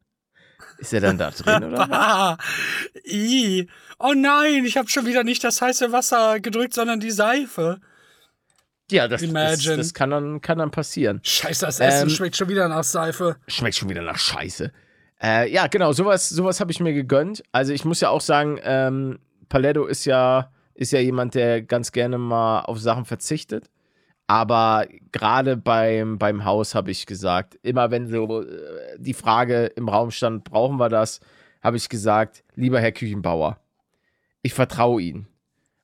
ist 0.77 0.93
er 0.93 1.01
dann 1.01 1.17
da 1.17 1.31
drin, 1.31 1.63
oder? 1.63 2.37
i. 3.05 3.67
Oh 3.99 4.13
nein, 4.15 4.65
ich 4.65 4.77
habe 4.77 4.89
schon 4.89 5.05
wieder 5.05 5.23
nicht 5.23 5.43
das 5.43 5.61
heiße 5.61 5.91
Wasser 5.91 6.39
gedrückt, 6.39 6.73
sondern 6.73 6.99
die 6.99 7.11
Seife. 7.11 7.79
Ja, 8.91 9.07
das, 9.07 9.21
das, 9.27 9.63
das 9.63 9.93
kann, 9.93 10.11
dann, 10.11 10.41
kann 10.41 10.59
dann 10.59 10.69
passieren. 10.69 11.19
Scheiße, 11.23 11.65
das 11.65 11.79
Essen 11.79 12.09
Ähm, 12.09 12.15
schmeckt 12.15 12.35
schon 12.35 12.49
wieder 12.49 12.67
nach 12.67 12.83
Seife. 12.83 13.37
Schmeckt 13.47 13.75
schon 13.75 13.89
wieder 13.89 14.03
nach 14.03 14.17
Scheiße. 14.17 14.71
Äh, 15.21 15.51
ja, 15.51 15.67
genau, 15.67 15.91
sowas, 15.91 16.29
sowas 16.29 16.59
habe 16.59 16.71
ich 16.71 16.79
mir 16.79 16.93
gegönnt. 16.93 17.43
Also 17.51 17.73
ich 17.73 17.83
muss 17.83 18.01
ja 18.01 18.09
auch 18.09 18.21
sagen, 18.21 18.59
ähm, 18.63 19.19
Paletto 19.49 19.85
ist 19.85 20.05
ja, 20.05 20.51
ist 20.75 20.91
ja 20.91 20.99
jemand, 20.99 21.33
der 21.33 21.63
ganz 21.63 21.91
gerne 21.93 22.17
mal 22.17 22.61
auf 22.61 22.79
Sachen 22.79 23.05
verzichtet. 23.05 23.69
Aber 24.27 24.87
gerade 25.11 25.55
beim, 25.55 26.17
beim 26.17 26.45
Haus 26.45 26.73
habe 26.73 26.91
ich 26.91 27.05
gesagt, 27.05 27.59
immer 27.61 27.91
wenn 27.91 28.07
so 28.07 28.41
äh, 28.41 28.97
die 28.97 29.13
Frage 29.13 29.65
im 29.75 29.87
Raum 29.87 30.11
stand, 30.11 30.43
brauchen 30.43 30.77
wir 30.77 30.89
das, 30.89 31.19
habe 31.61 31.77
ich 31.77 31.89
gesagt, 31.89 32.43
lieber 32.55 32.79
Herr 32.79 32.91
Küchenbauer, 32.91 33.59
ich 34.41 34.53
vertraue 34.53 35.01
Ihnen. 35.01 35.27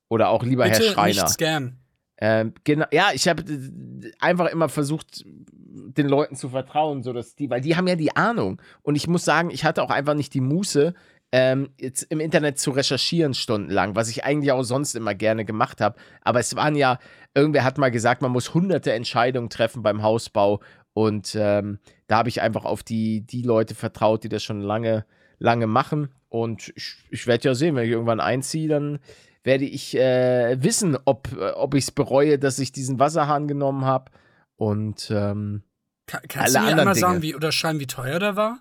Oder 0.10 0.30
auch 0.30 0.44
lieber 0.44 0.64
Bitte 0.64 0.84
Herr 0.84 0.92
Schreiner. 0.92 1.24
nicht 1.24 1.30
scam. 1.30 1.78
Ähm, 2.18 2.54
genau, 2.64 2.86
ja, 2.92 3.10
ich 3.14 3.28
habe 3.28 3.44
äh, 3.44 4.12
einfach 4.20 4.48
immer 4.48 4.70
versucht, 4.70 5.24
den 5.26 6.08
Leuten 6.08 6.36
zu 6.36 6.50
vertrauen, 6.50 7.02
so 7.02 7.14
dass 7.14 7.36
die, 7.36 7.50
weil 7.50 7.62
die 7.62 7.76
haben 7.76 7.88
ja 7.88 7.96
die 7.96 8.16
Ahnung. 8.16 8.62
Und 8.82 8.96
ich 8.96 9.08
muss 9.08 9.26
sagen, 9.26 9.50
ich 9.50 9.64
hatte 9.66 9.82
auch 9.82 9.90
einfach 9.90 10.14
nicht 10.14 10.34
die 10.34 10.42
Muße, 10.42 10.94
ähm, 11.32 11.70
jetzt 11.80 12.04
im 12.04 12.20
Internet 12.20 12.60
zu 12.60 12.72
recherchieren 12.72 13.34
stundenlang, 13.34 13.96
was 13.96 14.10
ich 14.10 14.26
eigentlich 14.26 14.52
auch 14.52 14.64
sonst 14.64 14.96
immer 14.96 15.16
gerne 15.16 15.46
gemacht 15.46 15.80
habe. 15.82 15.98
Aber 16.22 16.40
es 16.40 16.56
waren 16.56 16.76
ja, 16.76 17.00
irgendwer 17.34 17.64
hat 17.64 17.78
mal 17.78 17.92
gesagt, 17.92 18.22
man 18.22 18.32
muss 18.32 18.54
hunderte 18.54 18.94
Entscheidungen 18.94 19.50
treffen 19.50 19.84
beim 19.84 20.02
Hausbau. 20.04 20.62
Und 20.94 21.36
ähm, 21.40 21.80
da 22.08 22.18
habe 22.18 22.30
ich 22.30 22.42
einfach 22.42 22.66
auf 22.66 22.84
die, 22.84 23.22
die 23.22 23.44
Leute 23.44 23.76
vertraut, 23.76 24.24
die 24.24 24.30
das 24.30 24.44
schon 24.44 24.62
lange, 24.62 25.06
lange 25.40 25.68
machen. 25.68 26.14
Und 26.30 26.74
ich, 26.76 26.96
ich 27.10 27.28
werde 27.28 27.50
ja 27.50 27.56
sehen, 27.56 27.76
wenn 27.76 27.86
ich 27.86 27.92
irgendwann 27.92 28.20
einziehe, 28.20 28.68
dann 28.68 29.00
werde 29.44 29.66
ich 29.66 29.98
äh, 29.98 30.62
wissen, 30.62 30.98
ob, 31.06 31.32
äh, 31.38 31.52
ob 31.52 31.74
ich 31.74 31.86
es 31.86 31.92
bereue, 31.92 32.38
dass 32.38 32.60
ich 32.60 32.72
diesen 32.72 33.00
Wasserhahn 33.00 33.48
genommen 33.48 33.86
habe. 33.86 34.12
Und 34.56 35.10
ähm, 35.12 35.64
Ka 36.06 36.20
kannst 36.28 36.56
Alle 36.56 36.68
du 36.68 36.76
mir 36.76 36.82
einmal 36.82 36.96
sagen, 36.96 37.22
wie 37.22 37.36
oder 37.36 37.52
schreiben, 37.52 37.80
wie 37.80 37.88
teuer 37.88 38.20
der 38.20 38.36
war? 38.36 38.60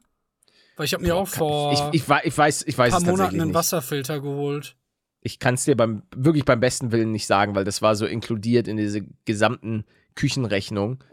Weil 0.77 0.87
ich 0.87 0.95
habe 0.95 1.03
mir 1.03 1.15
auch 1.15 1.29
vor 1.29 1.73
ich, 1.73 2.03
ich, 2.03 2.09
ich 2.25 2.39
weiß, 2.39 2.63
ich 2.67 2.79
weiß 2.79 2.95
ein 2.95 3.03
paar 3.03 3.11
Monaten 3.11 3.41
einen. 3.41 3.55
Wasserfilter 3.55 4.21
geholt. 4.21 4.77
Ich 5.23 5.39
kann 5.39 5.55
es 5.55 5.65
dir 5.65 5.77
beim, 5.77 6.03
wirklich 6.15 6.45
beim 6.45 6.61
besten 6.61 6.93
Willen 6.93 7.13
nicht 7.13 7.27
sagen, 7.27 7.55
weil 7.55 7.65
das 7.65 7.83
war 7.83 7.95
so 7.95 8.07
inkludiert 8.07 8.69
in 8.69 8.77
diese 8.77 9.03
gesamten 9.27 9.85
Küchenrechnung, 10.15 11.05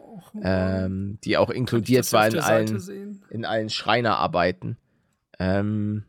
ähm, 0.42 1.18
die 1.24 1.38
auch 1.38 1.50
inkludiert 1.50 2.12
war 2.14 2.28
in 2.28 2.40
allen, 2.40 3.22
in 3.30 3.46
allen 3.46 3.70
Schreinerarbeiten. 3.70 4.78
Ähm, 5.40 6.04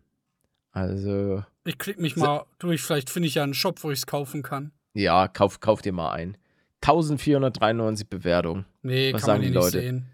also, 0.71 1.45
Ich 1.65 1.79
klick 1.79 1.99
mich 1.99 2.17
mal 2.17 2.45
durch, 2.59 2.83
vielleicht 2.83 3.11
finde 3.11 3.29
ich 3.29 3.35
ja 3.35 3.43
einen 3.43 3.55
Shop, 3.55 3.83
wo 3.83 3.91
ich 3.91 3.99
es 3.99 4.07
kaufen 4.07 4.43
kann. 4.43 4.73
ja, 4.95 5.27
kauf, 5.29 5.61
kauf 5.61 5.83
dir 5.83 5.93
mal 5.93 6.13
ein. 6.13 6.37
1493 6.83 8.09
Bewertungen. 8.09 8.65
Nee, 8.83 9.13
Was 9.13 9.23
kann 9.23 9.27
sagen 9.27 9.41
man 9.43 9.49
die 9.49 9.55
Leute? 9.55 9.81
sehen. 9.81 10.07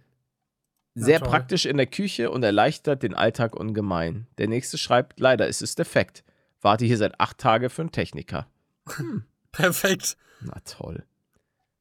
Na 0.95 1.05
Sehr 1.05 1.19
toll. 1.21 1.29
praktisch 1.29 1.67
in 1.67 1.77
der 1.77 1.87
Küche 1.87 2.31
und 2.31 2.43
erleichtert 2.43 3.03
den 3.03 3.15
Alltag 3.15 3.55
ungemein. 3.55 4.27
Der 4.39 4.49
nächste 4.49 4.79
schreibt, 4.79 5.21
leider 5.21 5.47
ist 5.47 5.61
es 5.61 5.75
defekt. 5.75 6.25
Warte 6.65 6.87
hier 6.87 6.97
seit 6.97 7.21
acht 7.21 7.37
Tagen 7.37 7.69
für 7.69 7.83
einen 7.83 7.93
Techniker. 7.93 8.49
Perfekt. 9.53 10.17
Na 10.41 10.59
toll. 10.65 11.05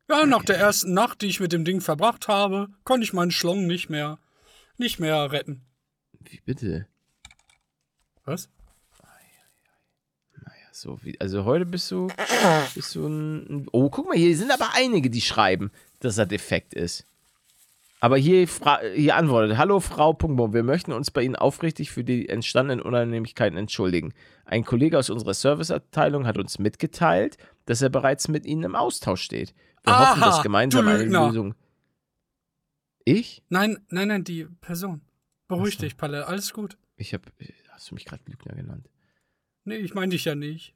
Ja, 0.09 0.25
nach 0.25 0.43
der 0.43 0.57
ersten 0.57 0.93
Nacht, 0.93 1.21
die 1.21 1.27
ich 1.27 1.39
mit 1.39 1.53
dem 1.53 1.63
Ding 1.63 1.79
verbracht 1.79 2.27
habe, 2.27 2.67
konnte 2.83 3.05
ich 3.05 3.13
meinen 3.13 3.31
Schlong 3.31 3.65
nicht 3.65 3.89
mehr, 3.89 4.19
nicht 4.77 4.99
mehr 4.99 5.31
retten. 5.31 5.61
Wie 6.19 6.41
bitte? 6.41 6.85
Was? 8.25 8.49
Ja, 10.35 10.51
so 10.73 10.99
wie, 11.01 11.19
also 11.21 11.45
heute 11.45 11.65
bist 11.65 11.89
du, 11.89 12.09
bist 12.75 12.93
du 12.95 13.07
ein. 13.07 13.67
Oh, 13.71 13.89
guck 13.89 14.07
mal, 14.07 14.17
hier 14.17 14.35
sind 14.35 14.51
aber 14.51 14.71
einige, 14.73 15.09
die 15.09 15.21
schreiben, 15.21 15.71
dass 16.01 16.17
er 16.17 16.25
defekt 16.25 16.73
ist. 16.73 17.05
Aber 18.03 18.17
hier, 18.17 18.45
hier 18.95 19.15
antwortet: 19.15 19.57
Hallo 19.57 19.79
Frau 19.79 20.11
Punktbaum, 20.11 20.53
wir 20.53 20.63
möchten 20.63 20.91
uns 20.91 21.09
bei 21.09 21.21
Ihnen 21.21 21.37
aufrichtig 21.37 21.89
für 21.89 22.03
die 22.03 22.27
entstandenen 22.27 22.81
Unannehmlichkeiten 22.81 23.57
entschuldigen. 23.57 24.13
Ein 24.43 24.65
Kollege 24.65 24.99
aus 24.99 25.09
unserer 25.09 25.33
Serviceabteilung 25.33 26.27
hat 26.27 26.37
uns 26.37 26.59
mitgeteilt, 26.59 27.37
dass 27.65 27.81
er 27.81 27.87
bereits 27.87 28.27
mit 28.27 28.45
Ihnen 28.45 28.63
im 28.63 28.75
Austausch 28.75 29.21
steht. 29.21 29.55
Wir 29.85 29.93
Aha, 29.93 30.09
hoffen, 30.09 30.19
dass 30.19 30.43
gemeinsam 30.43 30.85
eine. 30.85 31.05
Lösung. 31.05 31.55
Ich? 33.05 33.41
Nein, 33.47 33.77
nein, 33.87 34.09
nein, 34.09 34.25
die 34.25 34.47
Person. 34.59 34.99
Beruhig 35.47 35.75
so. 35.75 35.83
dich, 35.83 35.95
Palle, 35.95 36.27
alles 36.27 36.51
gut. 36.51 36.77
Ich 36.97 37.13
hab. 37.13 37.21
Hast 37.69 37.89
du 37.89 37.95
mich 37.95 38.03
gerade 38.03 38.23
Lügner 38.27 38.53
genannt? 38.53 38.89
Nee, 39.63 39.77
ich 39.77 39.93
meine 39.93 40.09
dich 40.09 40.25
ja 40.25 40.35
nicht. 40.35 40.75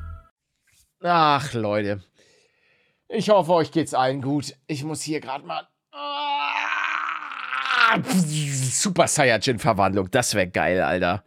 Ach, 1.01 1.53
Leute. 1.53 2.03
Ich 3.09 3.29
hoffe, 3.29 3.53
euch 3.53 3.71
geht's 3.71 3.93
allen 3.93 4.21
gut. 4.21 4.55
Ich 4.67 4.83
muss 4.83 5.01
hier 5.01 5.19
gerade 5.19 5.45
mal. 5.45 5.67
Ah, 5.91 6.51
Super 8.03 9.07
Saiyajin-Verwandlung. 9.07 10.09
Das 10.11 10.33
wäre 10.33 10.47
geil, 10.47 10.81
Alter. 10.81 11.23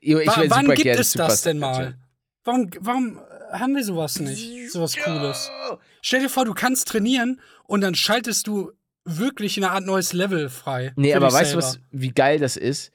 Ich 0.00 0.14
wär 0.14 0.26
wann 0.26 0.64
super 0.64 0.74
gibt 0.74 0.84
gern 0.84 0.98
es 0.98 1.12
Super 1.12 1.28
das 1.28 1.42
denn 1.42 1.58
mal? 1.58 1.98
Warum, 2.44 2.70
warum 2.80 3.18
äh, 3.18 3.58
haben 3.58 3.74
wir 3.74 3.84
sowas 3.84 4.20
nicht? 4.20 4.70
Sowas 4.70 4.96
Cooles. 4.96 5.50
Stell 6.00 6.22
dir 6.22 6.30
vor, 6.30 6.44
du 6.44 6.54
kannst 6.54 6.88
trainieren 6.88 7.40
und 7.64 7.82
dann 7.82 7.94
schaltest 7.94 8.46
du 8.46 8.72
wirklich 9.04 9.56
eine 9.56 9.70
Art 9.70 9.84
neues 9.84 10.12
Level 10.12 10.48
frei. 10.48 10.92
Nee, 10.96 11.14
aber 11.14 11.32
weißt 11.32 11.54
du, 11.54 11.58
was, 11.58 11.80
wie 11.90 12.12
geil 12.12 12.38
das 12.38 12.56
ist? 12.56 12.92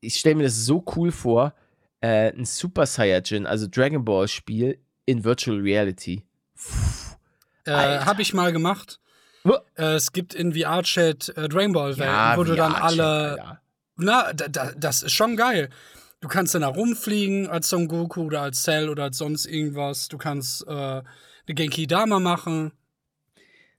Ich 0.00 0.18
stelle 0.18 0.34
mir 0.34 0.44
das 0.44 0.64
so 0.64 0.84
cool 0.96 1.12
vor, 1.12 1.54
äh, 2.00 2.32
ein 2.32 2.44
Super 2.44 2.84
Saiyajin, 2.84 3.46
also 3.46 3.66
Dragon 3.66 4.04
Ball 4.04 4.28
Spiel 4.28 4.78
in 5.06 5.24
Virtual 5.24 5.58
Reality. 5.58 6.24
Äh. 7.64 7.72
Habe 7.72 8.22
ich 8.22 8.34
mal 8.34 8.52
gemacht. 8.52 9.00
Äh, 9.76 9.94
es 9.94 10.12
gibt 10.12 10.34
in 10.34 10.52
VR-Chat 10.52 11.30
äh, 11.36 11.48
Dragon 11.48 11.72
Ball 11.72 11.98
Welten, 11.98 12.14
Ja, 12.14 12.36
wo 12.36 12.44
du 12.44 12.54
dann 12.54 12.74
alle. 12.74 13.04
Alter. 13.04 13.60
Na, 13.96 14.32
da, 14.32 14.48
da, 14.48 14.72
das 14.76 15.02
ist 15.02 15.12
schon 15.12 15.36
geil. 15.36 15.68
Du 16.20 16.28
kannst 16.28 16.54
dann 16.54 16.62
da 16.62 16.68
rumfliegen 16.68 17.48
als 17.48 17.68
Son 17.68 17.88
Goku 17.88 18.22
oder 18.22 18.42
als 18.42 18.62
Cell 18.62 18.88
oder 18.88 19.04
als 19.04 19.18
sonst 19.18 19.46
irgendwas. 19.46 20.08
Du 20.08 20.18
kannst 20.18 20.66
äh, 20.66 20.70
eine 20.70 21.04
Genki 21.46 21.86
Dama 21.86 22.20
machen. 22.20 22.72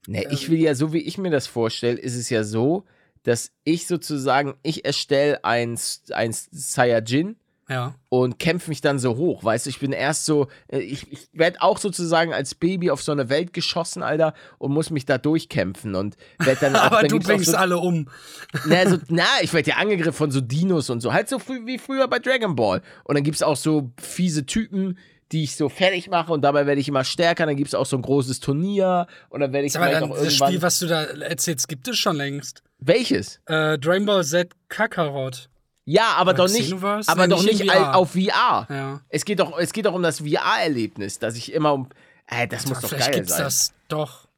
Ne, 0.06 0.26
ich 0.30 0.50
will 0.50 0.60
ja, 0.60 0.74
so 0.74 0.92
wie 0.92 0.98
ich 0.98 1.16
mir 1.16 1.30
das 1.30 1.46
vorstelle, 1.46 1.98
ist 1.98 2.14
es 2.14 2.28
ja 2.28 2.44
so, 2.44 2.84
dass 3.22 3.52
ich 3.64 3.86
sozusagen, 3.86 4.54
ich 4.62 4.84
erstelle 4.84 5.42
ein, 5.44 5.78
ein 6.10 6.32
Saiyajin 6.32 7.36
Ja. 7.68 7.94
und 8.10 8.38
kämpfe 8.38 8.68
mich 8.70 8.80
dann 8.82 8.98
so 8.98 9.16
hoch, 9.16 9.42
weißt 9.42 9.64
du, 9.64 9.70
ich 9.70 9.80
bin 9.80 9.92
erst 9.92 10.26
so, 10.26 10.48
äh, 10.68 10.80
ich, 10.80 11.10
ich 11.10 11.28
werde 11.32 11.62
auch 11.62 11.78
sozusagen 11.78 12.34
als 12.34 12.54
Baby 12.54 12.90
auf 12.90 13.02
so 13.02 13.10
eine 13.12 13.30
Welt 13.30 13.52
geschossen, 13.54 14.02
Alter, 14.02 14.34
und 14.58 14.72
muss 14.72 14.90
mich 14.90 15.06
da 15.06 15.16
durchkämpfen 15.16 15.94
und 15.94 16.16
werde 16.38 16.60
dann 16.60 16.76
auch, 16.76 16.82
Aber 16.82 17.00
dann 17.00 17.08
du 17.08 17.18
bringst 17.20 17.50
so, 17.52 17.56
alle 17.56 17.78
um. 17.78 18.08
na, 18.66 18.88
so, 18.88 18.98
na, 19.08 19.24
ich 19.40 19.52
werde 19.54 19.70
ja 19.70 19.76
angegriffen 19.76 20.12
von 20.12 20.30
so 20.30 20.40
Dinos 20.42 20.90
und 20.90 21.00
so, 21.00 21.12
halt 21.14 21.28
so 21.28 21.38
früh 21.38 21.64
wie 21.64 21.78
früher 21.78 22.06
bei 22.06 22.18
Dragon 22.18 22.54
Ball 22.54 22.82
und 23.04 23.14
dann 23.14 23.24
gibt's 23.24 23.42
auch 23.42 23.56
so 23.56 23.90
fiese 23.98 24.44
Typen, 24.44 24.98
die 25.32 25.44
ich 25.44 25.56
so 25.56 25.70
fertig 25.70 26.10
mache 26.10 26.32
und 26.32 26.42
dabei 26.42 26.66
werde 26.66 26.80
ich 26.82 26.88
immer 26.88 27.02
stärker, 27.02 27.46
dann 27.46 27.56
gibt's 27.56 27.74
auch 27.74 27.86
so 27.86 27.96
ein 27.96 28.02
großes 28.02 28.40
Turnier 28.40 29.06
und 29.30 29.40
dann 29.40 29.52
werde 29.54 29.66
ich 29.66 29.74
Aber 29.74 29.88
dann, 29.90 30.12
auch 30.12 30.16
das 30.18 30.34
Spiel, 30.34 30.60
was 30.60 30.78
du 30.80 30.86
da 30.86 31.02
erzählst, 31.04 31.66
gibt 31.66 31.88
es 31.88 31.96
schon 31.96 32.16
längst. 32.16 32.62
welches? 32.78 33.40
Äh, 33.46 33.78
Dragon 33.78 34.04
Ball 34.04 34.22
Z 34.22 34.52
Kakarot. 34.68 35.48
Ja, 35.86 36.14
aber 36.14 36.30
Oder 36.30 36.46
doch 36.46 36.52
nicht, 36.52 36.72
aber 36.72 37.28
doch 37.28 37.42
nicht 37.42 37.70
VR. 37.70 37.94
auf 37.94 38.12
VR. 38.12 38.66
Ja. 38.70 39.00
Es 39.10 39.24
geht 39.24 39.38
doch, 39.40 39.58
es 39.58 39.72
geht 39.72 39.84
doch 39.86 39.92
um 39.92 40.02
das 40.02 40.20
VR-Erlebnis, 40.20 41.18
dass 41.18 41.36
ich 41.36 41.52
immer 41.52 41.74
um, 41.74 41.88
äh, 42.26 42.48
das 42.48 42.66
muss 42.66 42.80
doch 42.80 42.88
Vielleicht 42.88 43.10
geil 43.10 43.20
gibt's 43.20 43.32
sein. 43.36 43.42
das 43.44 43.74
doch. 43.88 44.28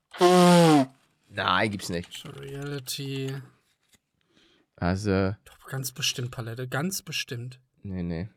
Nein, 1.29 1.71
gibt's 1.71 1.89
nicht. 1.89 2.25
Reality. 2.41 3.35
Also, 4.77 5.35
Doch, 5.45 5.67
ganz 5.69 5.93
bestimmt, 5.93 6.31
Palette. 6.33 6.69
Ganz 6.69 7.03
bestimmt. 7.03 7.61
nee, 7.83 8.03
nee. 8.03 8.29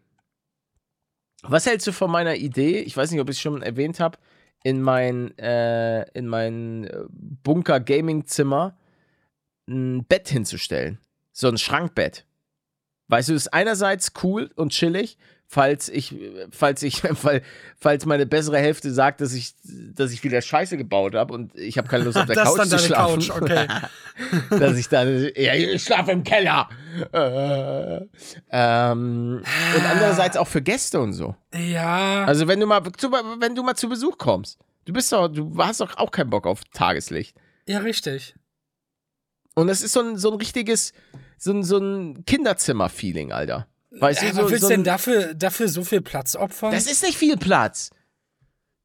Was 1.41 1.65
hältst 1.65 1.87
du 1.87 1.93
von 1.93 2.11
meiner 2.11 2.35
Idee? 2.35 2.79
Ich 2.81 2.97
weiß 2.97 3.11
nicht, 3.11 3.21
ob 3.21 3.29
ich 3.29 3.37
es 3.37 3.41
schon 3.41 3.61
erwähnt 3.61 4.01
habe. 4.01 4.17
In 4.61 4.81
mein, 4.81 5.37
äh, 5.37 6.03
in 6.11 6.27
mein 6.27 6.83
äh, 6.83 7.05
Bunker-Gaming-Zimmer 7.09 8.77
ein 9.69 10.03
Bett 10.03 10.27
hinzustellen. 10.27 10.99
So 11.31 11.47
ein 11.47 11.57
Schrankbett. 11.57 12.25
Weißt 13.09 13.29
du, 13.29 13.33
ist 13.33 13.53
einerseits 13.53 14.13
cool 14.23 14.51
und 14.55 14.71
chillig, 14.71 15.17
falls 15.47 15.89
ich, 15.89 16.15
falls 16.51 16.83
ich, 16.83 17.03
weil, 17.23 17.41
falls 17.77 18.05
meine 18.05 18.27
bessere 18.27 18.59
Hälfte 18.59 18.91
sagt, 18.91 19.19
dass 19.19 19.33
ich, 19.33 19.55
dass 19.63 20.11
ich 20.11 20.23
wieder 20.23 20.41
Scheiße 20.41 20.77
gebaut 20.77 21.15
habe 21.15 21.33
und 21.33 21.55
ich 21.57 21.77
habe 21.79 21.87
keine 21.87 22.03
Lust 22.03 22.17
auf 22.17 22.27
der 22.27 22.35
Couch 22.43 22.67
zu 22.67 22.77
schlafen. 22.77 23.19
Couch, 23.19 23.31
okay. 23.31 23.67
dass 24.51 24.77
ich 24.77 24.87
dann, 24.89 25.31
ja, 25.35 25.55
ich 25.55 25.83
schlafe 25.83 26.11
im 26.11 26.23
Keller. 26.23 26.69
Äh, 27.11 28.01
ähm, 28.51 29.41
und 29.75 29.85
andererseits 29.85 30.37
auch 30.37 30.47
für 30.47 30.61
Gäste 30.61 30.99
und 30.99 31.13
so. 31.13 31.35
Ja. 31.55 32.25
Also 32.25 32.47
wenn 32.47 32.59
du 32.59 32.67
mal, 32.67 32.83
zu, 32.95 33.11
wenn 33.11 33.55
du 33.55 33.63
mal 33.63 33.75
zu 33.75 33.89
Besuch 33.89 34.19
kommst, 34.19 34.59
du 34.85 34.93
bist 34.93 35.11
doch, 35.11 35.27
du 35.29 35.51
hast 35.57 35.81
doch 35.81 35.97
auch 35.97 36.11
keinen 36.11 36.29
Bock 36.29 36.45
auf 36.45 36.61
Tageslicht. 36.73 37.35
ja, 37.65 37.79
richtig. 37.79 38.35
Und 39.59 39.67
das 39.67 39.81
ist 39.81 39.93
so 39.93 40.01
ein, 40.01 40.17
so 40.17 40.31
ein 40.31 40.37
richtiges, 40.37 40.93
so 41.37 41.51
ein, 41.51 41.63
so 41.63 41.77
ein 41.77 42.25
Kinderzimmer-Feeling, 42.25 43.31
Alter. 43.31 43.67
Weißt 43.91 44.21
Ja, 44.21 44.29
du, 44.29 44.35
so, 44.35 44.49
willst 44.49 44.61
so 44.61 44.67
du 44.69 44.73
denn 44.73 44.83
dafür, 44.83 45.33
dafür 45.33 45.67
so 45.67 45.83
viel 45.83 46.01
Platz 46.01 46.35
opfern? 46.35 46.71
das 46.71 46.87
ist 46.89 47.03
nicht 47.03 47.17
viel 47.17 47.37
Platz. 47.37 47.89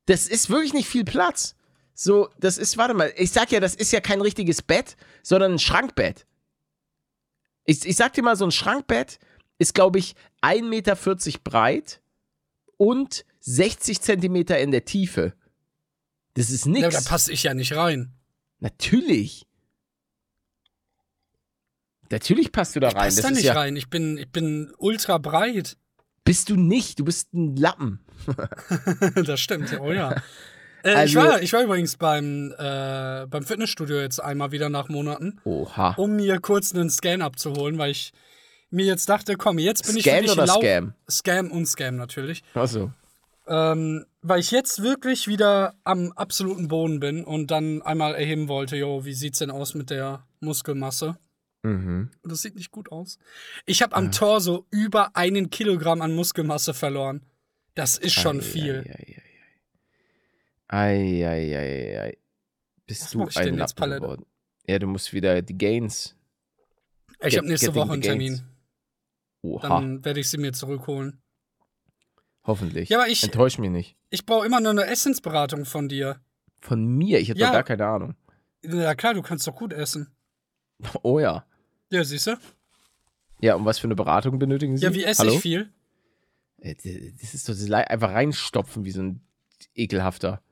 Das 0.07 0.27
ist 0.27 0.51
wirklich 0.51 0.73
nicht 0.73 0.89
viel 0.89 1.05
Platz. 1.05 1.55
So, 1.95 2.29
das 2.39 2.59
ist, 2.59 2.77
warte 2.77 2.95
mal, 2.95 3.13
ich 3.17 3.31
sag 3.31 3.53
ja, 3.53 3.61
das 3.61 3.75
ist 3.75 3.93
ja 3.93 4.01
kein 4.01 4.21
richtiges 4.21 4.63
Bett, 4.63 4.97
sondern 5.23 5.53
ein 5.53 5.59
Schrankbett. 5.59 6.27
Ich, 7.65 7.87
ich 7.87 7.97
sag 7.97 8.13
dir 8.15 8.23
mal, 8.23 8.37
so 8.37 8.45
ein 8.45 8.51
Schrankbett 8.51 9.19
ist, 9.59 9.75
glaube 9.75 9.99
ich, 9.99 10.15
1,40 10.43 10.63
Meter 10.65 10.97
breit 11.45 12.01
und 12.77 13.25
60 13.41 14.01
Zentimeter 14.01 14.59
in 14.59 14.73
der 14.73 14.85
Tiefe. 14.85 15.35
Das 16.35 16.51
ist 16.51 16.67
ja, 16.67 16.73
nix. 16.73 16.95
da 17.05 17.09
passe 17.09 17.33
ich 17.33 17.45
ja 17.45 17.55
nicht 17.55 17.75
rein. 17.77 18.13
Natürlich. 18.59 19.44
Natürlich 22.11 22.53
passt 22.53 22.77
du 22.77 22.81
da 22.81 22.89
rein. 22.89 22.97
Passt 23.05 23.19
Das 23.19 23.25
da 23.25 23.31
nicht 23.31 23.45
ja, 23.45 23.55
rein. 23.55 23.77
Ich 23.77 23.89
bin, 23.91 24.19
ich 24.19 24.31
bin 24.31 24.73
ultra 24.79 25.19
breit. 25.19 25.77
Bist 26.25 26.49
du 26.51 26.57
nicht. 26.57 26.99
Du 27.01 27.05
bist 27.05 27.33
ein 27.35 27.57
Lappen. 27.57 28.01
das 29.27 29.41
stimmt, 29.41 29.71
ja, 29.73 29.81
oh 29.81 29.93
ja. 29.93 30.13
Äh, 30.83 30.91
ich, 30.93 31.17
Also- 31.17 31.21
war, 31.21 31.43
ich 31.43 31.53
war 31.53 31.63
übrigens 31.63 31.97
beim, 31.97 32.53
äh, 32.59 33.27
beim 33.27 33.43
Fitnessstudio 33.45 34.01
jetzt 34.01 34.21
einmal 34.23 34.53
wieder 34.53 34.69
nach 34.69 34.89
Monaten, 34.89 35.41
Oha. 35.45 35.95
um 35.97 36.17
mir 36.17 36.41
kurz 36.41 36.75
einen 36.75 36.91
Scan 36.91 37.23
abzuholen, 37.23 37.79
weil 37.79 37.91
ich 37.91 38.13
mir 38.71 38.85
jetzt 38.87 39.09
dachte, 39.09 39.37
komm, 39.37 39.59
jetzt 39.59 39.87
bin 39.87 39.97
ich 39.97 40.03
Scan 40.03 40.17
wirklich 40.17 40.33
oder 40.33 40.47
lau- 40.47 40.61
Scam? 40.61 40.95
Scam 41.11 41.51
und 41.51 41.67
Scam 41.67 41.97
natürlich. 41.97 42.43
Achso. 42.55 42.91
Ähm, 43.47 44.07
weil 44.23 44.41
ich 44.41 44.51
jetzt 44.51 44.83
wirklich 44.83 45.29
wieder 45.29 45.75
am 45.85 46.13
absoluten 46.13 46.69
Boden 46.69 47.01
bin 47.01 47.25
und 47.25 47.51
dann 47.51 47.83
einmal 47.83 48.15
erheben 48.15 48.49
wollte, 48.49 48.77
jo, 48.77 49.05
wie 49.05 49.13
sieht's 49.13 49.39
denn 49.41 49.51
aus 49.51 49.75
mit 49.75 49.91
der 49.91 50.25
Muskelmasse? 50.41 51.17
Mhm. 51.65 52.11
Und 52.23 52.31
das 52.33 52.43
sieht 52.43 52.55
nicht 52.57 52.71
gut 52.71 52.93
aus. 52.93 53.19
Ich 53.67 53.83
habe 53.83 53.97
am 53.97 54.13
Torso 54.13 54.67
über 54.71 55.17
einen 55.17 55.51
Kilogramm 55.51 56.03
an 56.03 56.15
Muskelmasse 56.15 56.75
verloren. 56.75 57.23
Das 57.75 57.99
ist 57.99 58.13
schon 58.15 58.41
viel. 58.43 58.85
Eieiei. 60.69 62.17
Bist 62.87 63.03
Was 63.03 63.11
du 63.13 63.27
ich 63.29 63.37
ein 63.39 63.57
Lappen 63.57 63.75
Palette? 63.77 64.01
geworden? 64.03 64.27
Ja, 64.67 64.79
du 64.79 64.87
musst 64.87 65.13
wieder 65.13 65.43
die 65.43 65.57
Gains. 65.57 66.17
Ich 67.21 67.31
Get- 67.31 67.39
habe 67.39 67.49
nächste 67.49 67.75
Woche 67.75 67.93
einen 67.93 68.03
Termin. 68.03 68.43
Oha. 69.43 69.69
Dann 69.69 70.05
werde 70.05 70.21
ich 70.21 70.29
sie 70.29 70.39
mir 70.39 70.53
zurückholen. 70.53 71.21
Hoffentlich. 72.45 72.89
Ja, 72.91 72.99
aber 72.99 73.09
ich- 73.09 73.23
Enttäusch 73.25 73.59
mich 73.59 73.71
nicht. 73.71 73.97
Ich 74.11 74.27
brauche 74.27 74.47
immer 74.47 74.61
nur 74.61 74.73
eine 74.73 74.85
Essensberatung 74.87 75.65
von 75.65 75.89
dir. 75.89 76.21
Von 76.61 76.87
mir? 76.87 77.21
Ich 77.21 77.29
hätte 77.29 77.41
Ja. 77.41 77.47
doch 77.49 77.55
gar 77.55 77.63
keine 77.65 77.87
Ahnung. 77.87 78.15
Ja 78.63 78.95
klar, 78.95 79.15
du 79.15 79.23
kannst 79.23 79.47
doch 79.47 79.55
gut 79.57 79.73
essen. 79.73 80.15
Oh 81.03 81.19
ja. 81.21 81.47
Ja, 81.95 82.03
siehst 82.03 82.27
du? 82.27 82.37
Ja, 83.41 83.55
und 83.55 83.65
was 83.67 83.79
für 83.79 83.87
eine 83.87 83.95
Beratung 83.95 84.41
benötigen 84.41 84.77
Sie? 84.77 84.85
Ja, 84.85 84.93
wie 84.93 85.05
esse 85.05 85.21
Hallo? 85.21 85.35
ich 85.35 85.41
viel? 85.41 85.73
Äh, 86.61 86.75
Das 87.21 87.35
ist 87.35 87.47
so 87.47 87.75
einfach 87.75 88.11
reinstopfen 88.11 88.85
wie 88.85 88.91
so 88.91 89.01
ein 89.01 89.21
ekelhafter. 89.77 90.43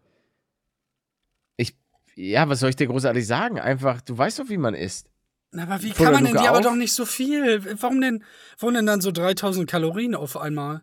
Ich, 1.57 1.77
ja, 2.15 2.49
was 2.49 2.61
soll 2.61 2.71
ich 2.71 2.77
dir 2.77 2.87
großartig 2.87 3.27
sagen? 3.27 3.59
Einfach, 3.59 4.03
du 4.03 4.17
weißt 4.17 4.39
doch, 4.39 4.51
wie 4.51 4.57
man 4.57 4.75
isst. 4.75 5.11
Na, 5.51 5.65
aber 5.65 5.83
wie 5.83 5.91
Voller 5.91 6.13
kann 6.13 6.23
man 6.23 6.33
denn 6.33 6.41
die 6.41 6.49
aber 6.49 6.59
auf? 6.59 6.65
doch 6.65 6.77
nicht 6.77 6.93
so 6.93 7.07
viel? 7.07 7.65
Warum 7.83 8.01
denn, 8.01 8.23
warum 8.61 8.75
denn 8.75 8.87
dann 8.87 9.01
so 9.01 9.11
3000 9.11 9.69
Kalorien 9.69 10.15
auf 10.15 10.37
einmal? 10.37 10.83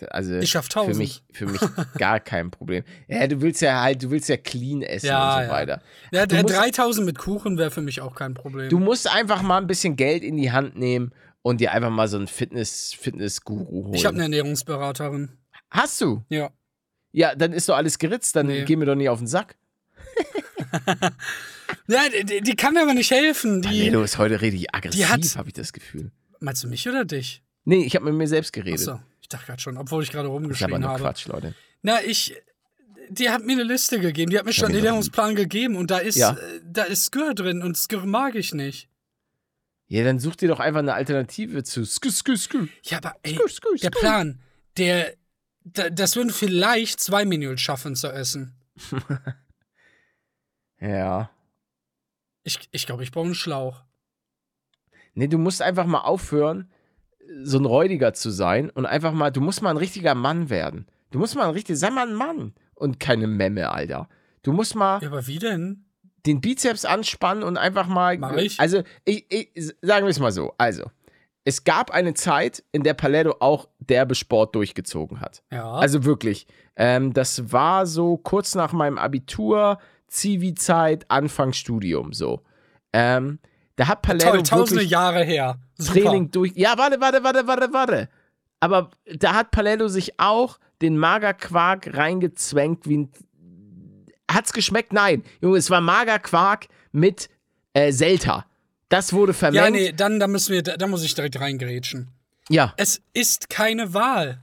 Ja, 0.00 0.08
also 0.08 0.34
Ich 0.36 0.50
schaff 0.50 0.66
für 0.66 0.80
1000. 0.80 0.96
mich, 0.98 1.22
für 1.32 1.46
mich 1.46 1.60
gar 1.98 2.20
kein 2.20 2.50
Problem. 2.50 2.84
Ja, 3.06 3.26
du 3.26 3.40
willst 3.40 3.60
ja 3.62 3.80
halt, 3.82 4.02
du 4.02 4.10
willst 4.10 4.28
ja 4.28 4.36
clean 4.36 4.82
essen 4.82 5.06
Ja, 5.06 5.28
und 5.36 5.42
so 5.44 5.46
ja. 5.48 5.50
weiter. 5.52 5.82
Ja, 6.12 6.26
der 6.26 6.42
musst- 6.42 6.54
3000 6.56 7.06
mit 7.06 7.18
Kuchen 7.18 7.58
wäre 7.58 7.70
für 7.70 7.80
mich 7.82 8.00
auch 8.00 8.14
kein 8.14 8.34
Problem. 8.34 8.68
Du 8.68 8.78
musst 8.78 9.08
einfach 9.12 9.42
mal 9.42 9.58
ein 9.58 9.66
bisschen 9.66 9.96
Geld 9.96 10.22
in 10.22 10.36
die 10.36 10.50
Hand 10.52 10.76
nehmen 10.76 11.12
und 11.42 11.60
dir 11.60 11.72
einfach 11.72 11.90
mal 11.90 12.08
so 12.08 12.16
einen 12.16 12.26
Fitness, 12.26 12.94
Fitness-Guru 12.98 13.84
holen. 13.84 13.94
ich 13.94 14.04
habe 14.04 14.14
eine 14.14 14.24
Ernährungsberaterin. 14.24 15.30
Hast 15.70 16.00
du? 16.00 16.24
Ja. 16.28 16.50
Ja, 17.12 17.34
dann 17.34 17.52
ist 17.52 17.68
doch 17.68 17.76
alles 17.76 17.98
geritzt, 17.98 18.36
dann 18.36 18.46
Nee. 18.48 18.64
geh 18.64 18.76
mir 18.76 18.84
doch 18.86 18.94
nicht 18.94 19.08
auf 19.08 19.18
den 19.18 19.26
Sack. 19.28 19.56
Ja, 21.86 22.00
die, 22.22 22.40
die 22.42 22.56
kann 22.56 22.74
mir 22.74 22.82
aber 22.82 22.94
nicht 22.94 23.10
helfen. 23.10 23.62
Die, 23.62 23.68
Palero 23.68 24.02
ist 24.02 24.18
heute 24.18 24.40
richtig 24.40 24.74
aggressiv, 24.74 25.36
habe 25.36 25.48
ich 25.48 25.54
das 25.54 25.72
Gefühl. 25.72 26.10
Meinst 26.40 26.62
du 26.64 26.68
mich 26.68 26.86
oder 26.88 27.04
dich? 27.04 27.42
Nee, 27.64 27.84
ich 27.84 27.94
habe 27.94 28.06
mit 28.06 28.14
mir 28.14 28.26
selbst 28.28 28.52
geredet. 28.52 28.80
Achso, 28.80 29.00
ich 29.28 29.36
dachte 29.36 29.44
gerade 29.46 29.60
schon, 29.60 29.76
obwohl 29.76 30.02
ich 30.02 30.10
gerade 30.10 30.28
Das 30.28 30.50
ist 30.56 30.62
aber 30.62 30.78
nur 30.78 30.88
habe. 30.88 31.02
Quatsch, 31.02 31.26
Leute. 31.26 31.54
Na, 31.82 32.02
ich. 32.02 32.34
Die 33.10 33.28
hat 33.28 33.42
mir 33.44 33.52
eine 33.52 33.62
Liste 33.62 34.00
gegeben, 34.00 34.30
die 34.30 34.38
hat 34.38 34.44
mir 34.46 34.52
schon 34.54 34.66
einen 34.68 34.76
Ernährungsplan 34.76 35.34
gegeben 35.34 35.76
und 35.76 35.90
da 35.90 35.98
ist, 35.98 36.16
Ja. 36.16 36.32
äh, 36.32 36.60
da 36.64 36.84
ist 36.84 37.06
Skür 37.06 37.34
drin 37.34 37.62
und 37.62 37.74
Skür 37.76 38.04
mag 38.06 38.34
ich 38.34 38.52
nicht. 38.54 38.88
Ja, 39.86 40.02
dann 40.04 40.18
such 40.18 40.36
dir 40.36 40.48
doch 40.48 40.60
einfach 40.60 40.80
eine 40.80 40.92
Alternative 40.94 41.62
zu 41.62 41.84
skü, 41.86 42.10
skü, 42.10 42.36
skü. 42.36 42.68
Ja, 42.84 42.98
aber 42.98 43.16
ey, 43.22 43.34
Skü, 43.34 43.48
skü, 43.48 43.76
der 43.82 43.90
skü. 43.92 44.00
Plan, 44.00 44.40
der, 44.76 45.14
da, 45.64 45.88
das 45.90 46.16
würden 46.16 46.30
vielleicht 46.30 47.00
zwei 47.00 47.24
Menüs 47.26 47.60
schaffen 47.60 47.96
zu 47.96 48.08
essen. 48.08 48.54
Ja. 50.80 51.30
Ich, 52.44 52.68
ich 52.70 52.86
glaube, 52.86 53.02
ich 53.02 53.10
brauche 53.10 53.24
einen 53.26 53.34
Schlauch. 53.34 53.82
Nee, 55.14 55.26
du 55.26 55.36
musst 55.38 55.60
einfach 55.60 55.86
mal 55.86 56.02
aufhören, 56.02 56.70
so 57.42 57.58
ein 57.58 57.64
Räudiger 57.64 58.12
zu 58.14 58.30
sein 58.30 58.70
und 58.70 58.86
einfach 58.86 59.12
mal, 59.12 59.30
du 59.30 59.40
musst 59.40 59.62
mal 59.62 59.70
ein 59.70 59.76
richtiger 59.76 60.14
Mann 60.14 60.50
werden. 60.50 60.86
Du 61.10 61.18
musst 61.18 61.36
mal 61.36 61.44
ein 61.44 61.50
richtiger, 61.54 61.76
sei 61.76 61.90
mal 61.90 62.06
ein 62.08 62.14
Mann 62.14 62.54
und 62.74 63.00
keine 63.00 63.26
Memme, 63.26 63.70
Alter. 63.70 64.08
Du 64.42 64.52
musst 64.52 64.74
mal 64.74 65.00
Ja, 65.02 65.08
aber 65.08 65.26
wie 65.26 65.38
denn? 65.38 65.84
den 66.26 66.40
Bizeps 66.40 66.84
anspannen 66.84 67.42
und 67.42 67.56
einfach 67.56 67.86
mal. 67.86 68.18
Mach 68.18 68.32
ich. 68.36 68.60
Also, 68.60 68.82
ich, 69.04 69.26
ich, 69.30 69.74
sagen 69.80 70.04
wir 70.04 70.10
es 70.10 70.18
mal 70.20 70.32
so. 70.32 70.52
Also, 70.58 70.84
es 71.44 71.64
gab 71.64 71.90
eine 71.90 72.12
Zeit, 72.12 72.62
in 72.72 72.82
der 72.82 72.92
Paletto 72.94 73.36
auch 73.40 73.68
derbe 73.78 74.14
Sport 74.14 74.54
durchgezogen 74.54 75.20
hat. 75.20 75.42
Ja. 75.50 75.72
Also 75.72 76.04
wirklich. 76.04 76.46
Ähm, 76.76 77.14
das 77.14 77.52
war 77.52 77.86
so 77.86 78.18
kurz 78.18 78.54
nach 78.54 78.72
meinem 78.72 78.98
Abitur. 78.98 79.78
Zivi-Zeit, 80.08 81.10
Anfang 81.10 81.52
Studium, 81.52 82.12
so. 82.12 82.42
Ähm, 82.92 83.38
da 83.78 83.88
hat 83.88 84.02
Palermo 84.02 84.32
Toll, 84.34 84.42
tausende 84.42 84.82
Jahre 84.84 85.24
her. 85.24 85.58
Super. 85.78 86.00
Training 86.02 86.30
durch. 86.30 86.52
Ja, 86.54 86.76
warte, 86.76 87.00
warte, 87.00 87.24
warte, 87.24 87.46
warte, 87.46 87.72
warte. 87.72 88.08
Aber 88.60 88.90
da 89.16 89.34
hat 89.34 89.50
Palermo 89.52 89.88
sich 89.88 90.18
auch 90.20 90.58
den 90.82 90.98
Magerquark 90.98 91.96
reingezwängt 91.96 92.86
wie 92.86 92.98
ein. 92.98 93.12
Hat's 94.30 94.52
geschmeckt? 94.52 94.92
Nein. 94.92 95.22
Junge, 95.40 95.56
es 95.58 95.70
war 95.70 95.80
Magerquark 95.80 96.66
mit 96.92 97.30
äh, 97.72 97.92
Selta. 97.92 98.44
Das 98.90 99.12
wurde 99.12 99.32
Ja, 99.32 99.38
vermengt. 99.38 99.72
nee, 99.72 99.92
dann 99.92 100.18
da 100.20 100.26
müssen 100.26 100.52
wir, 100.52 100.62
da, 100.62 100.76
da 100.76 100.86
muss 100.86 101.02
ich 101.02 101.14
direkt 101.14 101.38
reingrätschen. 101.40 102.08
ja. 102.48 102.74
Es 102.76 103.00
ist 103.14 103.48
keine 103.48 103.94
Wahl. 103.94 104.40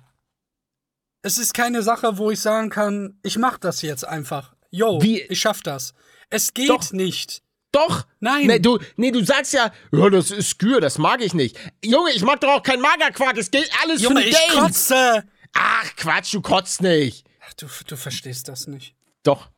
Es 1.24 1.38
ist 1.40 1.54
keine 1.54 1.82
Sache, 1.82 2.18
wo 2.20 2.30
ich 2.32 2.40
sagen 2.40 2.70
kann, 2.70 3.18
ich 3.24 3.38
mach 3.38 3.58
das 3.58 3.82
jetzt 3.82 4.08
einfach. 4.08 4.54
Yo, 4.70 5.02
Wie- 5.02 5.22
ich 5.22 5.40
schaff 5.40 5.62
das. 5.62 5.94
Es 6.30 6.54
geht 6.54 6.70
Doch. 6.70 6.92
nicht. 6.92 7.42
Doch! 7.76 8.06
Nein. 8.20 8.48
Nee 8.48 8.60
du, 8.60 8.80
nee, 8.96 9.12
du 9.12 9.24
sagst 9.24 9.54
ja, 9.54 9.72
ja, 9.92 10.10
das 10.10 10.32
ist 10.32 10.50
Skür, 10.50 10.80
das 10.82 10.98
mag 10.98 11.22
ich 11.22 11.34
nicht. 11.34 11.58
Junge, 11.84 12.12
ich 12.12 12.24
mag 12.24 12.40
doch 12.40 12.50
auch 12.50 12.64
kein 12.64 12.80
Magerquark, 12.80 13.38
es 13.38 13.52
geht 13.52 13.70
alles 13.84 14.02
Junge, 14.02 14.22
für 14.22 14.28
die 14.28 14.30
ich 14.32 14.48
Games. 14.48 14.60
kotze. 14.90 15.24
Ach, 15.54 15.96
Quatsch, 15.96 16.34
du 16.34 16.42
kotzt 16.42 16.82
nicht. 16.82 17.26
Ach, 17.46 17.54
du, 17.54 17.68
du 17.88 17.96
verstehst 17.98 18.48
das 18.48 18.68
nicht. 18.68 18.96
Doch. 19.24 19.50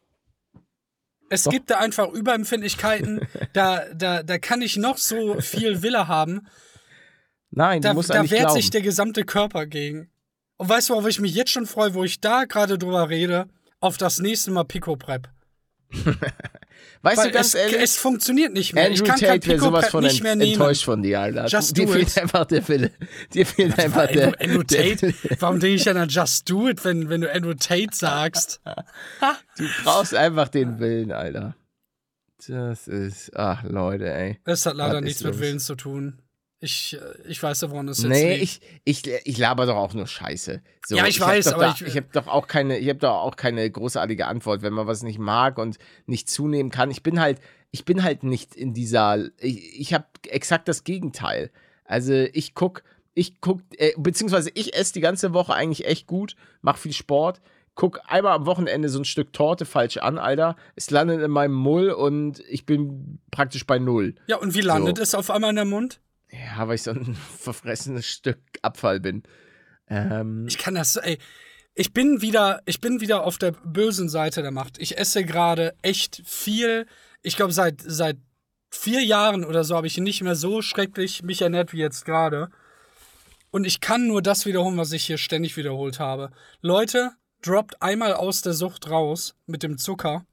Es 1.30 1.44
gibt 1.44 1.70
da 1.70 1.80
einfach 1.80 2.08
Überempfindlichkeiten, 2.10 3.28
da, 3.54 3.86
da, 3.94 4.24
da 4.24 4.38
kann 4.38 4.62
ich 4.62 4.78
noch 4.78 4.98
so 4.98 5.40
viel 5.42 5.82
Wille 5.84 6.08
haben, 6.08 6.48
Nein, 7.52 7.82
da, 7.82 7.90
du 7.90 7.96
musst 7.96 8.10
da 8.10 8.30
wehrt 8.30 8.42
glauben. 8.42 8.54
sich 8.56 8.70
der 8.70 8.82
gesamte 8.82 9.26
Körper 9.26 9.66
gegen. 9.66 10.10
Und 10.58 10.70
weißt 10.70 10.90
du, 10.90 10.94
worauf 10.94 11.08
ich 11.08 11.20
mich 11.20 11.36
jetzt 11.36 11.52
schon 11.52 11.66
freue, 11.66 11.94
wo 11.94 12.04
ich 12.04 12.20
da 12.22 12.46
gerade 12.46 12.78
drüber 12.78 13.10
rede? 13.10 13.48
Auf 13.80 13.98
das 13.98 14.20
nächste 14.20 14.52
Mal 14.52 14.64
Pico 14.64 14.96
Prep. 14.96 15.30
weißt 17.02 17.18
Weil 17.18 17.28
du, 17.28 17.32
ganz 17.32 17.48
es, 17.48 17.54
ehrlich, 17.56 17.82
es 17.82 17.98
funktioniert 17.98 18.54
nicht 18.54 18.74
mehr. 18.74 18.86
Andrew 18.86 19.04
ich 19.04 19.10
kann 19.10 19.20
Tate 19.20 19.48
wäre 19.48 19.60
sowas 19.60 19.88
von 19.88 20.04
ent 20.04 20.24
enttäuscht 20.24 20.84
von 20.84 21.02
dir, 21.02 21.22
Alter. 21.22 21.48
Just 21.48 21.78
dir 21.78 21.86
do 21.86 21.94
fehlt 21.94 22.10
it. 22.10 22.18
einfach 22.18 22.46
der 22.46 22.68
Wille. 22.68 22.92
Dir 23.34 23.46
fehlt 23.46 23.80
einfach 23.80 24.08
der, 24.08 24.28
Andrew, 24.28 24.60
Andrew 24.60 24.64
der 24.64 24.98
Tate? 24.98 25.14
Warum 25.40 25.60
denke 25.60 25.76
ich 25.76 25.84
denn 25.84 25.98
an 25.98 26.10
Just 26.10 26.50
Do 26.50 26.68
It, 26.68 26.84
wenn, 26.84 27.10
wenn 27.10 27.22
du 27.22 27.34
Andrew 27.34 27.54
Tate 27.54 27.94
sagst? 27.94 28.62
Du 29.58 29.66
brauchst 29.84 30.14
einfach 30.14 30.50
den 30.50 30.80
Willen, 30.80 31.12
Alter. 31.12 31.56
Das 32.48 32.88
ist, 32.88 33.36
ach 33.36 33.64
Leute, 33.64 34.14
ey. 34.14 34.40
Das 34.44 34.66
hat 34.66 34.76
leider 34.76 34.96
Was 34.96 35.04
nichts 35.04 35.24
mit? 35.24 35.40
Willen 35.40 35.60
zu 35.60 35.76
tun. 35.76 36.22
Ich, 36.60 36.98
äh, 37.00 37.28
ich 37.30 37.42
weiß 37.44 37.62
ja, 37.62 37.70
woran 37.72 37.88
es 37.88 38.00
jetzt 38.02 38.10
Nee, 38.10 38.38
liegt. 38.38 38.62
ich, 38.84 39.06
ich, 39.06 39.12
ich 39.26 39.38
laber 39.38 39.66
doch 39.68 39.76
auch 39.76 39.94
nur 39.94 40.08
Scheiße. 40.08 40.62
So, 40.88 40.96
Ja, 40.96 41.06
ich 41.06 41.22
hab 41.22 41.28
weiß, 41.30 41.48
aber 41.54 41.64
da, 41.66 41.72
ich- 41.76 41.82
ich 41.86 41.96
habe 41.98 42.08
doch 42.12 42.28
auch 42.28 42.48
keine, 42.48 42.78
ich 42.80 42.90
habe 42.90 43.00
doch 43.00 43.12
auch 43.22 43.36
keine 43.36 43.70
großartige 43.70 44.26
Antwort, 44.26 44.64
wenn 44.64 44.74
man 44.74 44.88
was 44.88 45.04
nicht 45.04 45.20
mag 45.20 45.60
und 45.60 45.78
nicht 46.08 46.30
zunehmen 46.30 46.72
kann. 46.72 46.90
Ich 46.90 47.04
bin 47.04 47.20
halt, 47.20 47.40
ich 47.72 47.86
bin 47.86 48.02
halt 48.04 48.24
nicht 48.24 48.56
in 48.56 48.74
dieser, 48.74 49.28
ich, 49.40 49.80
ich 49.80 49.94
habe 49.94 50.06
exakt 50.30 50.68
das 50.68 50.84
Gegenteil. 50.84 51.52
Also 51.86 52.14
ich 52.14 52.56
guck, 52.56 52.82
ich 53.14 53.40
guck, 53.40 53.62
äh, 53.78 53.92
beziehungsweise 53.98 54.50
ich 54.56 54.76
esse 54.76 54.94
die 54.94 55.02
ganze 55.02 55.34
Woche 55.34 55.54
eigentlich 55.54 55.86
echt 55.86 56.08
gut, 56.08 56.36
mach 56.62 56.78
viel 56.78 56.94
Sport, 56.94 57.40
guck 57.76 58.00
einmal 58.08 58.34
am 58.34 58.48
Wochenende 58.48 58.90
so 58.90 58.98
ein 59.00 59.06
Stück 59.06 59.32
Torte 59.32 59.66
falsch 59.66 59.98
an, 59.98 60.18
Alter. 60.18 60.56
Es 60.76 60.90
landet 60.90 61.22
in 61.22 61.30
meinem 61.30 61.54
Mull 61.54 61.92
und 61.92 62.40
ich 62.50 62.66
bin 62.66 63.20
praktisch 63.30 63.68
bei 63.68 63.78
null. 63.78 64.16
Ja, 64.26 64.38
und 64.38 64.56
wie 64.56 64.62
landet 64.62 64.98
So. 64.98 65.04
es 65.04 65.14
auf 65.14 65.30
einmal 65.30 65.52
in 65.52 65.56
der 65.58 65.66
Mund? 65.66 66.00
Ja, 66.46 66.68
weil 66.68 66.76
ich 66.76 66.84
so 66.84 66.92
ein 66.92 67.16
verfressenes 67.40 68.06
Stück 68.06 68.40
Abfall 68.62 69.00
bin. 69.00 69.24
Ähm, 69.90 70.46
Ich 70.48 70.58
kann 70.58 70.76
das, 70.76 70.96
ey. 70.98 71.18
Ich 71.74 71.94
bin 71.94 72.22
wieder, 72.22 72.62
ich 72.66 72.82
bin 72.82 73.02
wieder 73.02 73.24
auf 73.24 73.38
der 73.38 73.52
bösen 73.52 74.10
Seite 74.10 74.42
der 74.42 74.52
Macht. 74.52 74.80
Ich 74.80 74.98
esse 74.98 75.24
gerade 75.24 75.76
echt 75.84 76.24
viel. 76.26 76.88
Ich 77.22 77.36
glaube, 77.36 77.54
seit, 77.54 77.82
seit 77.86 78.18
vier 78.72 79.04
Jahren 79.04 79.46
oder 79.46 79.64
so 79.64 79.76
habe 79.76 79.88
ich 79.88 79.98
nicht 79.98 80.22
mehr 80.22 80.36
so 80.36 80.64
schrecklich 80.64 81.22
mich 81.22 81.42
ernährt 81.42 81.74
wie 81.74 81.78
jetzt 81.78 82.04
gerade. 82.06 82.50
Und 83.52 83.66
ich 83.66 83.80
kann 83.80 84.08
nur 84.08 84.22
das 84.22 84.46
wiederholen, 84.46 84.78
was 84.78 84.92
ich 84.92 85.06
hier 85.06 85.18
ständig 85.18 85.56
wiederholt 85.56 86.00
habe. 86.00 86.32
Leute, 86.62 87.12
droppt 87.44 87.82
einmal 87.82 88.14
aus 88.14 88.42
der 88.42 88.54
Sucht 88.54 88.90
raus 88.90 89.36
mit 89.46 89.64
dem 89.64 89.78
Zucker. 89.78 90.26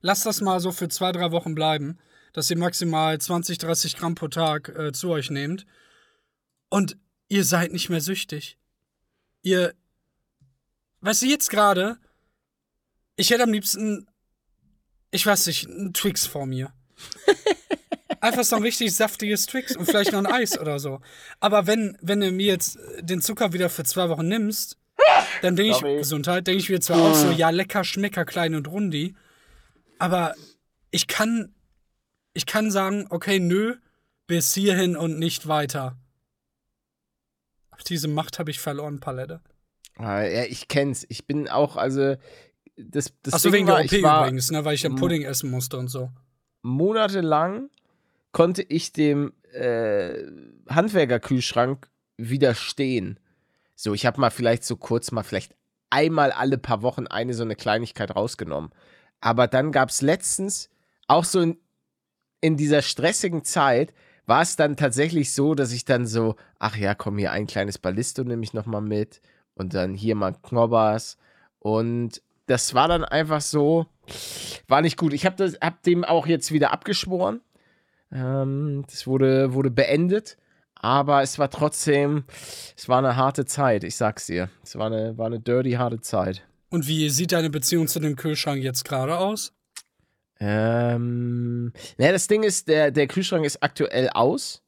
Lasst 0.00 0.26
das 0.26 0.40
mal 0.40 0.60
so 0.60 0.72
für 0.72 0.88
zwei, 0.88 1.12
drei 1.12 1.30
Wochen 1.30 1.54
bleiben, 1.54 1.98
dass 2.32 2.50
ihr 2.50 2.58
maximal 2.58 3.18
20, 3.18 3.58
30 3.58 3.96
Gramm 3.96 4.14
pro 4.14 4.28
Tag 4.28 4.68
äh, 4.70 4.92
zu 4.92 5.10
euch 5.10 5.30
nehmt. 5.30 5.66
Und 6.68 6.96
ihr 7.28 7.44
seid 7.44 7.72
nicht 7.72 7.88
mehr 7.88 8.00
süchtig. 8.00 8.58
Ihr, 9.42 9.74
weißt 11.00 11.22
du, 11.22 11.26
jetzt 11.26 11.50
gerade, 11.50 11.98
ich 13.16 13.30
hätte 13.30 13.44
am 13.44 13.52
liebsten, 13.52 14.06
ich 15.10 15.26
weiß 15.26 15.46
nicht, 15.46 15.68
einen 15.68 15.92
Twix 15.92 16.26
vor 16.26 16.46
mir. 16.46 16.72
Einfach 18.20 18.44
so 18.44 18.56
ein 18.56 18.62
richtig 18.62 18.94
saftiges 18.94 19.46
Twix 19.46 19.74
und 19.76 19.86
vielleicht 19.86 20.12
noch 20.12 20.18
ein 20.18 20.26
Eis 20.26 20.58
oder 20.58 20.78
so. 20.78 21.00
Aber 21.40 21.66
wenn, 21.66 21.96
wenn 22.02 22.20
du 22.20 22.30
mir 22.30 22.46
jetzt 22.46 22.78
den 23.00 23.22
Zucker 23.22 23.52
wieder 23.54 23.70
für 23.70 23.84
zwei 23.84 24.10
Wochen 24.10 24.28
nimmst, 24.28 24.76
dann 25.42 25.56
denke 25.56 25.72
ich, 25.72 25.98
Gesundheit, 25.98 26.46
denke 26.46 26.60
ich 26.60 26.68
mir 26.68 26.80
zwar 26.80 26.98
auch 26.98 27.14
so, 27.14 27.30
ja, 27.30 27.50
lecker, 27.50 27.82
schmecker, 27.84 28.26
klein 28.26 28.54
und 28.54 28.68
rundi. 28.68 29.14
Aber 29.98 30.34
ich 30.90 31.06
kann, 31.06 31.54
ich 32.32 32.46
kann 32.46 32.70
sagen, 32.70 33.06
okay, 33.10 33.38
nö, 33.38 33.76
bis 34.26 34.54
hierhin 34.54 34.96
und 34.96 35.18
nicht 35.18 35.48
weiter. 35.48 35.96
Diese 37.88 38.08
Macht 38.08 38.38
habe 38.38 38.50
ich 38.50 38.60
verloren, 38.60 39.00
Palette. 39.00 39.40
Ah, 39.96 40.22
Ja, 40.22 40.44
ich 40.44 40.68
kenn's. 40.68 41.06
Ich 41.08 41.26
bin 41.26 41.48
auch, 41.48 41.76
also, 41.76 42.16
das, 42.76 43.12
das 43.22 43.34
Achso, 43.34 43.52
wegen 43.52 43.66
der 43.66 43.76
war, 43.76 43.84
OP 43.84 43.92
ich 43.92 44.02
war 44.02 44.22
übrigens, 44.26 44.50
ne, 44.50 44.64
weil 44.64 44.74
ich 44.74 44.82
ja 44.82 44.90
Pudding 44.90 45.22
essen 45.22 45.50
musste 45.50 45.78
und 45.78 45.88
so. 45.88 46.10
monatelang 46.62 47.70
konnte 48.32 48.62
ich 48.62 48.92
dem 48.92 49.32
äh, 49.52 50.24
Handwerkerkühlschrank 50.68 51.88
widerstehen. 52.16 53.18
So, 53.74 53.94
ich 53.94 54.06
habe 54.06 54.20
mal 54.20 54.30
vielleicht 54.30 54.64
so 54.64 54.76
kurz 54.76 55.10
mal 55.10 55.22
vielleicht 55.22 55.54
einmal 55.88 56.30
alle 56.32 56.58
paar 56.58 56.82
Wochen 56.82 57.06
eine 57.06 57.34
so 57.34 57.42
eine 57.42 57.56
Kleinigkeit 57.56 58.14
rausgenommen. 58.14 58.70
Aber 59.20 59.48
dann 59.48 59.72
gab's 59.72 60.02
letztens 60.02 60.70
auch 61.08 61.24
so 61.24 61.40
in, 61.40 61.58
in 62.40 62.56
dieser 62.56 62.82
stressigen 62.82 63.44
Zeit 63.44 63.92
war 64.26 64.42
es 64.42 64.56
dann 64.56 64.76
tatsächlich 64.76 65.32
so, 65.32 65.54
dass 65.54 65.72
ich 65.72 65.84
dann 65.84 66.06
so, 66.06 66.36
ach 66.58 66.76
ja, 66.76 66.94
komm 66.94 67.18
hier 67.18 67.32
ein 67.32 67.46
kleines 67.46 67.78
Ballisto 67.78 68.22
nehme 68.22 68.44
ich 68.44 68.54
noch 68.54 68.66
mal 68.66 68.80
mit 68.80 69.20
und 69.54 69.74
dann 69.74 69.94
hier 69.94 70.14
mal 70.14 70.34
Knobbers 70.42 71.18
und 71.58 72.22
das 72.46 72.74
war 72.74 72.88
dann 72.88 73.04
einfach 73.04 73.40
so, 73.40 73.86
war 74.66 74.82
nicht 74.82 74.96
gut. 74.96 75.12
Ich 75.12 75.24
habe 75.24 75.52
hab 75.60 75.82
dem 75.84 76.04
auch 76.04 76.26
jetzt 76.26 76.50
wieder 76.50 76.72
abgeschworen. 76.72 77.40
Ähm, 78.10 78.84
das 78.88 79.06
wurde, 79.06 79.52
wurde 79.54 79.70
beendet. 79.70 80.36
Aber 80.74 81.22
es 81.22 81.38
war 81.38 81.50
trotzdem, 81.50 82.24
es 82.76 82.88
war 82.88 82.98
eine 82.98 83.14
harte 83.14 83.44
Zeit, 83.44 83.84
ich 83.84 83.96
sag's 83.96 84.26
dir. 84.26 84.48
Es 84.64 84.76
war 84.76 84.86
eine, 84.86 85.16
war 85.18 85.26
eine 85.26 85.38
dirty, 85.38 85.72
harte 85.72 86.00
Zeit. 86.00 86.44
Und 86.70 86.88
wie 86.88 87.10
sieht 87.10 87.32
deine 87.32 87.50
Beziehung 87.50 87.86
zu 87.86 88.00
dem 88.00 88.16
Kühlschrank 88.16 88.62
jetzt 88.62 88.84
gerade 88.84 89.18
aus? 89.18 89.52
Ähm, 90.40 91.72
naja, 91.98 92.12
das 92.12 92.26
Ding 92.26 92.42
ist, 92.42 92.68
der, 92.68 92.90
der 92.90 93.06
Kühlschrank 93.06 93.44
ist 93.44 93.62
aktuell 93.62 94.08
aus. 94.08 94.62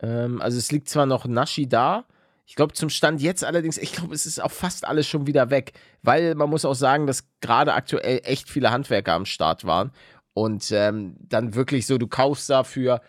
Ähm, 0.00 0.40
also 0.40 0.58
es 0.58 0.70
liegt 0.70 0.88
zwar 0.88 1.06
noch 1.06 1.26
Naschi 1.26 1.68
da. 1.68 2.04
Ich 2.46 2.54
glaube, 2.54 2.72
zum 2.72 2.88
Stand 2.88 3.20
jetzt 3.20 3.44
allerdings, 3.44 3.78
ich 3.78 3.92
glaube, 3.92 4.14
es 4.14 4.26
ist 4.26 4.42
auch 4.42 4.50
fast 4.50 4.86
alles 4.86 5.06
schon 5.06 5.26
wieder 5.26 5.50
weg. 5.50 5.72
Weil 6.02 6.34
man 6.34 6.50
muss 6.50 6.64
auch 6.64 6.74
sagen, 6.74 7.06
dass 7.06 7.24
gerade 7.40 7.74
aktuell 7.74 8.20
echt 8.24 8.48
viele 8.48 8.70
Handwerker 8.70 9.14
am 9.14 9.26
Start 9.26 9.64
waren. 9.64 9.92
Und 10.34 10.70
ähm, 10.70 11.16
dann 11.20 11.54
wirklich 11.54 11.86
so, 11.86 11.98
du 11.98 12.06
kaufst 12.06 12.48
dafür 12.48 13.00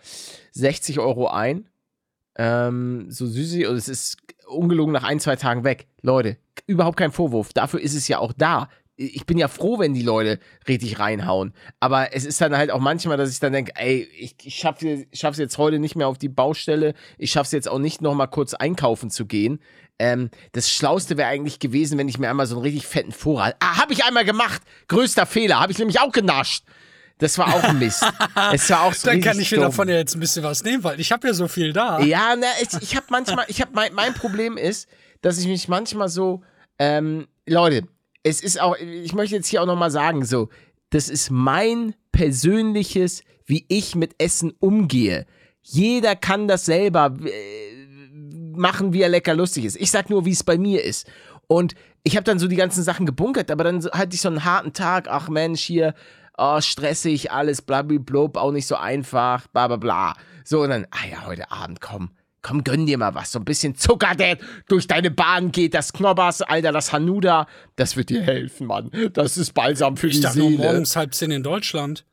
60 0.52 1.00
Euro 1.00 1.28
ein. 1.28 1.70
Ähm, 2.36 3.12
so 3.12 3.28
süßi 3.28 3.66
und 3.66 3.76
es 3.76 3.90
ist 3.90 4.18
ungelogen 4.48 4.94
nach 4.94 5.04
ein, 5.04 5.20
zwei 5.20 5.36
Tagen 5.36 5.64
weg. 5.64 5.88
Leute, 6.02 6.38
überhaupt 6.66 6.98
kein 6.98 7.12
Vorwurf. 7.12 7.54
Dafür 7.54 7.82
ist 7.82 7.94
es 7.94 8.08
ja 8.08 8.20
auch 8.20 8.34
da. 8.34 8.70
Ich 9.02 9.26
bin 9.26 9.38
ja 9.38 9.48
froh, 9.48 9.80
wenn 9.80 9.94
die 9.94 10.02
Leute 10.02 10.40
richtig 10.68 11.00
reinhauen. 11.00 11.54
Aber 11.80 12.14
es 12.14 12.26
ist 12.26 12.42
dann 12.42 12.58
halt 12.58 12.70
auch 12.70 12.82
manchmal, 12.82 13.16
dass 13.16 13.32
ich 13.32 13.40
dann 13.40 13.54
denke, 13.54 13.72
ey, 13.76 14.10
ich, 14.18 14.36
ich 14.44 14.56
schaffe 14.56 15.06
es 15.12 15.38
jetzt 15.38 15.58
heute 15.58 15.80
nicht 15.80 15.96
mehr 15.96 16.10
auf 16.10 16.18
die 16.18 16.28
Baustelle. 16.28 16.94
Ich 17.18 17.32
schaffe 17.32 17.46
es 17.46 17.52
jetzt 17.54 17.70
auch 17.70 17.80
nicht, 17.80 18.02
noch 18.02 18.14
mal 18.14 18.28
kurz 18.28 18.54
einkaufen 18.54 19.10
zu 19.10 19.26
gehen. 19.26 19.62
Ähm, 20.00 20.30
das 20.52 20.70
Schlauste 20.70 21.16
wäre 21.16 21.30
eigentlich 21.30 21.60
gewesen, 21.60 21.98
wenn 21.98 22.10
ich 22.10 22.18
mir 22.20 22.30
einmal 22.30 22.46
so 22.46 22.56
einen 22.56 22.64
richtig 22.64 22.88
fetten 22.88 23.14
Vorrat. 23.14 23.56
Ah, 23.62 23.78
habe 23.78 23.94
ich 23.94 24.04
einmal 24.04 24.26
gemacht. 24.26 24.62
Größter 24.90 25.26
Fehler. 25.26 25.62
Habe 25.62 25.72
ich 25.72 25.78
nämlich 25.78 26.02
auch 26.02 26.12
genascht. 26.12 26.66
Das 27.20 27.38
war 27.38 27.54
auch 27.54 27.74
Mist. 27.74 28.06
es 28.54 28.70
war 28.70 28.84
auch 28.84 28.94
so 28.94 29.08
Dann 29.10 29.22
kann 29.22 29.40
ich 29.40 29.52
mir 29.52 29.60
davon 29.60 29.88
ja 29.88 29.96
jetzt 29.96 30.16
ein 30.16 30.22
bisschen 30.22 30.44
was 30.44 30.64
nehmen, 30.64 30.84
weil 30.84 31.00
ich 31.00 31.12
habe 31.12 31.28
ja 31.28 31.34
so 31.34 31.48
viel 31.48 31.74
da. 31.74 32.00
Ja, 32.00 32.36
na, 32.38 32.48
ich, 32.62 32.70
ich 32.82 32.96
habe 32.96 33.06
manchmal, 33.10 33.46
ich 33.50 33.62
habe 33.62 33.72
mein, 33.74 33.94
mein 33.94 34.14
Problem 34.14 34.58
ist, 34.58 34.90
dass 35.22 35.38
ich 35.38 35.48
mich 35.48 35.68
manchmal 35.68 36.08
so, 36.08 36.42
ähm, 36.80 37.28
Leute, 37.46 37.84
es 38.24 38.42
ist 38.42 38.60
auch, 38.60 38.76
ich 38.78 39.14
möchte 39.14 39.36
jetzt 39.36 39.48
hier 39.48 39.62
auch 39.62 39.68
nochmal 39.68 39.92
sagen, 39.92 40.26
so, 40.26 40.50
das 40.90 41.10
ist 41.10 41.30
mein 41.30 41.96
persönliches, 42.12 43.24
wie 43.46 43.66
ich 43.70 43.96
mit 43.96 44.16
Essen 44.22 44.54
umgehe. 44.60 45.26
Jeder 45.62 46.16
kann 46.16 46.48
das 46.48 46.66
selber 46.66 47.16
äh, 47.26 47.80
machen, 48.56 48.94
wie 48.94 49.02
er 49.02 49.10
lecker 49.10 49.34
lustig 49.34 49.66
ist. 49.66 49.78
Ich 49.78 49.92
sag 49.92 50.10
nur, 50.10 50.26
wie 50.26 50.32
es 50.32 50.44
bei 50.44 50.58
mir 50.58 50.84
ist. 50.84 51.08
Und 51.48 51.76
ich 52.04 52.16
habe 52.16 52.24
dann 52.24 52.40
so 52.40 52.48
die 52.48 52.56
ganzen 52.56 52.84
Sachen 52.84 53.06
gebunkert, 53.06 53.52
aber 53.52 53.64
dann 53.64 53.84
hatte 53.92 54.16
ich 54.16 54.22
so 54.22 54.30
einen 54.30 54.46
harten 54.46 54.74
Tag. 54.74 55.08
Ach 55.10 55.30
Mensch, 55.30 55.62
hier, 55.62 55.94
oh, 56.38 56.62
stressig, 56.62 57.32
alles, 57.32 57.62
blablablub, 57.62 58.38
auch 58.38 58.52
nicht 58.52 58.68
so 58.68 58.76
einfach, 58.76 59.48
bla 59.48 59.68
bla 59.68 59.78
bla. 59.78 60.14
So, 60.44 60.62
und 60.62 60.70
dann, 60.70 60.88
ah 60.92 61.08
ja, 61.10 61.26
heute 61.26 61.52
Abend, 61.52 61.82
komm, 61.82 62.12
komm, 62.42 62.64
gönn 62.64 62.86
dir 62.86 62.98
mal 62.98 63.16
was. 63.16 63.32
So 63.32 63.40
ein 63.40 63.46
bisschen 63.46 63.76
Zucker, 63.76 64.16
der 64.16 64.38
durch 64.68 64.88
deine 64.88 65.12
Bahn 65.12 65.52
geht, 65.52 65.74
das 65.74 65.94
Knobbers, 65.94 66.42
Alter, 66.42 66.72
das 66.72 66.92
Hanuda. 66.94 67.48
Das 67.76 67.96
wird 67.98 68.10
dir 68.10 68.22
helfen, 68.22 68.68
Mann. 68.68 68.92
Das 69.14 69.38
ist 69.38 69.54
Balsam 69.54 69.98
für 69.98 70.08
Ich 70.08 70.16
die 70.16 70.22
dachte 70.22 70.42
Seele. 70.42 70.58
morgens 70.58 70.96
halb 70.96 71.14
zehn 71.14 71.32
in 71.32 71.44
Deutschland. 71.44 72.06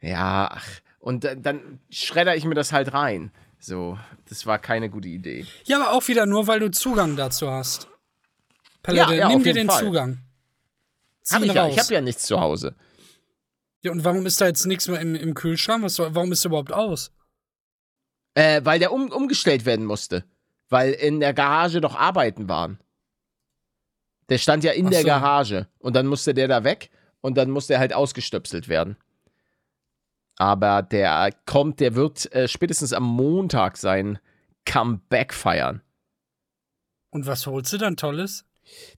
Ja, 0.00 0.50
ach, 0.52 0.66
und 0.98 1.24
dann, 1.24 1.42
dann 1.42 1.80
schredder 1.90 2.36
ich 2.36 2.44
mir 2.44 2.54
das 2.54 2.72
halt 2.72 2.92
rein. 2.92 3.30
So, 3.58 3.98
das 4.28 4.44
war 4.46 4.58
keine 4.58 4.90
gute 4.90 5.08
Idee. 5.08 5.46
Ja, 5.64 5.80
aber 5.80 5.92
auch 5.92 6.06
wieder 6.08 6.26
nur, 6.26 6.46
weil 6.46 6.60
du 6.60 6.70
Zugang 6.70 7.16
dazu 7.16 7.50
hast. 7.50 7.88
Paladin, 8.82 9.14
Ja, 9.18 9.20
ja, 9.20 9.28
nimm 9.28 9.42
dir 9.42 9.54
den 9.54 9.68
Fall. 9.68 9.82
Zugang. 9.84 10.18
Zieh 11.22 11.34
Hab 11.36 11.42
ich 11.42 11.52
ja, 11.54 11.64
raus. 11.64 11.72
ich 11.74 11.80
habe 11.82 11.94
ja 11.94 12.00
nichts 12.00 12.24
zu 12.26 12.38
Hause. 12.40 12.74
ja, 13.82 13.90
und 13.90 14.04
warum 14.04 14.26
ist 14.26 14.40
da 14.40 14.46
jetzt 14.46 14.66
nichts 14.66 14.86
mehr 14.88 15.00
im, 15.00 15.14
im 15.14 15.34
Kühlschrank? 15.34 15.82
Was, 15.82 15.98
warum 15.98 16.30
ist 16.32 16.44
überhaupt 16.44 16.72
aus? 16.72 17.10
Äh, 18.36 18.60
weil 18.64 18.78
der 18.78 18.92
um, 18.92 19.10
umgestellt 19.10 19.64
werden 19.64 19.86
musste. 19.86 20.24
Weil 20.68 20.92
in 20.92 21.20
der 21.20 21.32
Garage 21.32 21.80
doch 21.80 21.96
Arbeiten 21.96 22.50
waren. 22.50 22.78
Der 24.28 24.36
stand 24.36 24.62
ja 24.62 24.72
in 24.72 24.86
Ach 24.86 24.90
der 24.90 25.00
so. 25.00 25.06
Garage. 25.06 25.68
Und 25.78 25.96
dann 25.96 26.06
musste 26.06 26.34
der 26.34 26.46
da 26.46 26.62
weg 26.62 26.90
und 27.22 27.38
dann 27.38 27.50
musste 27.50 27.74
er 27.74 27.80
halt 27.80 27.94
ausgestöpselt 27.94 28.68
werden. 28.68 28.96
Aber 30.36 30.82
der 30.82 31.30
kommt, 31.46 31.80
der 31.80 31.94
wird 31.94 32.30
äh, 32.34 32.46
spätestens 32.46 32.92
am 32.92 33.04
Montag 33.04 33.78
sein 33.78 34.18
Comeback 34.66 35.32
feiern. 35.32 35.80
Und 37.08 37.26
was 37.26 37.46
holst 37.46 37.72
du 37.72 37.78
dann 37.78 37.96
Tolles? 37.96 38.44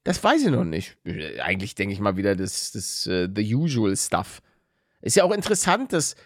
Das 0.03 0.25
weiß 0.25 0.43
ich 0.43 0.51
noch 0.51 0.65
nicht. 0.65 0.97
Eigentlich 1.41 1.77
denke 1.77 1.93
ich 1.93 2.01
mal 2.01 2.17
wieder 2.17 2.35
das, 2.35 2.73
das 2.73 3.07
äh, 3.07 3.29
The 3.33 3.55
Usual 3.55 3.97
Stuff. 3.97 4.43
Ist 5.01 5.15
ja 5.15 5.23
auch 5.23 5.31
interessant, 5.31 5.93
dass 5.93 6.17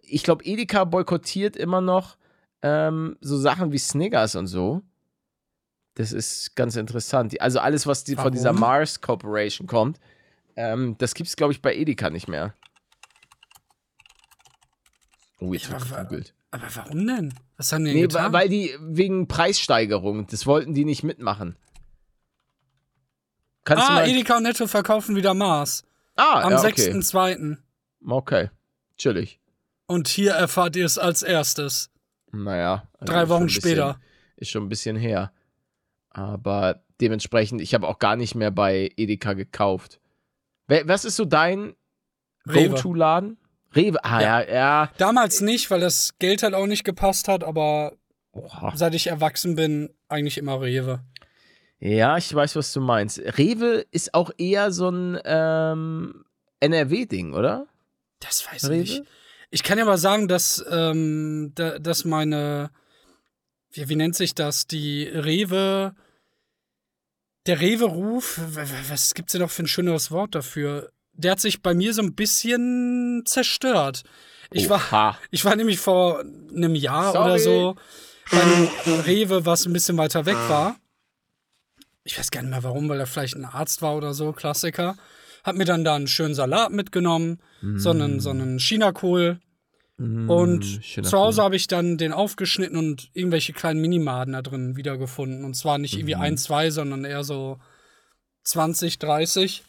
ich 0.00 0.22
glaube, 0.22 0.44
Edeka 0.44 0.84
boykottiert 0.84 1.54
immer 1.54 1.82
noch 1.82 2.16
ähm, 2.62 3.16
so 3.20 3.36
Sachen 3.36 3.72
wie 3.72 3.78
Snickers 3.78 4.34
und 4.34 4.46
so. 4.46 4.82
Das 5.94 6.12
ist 6.12 6.56
ganz 6.56 6.76
interessant. 6.76 7.38
Also 7.40 7.60
alles, 7.60 7.86
was 7.86 8.04
die, 8.04 8.16
von 8.16 8.32
dieser? 8.32 8.52
Mars 8.52 9.00
Corporation 9.00 9.66
kommt, 9.66 10.00
ähm, 10.56 10.96
das 10.98 11.14
gibt 11.14 11.28
es, 11.28 11.36
glaube 11.36 11.52
ich, 11.52 11.60
bei 11.60 11.74
Edeka 11.74 12.08
nicht 12.10 12.28
mehr. 12.28 12.54
Oh, 15.40 15.52
jetzt 15.52 15.68
Ja, 15.68 15.72
wird 15.72 15.88
gegoogelt. 15.88 16.34
Aber 16.50 16.66
warum 16.74 17.06
denn? 17.06 17.34
Was 17.56 17.72
haben 17.72 17.84
die 17.84 17.90
denn 17.90 18.00
Nee, 18.00 18.06
getan? 18.06 18.32
weil 18.32 18.48
die 18.48 18.76
wegen 18.80 19.26
Preissteigerung, 19.26 20.26
das 20.26 20.46
wollten 20.46 20.74
die 20.74 20.84
nicht 20.84 21.02
mitmachen. 21.02 21.56
Kannst 23.64 23.88
ah, 23.88 24.04
Edeka 24.04 24.38
und 24.38 24.42
Netto 24.42 24.66
verkaufen 24.66 25.14
wieder 25.16 25.34
Mars. 25.34 25.84
Ah, 26.16 26.40
Am 26.42 26.52
ja, 26.52 26.58
okay. 26.58 26.90
6.2. 26.92 27.56
Okay, 28.06 28.50
chillig. 28.98 29.40
Und 29.86 30.08
hier 30.08 30.32
erfahrt 30.32 30.76
ihr 30.76 30.84
es 30.84 30.98
als 30.98 31.22
erstes. 31.22 31.91
Naja. 32.32 32.88
also 32.98 33.12
Drei 33.12 33.28
Wochen 33.28 33.44
bisschen- 33.44 33.60
später. 33.62 34.00
Ist 34.36 34.50
schon 34.50 34.64
ein 34.64 34.68
bisschen 34.68 34.96
her. 34.96 35.32
Aber 36.10 36.82
dementsprechend, 37.00 37.60
ich 37.60 37.74
habe 37.74 37.86
auch 37.86 37.98
gar 37.98 38.16
nicht 38.16 38.34
mehr 38.34 38.50
bei 38.50 38.90
Edeka 38.96 39.34
gekauft. 39.34 40.00
Was 40.66 41.04
ist 41.04 41.16
so 41.16 41.24
dein. 41.24 41.74
Go-To-Laden? 42.46 43.36
Rewe. 43.74 44.04
Ah, 44.04 44.20
ja, 44.20 44.42
ja. 44.42 44.90
Damals 44.98 45.40
nicht, 45.40 45.70
weil 45.70 45.80
das 45.80 46.18
Geld 46.18 46.42
halt 46.42 46.54
auch 46.54 46.66
nicht 46.66 46.84
gepasst 46.84 47.28
hat, 47.28 47.44
aber 47.44 47.92
Oha. 48.32 48.72
seit 48.74 48.94
ich 48.94 49.06
erwachsen 49.06 49.54
bin, 49.54 49.90
eigentlich 50.08 50.38
immer 50.38 50.60
Rewe. 50.60 51.00
Ja, 51.78 52.16
ich 52.18 52.32
weiß, 52.34 52.56
was 52.56 52.72
du 52.72 52.80
meinst. 52.80 53.18
Rewe 53.38 53.84
ist 53.90 54.12
auch 54.14 54.30
eher 54.38 54.72
so 54.72 54.88
ein 54.90 55.18
ähm, 55.24 56.24
NRW-Ding, 56.60 57.32
oder? 57.32 57.66
Das 58.20 58.46
weiß 58.50 58.64
ich 58.64 58.68
Rewe? 58.70 58.78
nicht. 58.80 59.02
Ich 59.54 59.62
kann 59.62 59.76
ja 59.76 59.84
mal 59.84 59.98
sagen, 59.98 60.28
dass, 60.28 60.64
ähm, 60.70 61.52
da, 61.54 61.78
dass 61.78 62.06
meine, 62.06 62.70
wie, 63.70 63.86
wie 63.86 63.96
nennt 63.96 64.16
sich 64.16 64.34
das, 64.34 64.66
die 64.66 65.04
Rewe, 65.04 65.94
der 67.44 67.60
Rewe-Ruf, 67.60 68.40
was 68.88 69.12
gibt's 69.12 69.32
denn 69.32 69.42
noch 69.42 69.50
für 69.50 69.64
ein 69.64 69.68
schöneres 69.68 70.10
Wort 70.10 70.34
dafür? 70.34 70.90
Der 71.12 71.32
hat 71.32 71.40
sich 71.40 71.60
bei 71.60 71.74
mir 71.74 71.92
so 71.92 72.00
ein 72.00 72.14
bisschen 72.14 73.24
zerstört. 73.26 74.04
Ich 74.52 74.70
war, 74.70 75.18
ich 75.30 75.44
war 75.44 75.54
nämlich 75.54 75.78
vor 75.78 76.20
einem 76.20 76.74
Jahr 76.74 77.12
Sorry. 77.12 77.24
oder 77.24 77.38
so 77.38 77.76
bei 78.30 78.40
einem 78.40 78.68
Rewe, 79.04 79.44
was 79.44 79.66
ein 79.66 79.74
bisschen 79.74 79.98
weiter 79.98 80.24
weg 80.24 80.36
war. 80.48 80.76
Ich 82.04 82.18
weiß 82.18 82.30
gar 82.30 82.40
nicht 82.40 82.50
mehr 82.50 82.64
warum, 82.64 82.88
weil 82.88 83.00
er 83.00 83.06
vielleicht 83.06 83.36
ein 83.36 83.44
Arzt 83.44 83.82
war 83.82 83.96
oder 83.96 84.14
so, 84.14 84.32
Klassiker. 84.32 84.96
Hab 85.44 85.56
mir 85.56 85.64
dann 85.64 85.84
da 85.84 85.96
einen 85.96 86.06
schönen 86.06 86.34
Salat 86.34 86.70
mitgenommen, 86.72 87.40
so 87.76 87.90
einen, 87.90 88.20
so 88.20 88.30
einen 88.30 88.58
Chinakohl. 88.58 89.40
Und 89.98 90.64
schöner 90.82 91.08
zu 91.08 91.16
Hause 91.18 91.42
habe 91.42 91.54
ich 91.54 91.68
dann 91.68 91.96
den 91.96 92.12
aufgeschnitten 92.12 92.76
und 92.76 93.10
irgendwelche 93.12 93.52
kleinen 93.52 93.80
Minimaden 93.80 94.32
da 94.32 94.42
drin 94.42 94.76
wiedergefunden. 94.76 95.44
Und 95.44 95.54
zwar 95.54 95.78
nicht 95.78 95.94
irgendwie 95.94 96.16
ein, 96.16 96.36
zwei, 96.36 96.70
sondern 96.70 97.04
eher 97.04 97.22
so 97.22 97.60
20, 98.44 98.98
30. 98.98 99.62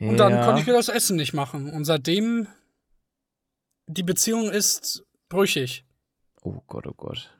Und 0.00 0.16
dann 0.16 0.32
Ja. 0.32 0.44
konnte 0.44 0.60
ich 0.62 0.66
mir 0.66 0.72
das 0.72 0.88
Essen 0.88 1.16
nicht 1.16 1.32
machen. 1.32 1.70
Und 1.70 1.84
seitdem, 1.84 2.48
die 3.86 4.02
Beziehung 4.02 4.50
ist 4.50 5.04
brüchig. 5.28 5.84
Oh 6.42 6.60
Gott, 6.66 6.86
oh 6.88 6.94
Gott. 6.96 7.30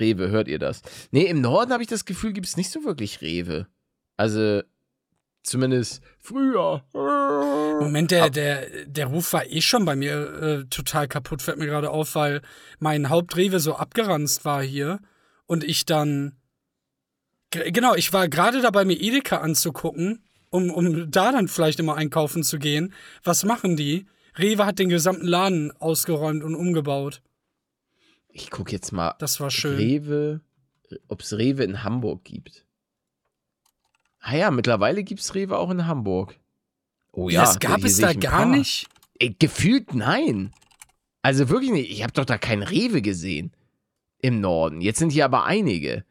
Rewe, 0.00 0.30
hört 0.30 0.48
ihr 0.48 0.58
das? 0.58 0.82
Nee, 1.12 1.26
im 1.26 1.40
Norden 1.40 1.72
habe 1.72 1.82
ich 1.84 1.88
das 1.88 2.04
Gefühl, 2.04 2.32
gibt 2.32 2.46
es 2.46 2.56
nicht 2.56 2.70
so 2.70 2.82
wirklich 2.84 3.20
Rewe. 3.20 3.68
Also, 4.16 4.62
zumindest 5.42 6.02
früher. 6.20 6.84
Moment, 7.80 8.10
der, 8.10 8.30
der, 8.30 8.86
der 8.86 9.06
Ruf 9.06 9.32
war 9.32 9.46
eh 9.46 9.60
schon 9.60 9.84
bei 9.84 9.96
mir 9.96 10.14
äh, 10.14 10.64
total 10.66 11.08
kaputt, 11.08 11.42
fällt 11.42 11.58
mir 11.58 11.66
gerade 11.66 11.90
auf, 11.90 12.14
weil 12.14 12.42
mein 12.78 13.08
Hauptrewe 13.08 13.60
so 13.60 13.74
abgeranzt 13.74 14.44
war 14.44 14.62
hier 14.62 15.00
und 15.46 15.64
ich 15.64 15.84
dann. 15.84 16.36
Genau, 17.50 17.94
ich 17.94 18.12
war 18.14 18.28
gerade 18.28 18.62
dabei, 18.62 18.86
mir 18.86 18.98
Edeka 18.98 19.38
anzugucken, 19.38 20.24
um, 20.48 20.70
um 20.70 21.10
da 21.10 21.32
dann 21.32 21.48
vielleicht 21.48 21.80
immer 21.80 21.96
einkaufen 21.96 22.44
zu 22.44 22.58
gehen. 22.58 22.94
Was 23.24 23.44
machen 23.44 23.76
die? 23.76 24.06
Rewe 24.38 24.64
hat 24.64 24.78
den 24.78 24.88
gesamten 24.88 25.26
Laden 25.26 25.70
ausgeräumt 25.72 26.42
und 26.42 26.54
umgebaut. 26.54 27.20
Ich 28.28 28.50
gucke 28.50 28.72
jetzt 28.72 28.92
mal. 28.92 29.14
Das 29.18 29.40
war 29.40 29.50
schön. 29.50 29.76
Rewe, 29.76 30.40
ob 31.08 31.20
es 31.20 31.36
Rewe 31.36 31.64
in 31.64 31.84
Hamburg 31.84 32.24
gibt. 32.24 32.61
Ah 34.22 34.36
ja, 34.36 34.50
mittlerweile 34.50 35.02
gibt 35.02 35.20
es 35.20 35.34
Rewe 35.34 35.58
auch 35.58 35.70
in 35.70 35.86
Hamburg. 35.86 36.38
Oh 37.10 37.28
ja. 37.28 37.40
das 37.42 37.58
gab 37.58 37.82
es 37.84 37.98
da 37.98 38.12
gar 38.14 38.46
nicht. 38.46 38.86
Ey, 39.18 39.34
gefühlt 39.38 39.94
nein. 39.94 40.52
Also 41.22 41.48
wirklich 41.48 41.72
nicht. 41.72 41.90
Ich 41.90 42.02
habe 42.02 42.12
doch 42.12 42.24
da 42.24 42.38
kein 42.38 42.62
Rewe 42.62 43.02
gesehen. 43.02 43.52
Im 44.20 44.40
Norden. 44.40 44.80
Jetzt 44.80 45.00
sind 45.00 45.10
hier 45.10 45.24
aber 45.24 45.44
einige. 45.44 46.04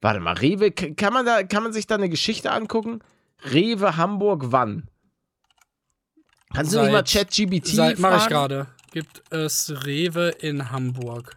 Warte 0.00 0.20
mal, 0.20 0.34
Rewe, 0.34 0.70
kann 0.72 1.12
man, 1.12 1.26
da, 1.26 1.42
kann 1.42 1.62
man 1.62 1.72
sich 1.74 1.86
da 1.86 1.96
eine 1.96 2.08
Geschichte 2.08 2.50
angucken? 2.50 3.00
Rewe 3.44 3.96
Hamburg 3.98 4.44
wann? 4.46 4.88
Kannst 6.54 6.72
du 6.72 6.80
nicht 6.80 6.92
mal 6.92 7.06
Seit- 7.06 7.28
ChatGBT 7.28 7.66
Seit, 7.66 7.98
mach 7.98 8.22
ich 8.22 8.28
gerade. 8.28 8.66
Gibt 8.92 9.22
es 9.30 9.84
Rewe 9.84 10.30
in 10.40 10.70
Hamburg? 10.70 11.36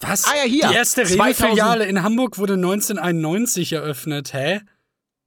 Was? 0.00 0.24
Ah 0.26 0.34
ja, 0.36 0.42
hier. 0.44 0.68
Die 0.68 0.74
erste 0.74 1.02
2000 1.04 1.20
Rewe-Filiale 1.22 1.84
in 1.86 2.02
Hamburg 2.02 2.38
wurde 2.38 2.54
1991 2.54 3.72
eröffnet, 3.74 4.32
hä? 4.32 4.60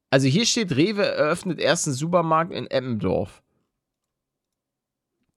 Also 0.09 0.27
hier 0.27 0.45
steht, 0.45 0.75
Rewe 0.75 1.05
eröffnet 1.05 1.59
ersten 1.59 1.91
Supermarkt 1.93 2.51
in 2.51 2.67
Eppendorf. 2.67 3.41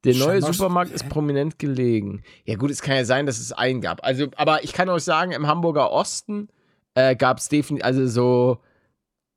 Der 0.04 0.14
neue 0.14 0.40
Scheinbar- 0.40 0.52
Supermarkt 0.52 0.92
ist 0.92 1.08
prominent 1.08 1.58
gelegen. 1.58 2.22
Ja 2.44 2.56
gut, 2.56 2.70
es 2.70 2.80
kann 2.82 2.96
ja 2.96 3.04
sein, 3.04 3.26
dass 3.26 3.38
es 3.38 3.52
einen 3.52 3.80
gab. 3.80 4.04
Also, 4.04 4.28
aber 4.36 4.62
ich 4.64 4.72
kann 4.72 4.88
euch 4.88 5.02
sagen, 5.02 5.32
im 5.32 5.46
Hamburger 5.46 5.90
Osten 5.90 6.48
äh, 6.94 7.16
gab 7.16 7.38
es 7.38 7.48
definitiv, 7.48 7.84
also 7.84 8.06
so 8.06 8.62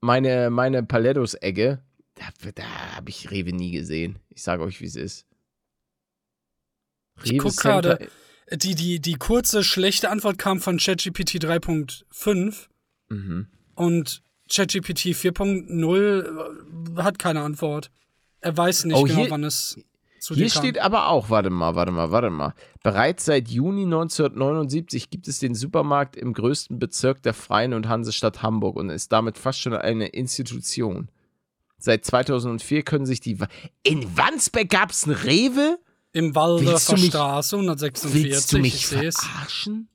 meine, 0.02 0.50
meine 0.50 0.84
Palettos-Ecke, 0.84 1.82
da, 2.16 2.24
da 2.54 2.64
habe 2.96 3.10
ich 3.10 3.32
Rewe 3.32 3.52
nie 3.54 3.72
gesehen. 3.72 4.20
Ich 4.30 4.44
sage 4.44 4.64
euch, 4.64 4.80
wie 4.82 4.86
es 4.86 4.96
ist. 4.96 5.26
Ich 7.24 7.38
guck 7.38 7.52
Center- 7.52 7.82
gerade. 7.98 8.10
Die, 8.52 8.74
die, 8.76 9.00
die 9.00 9.14
kurze, 9.14 9.64
schlechte 9.64 10.10
Antwort 10.10 10.38
kam 10.38 10.60
von 10.60 10.78
ChatGPT 10.78 11.36
3.5 11.44 12.68
Mhm. 13.10 13.48
und 13.76 14.22
ChatGPT 14.52 15.14
4.0 15.16 17.04
hat 17.04 17.20
keine 17.20 17.42
Antwort. 17.42 17.92
Er 18.42 18.56
weiß 18.56 18.86
nicht 18.86 18.96
Oh, 18.96 19.04
genau, 19.04 19.26
wann 19.30 19.44
es 19.44 19.80
zu 20.20 20.34
Hier 20.36 20.46
dir 20.46 20.52
kam. 20.52 20.62
steht 20.64 20.80
aber 20.80 21.08
auch, 21.10 21.30
warte 21.30 21.50
mal, 21.50 21.76
warte 21.76 21.92
mal, 21.92 22.12
warte 22.12 22.30
mal. 22.30 22.54
Bereits 22.84 23.26
seit 23.26 23.48
Juni 23.50 23.84
1979 23.84 25.10
gibt 25.10 25.28
es 25.28 25.40
den 25.40 25.56
Supermarkt 25.56 26.16
im 26.16 26.34
größten 26.34 26.80
Bezirk 26.80 27.22
der 27.24 27.34
Freien 27.34 27.74
und 27.74 27.88
Hansestadt 27.88 28.42
Hamburg 28.42 28.76
und 28.78 28.90
ist 28.90 29.12
damit 29.12 29.38
fast 29.38 29.60
schon 29.62 29.74
eine 29.74 30.08
Institution. 30.08 31.10
Seit 31.78 32.04
2004 32.06 32.84
können 32.84 33.06
sich 33.06 33.22
die. 33.22 33.38
In 33.84 34.18
Wandsbek 34.18 34.70
gab 34.70 34.92
es 34.92 35.06
einen 35.06 35.16
Rewe? 35.16 35.80
Im 36.12 36.34
Waldorfer 36.36 36.98
Straße 36.98 37.56
146. 37.56 38.14
Willst 38.24 38.52
du 38.52 38.58
ich 38.58 38.62
mich 38.62 38.88
verarschen? 38.88 39.90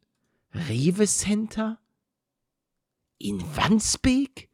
Rewe 0.53 1.07
Center? 1.07 1.79
In 3.19 3.43
Wandsbek? 3.57 4.49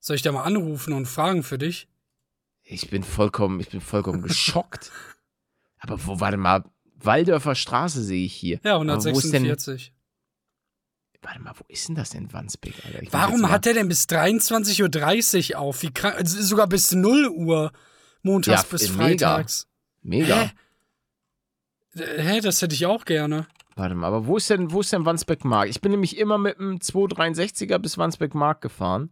Soll 0.00 0.16
ich 0.16 0.22
da 0.22 0.32
mal 0.32 0.42
anrufen 0.44 0.92
und 0.92 1.06
fragen 1.06 1.42
für 1.42 1.58
dich? 1.58 1.88
Ich 2.62 2.90
bin 2.90 3.02
vollkommen, 3.02 3.60
ich 3.60 3.68
bin 3.68 3.80
vollkommen 3.80 4.22
geschockt. 4.22 4.90
Aber 5.78 6.04
wo, 6.06 6.20
warte 6.20 6.36
mal, 6.36 6.64
Waldörfer 6.96 7.54
Straße 7.54 8.02
sehe 8.02 8.24
ich 8.24 8.34
hier. 8.34 8.60
Ja, 8.64 8.76
Aber 8.76 8.86
wo 8.86 8.92
ist 8.94 9.32
denn, 9.32 9.44
146. 9.44 9.92
warte 11.22 11.40
mal, 11.40 11.52
wo 11.56 11.64
ist 11.68 11.88
denn 11.88 11.94
das 11.94 12.14
in 12.14 12.32
Wandsbek, 12.32 12.74
Warum 13.12 13.48
hat 13.48 13.66
der 13.66 13.74
denn 13.74 13.88
bis 13.88 14.04
23.30 14.06 15.52
Uhr 15.52 15.58
auf? 15.60 15.82
Wie 15.82 15.92
krank, 15.92 16.16
also 16.16 16.42
sogar 16.42 16.66
bis 16.66 16.92
0 16.92 17.28
Uhr. 17.28 17.72
Montags 18.22 18.62
Ja, 18.62 18.68
bis 18.70 18.88
freitags. 18.88 19.66
Mega. 20.02 20.36
Hä? 20.36 20.50
Hä, 22.18 22.40
das 22.40 22.62
hätte 22.62 22.74
ich 22.74 22.86
auch 22.86 23.04
gerne. 23.04 23.46
Warte 23.76 23.94
mal, 23.94 24.08
aber 24.08 24.26
wo 24.26 24.36
ist 24.36 24.50
denn, 24.50 24.72
wo 24.72 24.80
ist 24.80 24.92
denn 24.92 25.04
Wandsbek 25.04 25.44
Mark? 25.44 25.68
Ich 25.68 25.80
bin 25.80 25.92
nämlich 25.92 26.18
immer 26.18 26.36
mit 26.38 26.58
dem 26.58 26.78
263er 26.78 27.78
bis 27.78 27.96
Wandsbek 27.96 28.34
Mark 28.34 28.60
gefahren. 28.60 29.10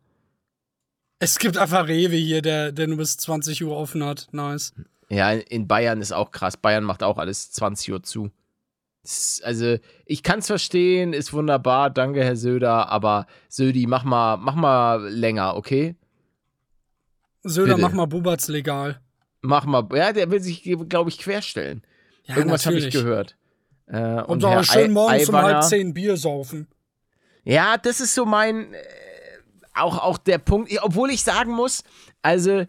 Es 1.18 1.38
gibt 1.38 1.56
einfach 1.56 1.86
Rewe 1.88 2.16
hier, 2.16 2.42
der, 2.42 2.72
der 2.72 2.88
nur 2.88 2.98
bis 2.98 3.16
20 3.16 3.64
Uhr 3.64 3.76
offen 3.76 4.04
hat. 4.04 4.28
Nice. 4.32 4.74
Ja, 5.08 5.30
in 5.32 5.68
Bayern 5.68 6.00
ist 6.00 6.12
auch 6.12 6.30
krass. 6.30 6.56
Bayern 6.56 6.84
macht 6.84 7.02
auch 7.02 7.16
alles 7.18 7.50
20 7.52 7.92
Uhr 7.92 8.02
zu. 8.02 8.30
Also, 9.44 9.76
ich 10.04 10.24
kann 10.24 10.40
es 10.40 10.48
verstehen, 10.48 11.12
ist 11.12 11.32
wunderbar, 11.32 11.90
danke, 11.90 12.24
Herr 12.24 12.34
Söder, 12.34 12.88
aber 12.88 13.26
Södi, 13.48 13.86
mach 13.86 14.02
mal, 14.02 14.36
mach 14.36 14.56
mal 14.56 15.08
länger, 15.08 15.54
okay? 15.54 15.94
Söder, 17.48 17.74
Bitte. 17.76 17.86
mach 17.86 17.92
mal 17.94 18.06
Bubatz 18.06 18.48
legal. 18.48 19.00
Mach 19.40 19.64
mal, 19.64 19.86
ja, 19.94 20.12
der 20.12 20.30
will 20.30 20.40
sich, 20.40 20.62
glaube 20.88 21.10
ich, 21.10 21.18
querstellen. 21.18 21.82
Ja, 22.24 22.36
Irgendwas 22.36 22.66
habe 22.66 22.76
ich 22.76 22.90
gehört. 22.92 23.36
Äh, 23.86 24.20
Und 24.22 24.44
auch 24.44 24.64
schön 24.64 24.92
morgens 24.92 25.28
um 25.28 25.36
halb 25.36 25.62
zehn 25.62 25.94
Bier 25.94 26.16
saufen. 26.16 26.66
Ja, 27.44 27.76
das 27.76 28.00
ist 28.00 28.14
so 28.14 28.24
mein, 28.24 28.72
äh, 28.74 28.78
auch, 29.74 29.98
auch 29.98 30.18
der 30.18 30.38
Punkt, 30.38 30.72
obwohl 30.82 31.10
ich 31.10 31.22
sagen 31.22 31.52
muss, 31.52 31.84
also, 32.22 32.64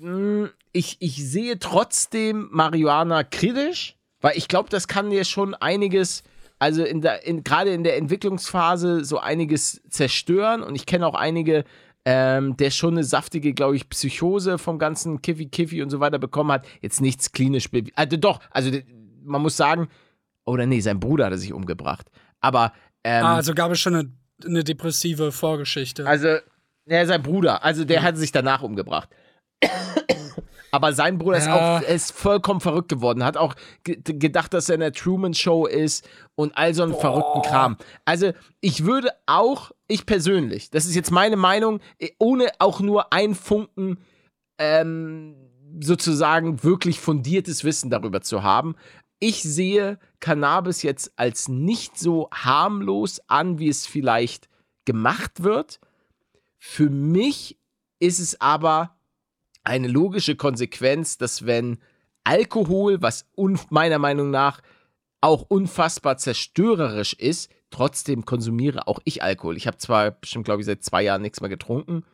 mh, 0.00 0.48
ich, 0.72 0.96
ich 0.98 1.24
sehe 1.24 1.58
trotzdem 1.60 2.48
Marihuana 2.50 3.22
kritisch, 3.22 3.96
weil 4.20 4.36
ich 4.36 4.48
glaube, 4.48 4.68
das 4.70 4.88
kann 4.88 5.10
dir 5.10 5.24
schon 5.24 5.54
einiges, 5.54 6.24
also 6.58 6.82
in 6.82 7.00
der, 7.00 7.24
in, 7.24 7.44
gerade 7.44 7.72
in 7.72 7.84
der 7.84 7.96
Entwicklungsphase 7.96 9.04
so 9.04 9.18
einiges 9.20 9.80
zerstören 9.88 10.64
und 10.64 10.74
ich 10.74 10.86
kenne 10.86 11.06
auch 11.06 11.14
einige, 11.14 11.64
ähm, 12.04 12.56
der 12.56 12.70
schon 12.70 12.94
eine 12.94 13.04
saftige, 13.04 13.54
glaube 13.54 13.76
ich, 13.76 13.88
Psychose 13.88 14.58
vom 14.58 14.78
ganzen 14.78 15.22
Kiffi 15.22 15.46
Kiffi 15.46 15.82
und 15.82 15.90
so 15.90 16.00
weiter 16.00 16.18
bekommen 16.18 16.52
hat. 16.52 16.66
Jetzt 16.80 17.00
nichts 17.00 17.32
klinisch, 17.32 17.68
also 17.94 18.16
doch, 18.16 18.40
also 18.50 18.70
man 19.22 19.42
muss 19.42 19.56
sagen, 19.56 19.88
oder 20.44 20.66
nee, 20.66 20.80
sein 20.80 21.00
Bruder 21.00 21.26
hat 21.26 21.32
er 21.32 21.38
sich 21.38 21.52
umgebracht. 21.52 22.10
Aber 22.40 22.72
ähm, 23.04 23.24
ah, 23.24 23.36
also 23.36 23.54
gab 23.54 23.72
es 23.72 23.80
schon 23.80 23.94
eine, 23.94 24.12
eine 24.44 24.64
depressive 24.64 25.32
Vorgeschichte. 25.32 26.06
also, 26.06 26.36
ja, 26.86 27.06
sein 27.06 27.22
Bruder, 27.22 27.64
also 27.64 27.84
der 27.84 28.02
hat 28.02 28.18
sich 28.18 28.32
danach 28.32 28.62
umgebracht. 28.62 29.08
Aber 30.74 30.92
sein 30.92 31.18
Bruder 31.18 31.38
ist 31.38 31.46
Ja. 31.46 31.54
auch 31.54 31.82
er 31.82 31.94
ist 31.94 32.12
vollkommen 32.12 32.60
verrückt 32.60 32.88
geworden, 32.88 33.24
hat 33.24 33.36
auch 33.36 33.54
ge 33.84 33.96
gedacht, 34.02 34.52
dass 34.52 34.68
er 34.68 34.74
in 34.74 34.80
der 34.80 34.92
Truman 34.92 35.34
Show 35.34 35.66
ist 35.66 36.08
und 36.34 36.56
all 36.56 36.74
so 36.74 36.82
einen 36.82 36.94
verrückten 36.94 37.42
Kram. 37.42 37.76
Also, 38.04 38.32
ich 38.60 38.84
würde 38.84 39.10
auch, 39.26 39.70
ich 39.86 40.04
persönlich, 40.06 40.70
das 40.70 40.86
ist 40.86 40.94
jetzt 40.94 41.10
meine 41.10 41.36
Meinung, 41.36 41.80
eh, 41.98 42.10
ohne 42.18 42.48
auch 42.58 42.80
nur 42.80 43.12
ein 43.12 43.34
Funken 43.34 43.98
ähm, 44.58 45.36
sozusagen 45.80 46.62
wirklich 46.62 47.00
fundiertes 47.00 47.64
Wissen 47.64 47.90
darüber 47.90 48.20
zu 48.20 48.42
haben. 48.42 48.74
Ich 49.20 49.42
sehe 49.42 49.98
Cannabis 50.20 50.82
jetzt 50.82 51.12
als 51.16 51.48
nicht 51.48 51.98
so 51.98 52.28
harmlos 52.32 53.20
an, 53.28 53.58
wie 53.58 53.68
es 53.68 53.86
vielleicht 53.86 54.48
gemacht 54.84 55.42
wird. 55.42 55.80
Für 56.58 56.90
mich 56.90 57.58
ist 58.00 58.18
es 58.18 58.40
aber 58.40 58.96
eine 59.64 59.88
logische 59.88 60.36
Konsequenz, 60.36 61.18
dass 61.18 61.46
wenn 61.46 61.78
Alkohol, 62.22 63.02
was 63.02 63.26
meiner 63.70 63.98
Meinung 63.98 64.30
nach 64.30 64.60
auch 65.20 65.42
unfassbar 65.42 66.18
zerstörerisch 66.18 67.14
ist, 67.14 67.50
trotzdem 67.70 68.24
konsumiere 68.24 68.86
auch 68.86 69.00
ich 69.04 69.22
Alkohol. 69.22 69.56
Ich 69.56 69.66
habe 69.66 69.78
zwar 69.78 70.10
bestimmt, 70.10 70.44
glaube 70.44 70.60
ich, 70.60 70.66
seit 70.66 70.84
zwei 70.84 71.02
Jahren 71.02 71.22
nichts 71.22 71.40
mehr 71.40 71.50
getrunken, 71.50 72.04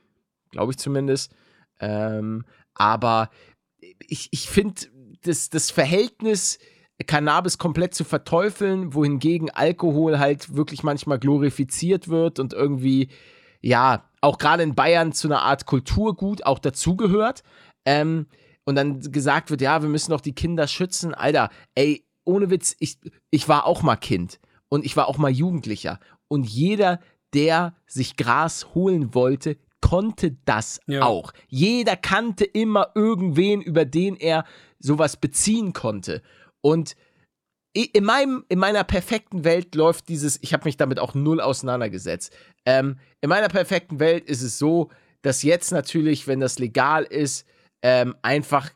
glaube 0.51 0.73
ich 0.73 0.79
zumindest, 0.79 1.35
ähm, 1.81 2.45
aber 2.75 3.31
ich, 4.07 4.29
ich 4.31 4.49
finde, 4.49 4.83
das, 5.23 5.51
das 5.51 5.71
Verhältnis 5.71 6.59
Cannabis 7.07 7.59
komplett 7.59 7.95
zu 7.95 8.05
verteufeln, 8.05 8.95
wohingegen 8.95 9.51
Alkohol 9.51 10.19
halt 10.19 10.55
wirklich 10.55 10.83
manchmal 10.83 11.19
glorifiziert 11.19 12.09
wird 12.09 12.39
und 12.39 12.53
irgendwie, 12.53 13.09
ja, 13.61 14.05
auch 14.21 14.39
gerade 14.39 14.63
in 14.63 14.75
Bayern 14.75 15.13
zu 15.13 15.29
einer 15.29 15.43
Art 15.43 15.67
Kulturgut 15.67 16.45
auch 16.45 16.59
dazugehört. 16.59 17.43
Ähm, 17.85 18.27
und 18.65 18.75
dann 18.77 19.01
gesagt 19.01 19.51
wird, 19.51 19.61
ja, 19.63 19.83
wir 19.83 19.89
müssen 19.89 20.11
doch 20.11 20.21
die 20.21 20.35
Kinder 20.35 20.67
schützen. 20.69 21.15
Alter, 21.15 21.49
ey, 21.75 22.05
ohne 22.25 22.51
Witz, 22.51 22.77
ich, 22.79 22.99
ich 23.31 23.49
war 23.49 23.67
auch 23.67 23.83
mal 23.83 23.97
Kind 23.97 24.39
und 24.69 24.85
ich 24.85 24.97
war 24.97 25.09
auch 25.09 25.19
mal 25.19 25.31
Jugendlicher. 25.31 25.99
Und 26.29 26.45
jeder, 26.47 27.01
der 27.35 27.75
sich 27.87 28.17
Gras 28.17 28.75
holen 28.75 29.15
wollte, 29.15 29.57
konnte 29.81 30.37
das 30.45 30.81
Ja. 30.87 31.03
auch. 31.03 31.33
Jeder 31.49 31.97
kannte 31.97 32.45
immer 32.45 32.89
irgendwen, 32.95 33.63
über 33.63 33.85
den 33.85 34.17
er 34.17 34.45
sowas 34.79 35.17
beziehen 35.17 35.73
konnte. 35.73 36.23
Und 36.61 36.95
in, 37.73 38.05
meinem, 38.05 38.45
in 38.49 38.59
meiner 38.59 38.85
perfekten 38.85 39.45
Welt 39.45 39.75
läuft 39.75 40.09
dieses, 40.09 40.39
ich 40.43 40.53
habe 40.53 40.65
mich 40.65 40.77
damit 40.77 40.99
auch 40.99 41.15
null 41.15 41.41
auseinandergesetzt. 41.41 42.33
Ähm, 42.67 42.99
in 43.21 43.29
meiner 43.29 43.49
perfekten 43.49 44.01
Welt 44.01 44.25
ist 44.29 44.43
es 44.43 44.59
so, 44.59 44.91
dass 45.23 45.43
jetzt 45.43 45.71
natürlich, 45.71 46.27
wenn 46.27 46.41
das 46.41 46.59
legal 46.59 47.05
ist, 47.05 47.47
ähm, 47.83 48.17
einfach 48.23 48.71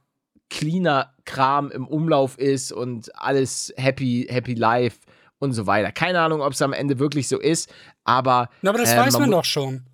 cleaner 0.50 1.12
Kram 1.24 1.70
im 1.70 1.88
Umlauf 1.88 2.38
ist 2.38 2.70
und 2.70 3.10
alles 3.18 3.72
happy, 3.76 4.26
happy 4.30 4.54
life 4.54 4.98
und 5.38 5.52
so 5.52 5.66
weiter. 5.66 5.90
Keine 5.90 6.20
Ahnung, 6.20 6.40
ob 6.42 6.52
es 6.52 6.62
am 6.62 6.72
Ende 6.72 6.98
wirklich 6.98 7.28
so 7.28 7.40
ist, 7.40 7.72
aber. 8.04 8.48
Na, 8.62 8.70
aber 8.70 8.78
das 8.78 8.92
ähm, 8.92 8.98
weiß 8.98 9.18
man 9.18 9.30
mu- 9.30 9.36
doch 9.36 9.44
schon. 9.44 9.86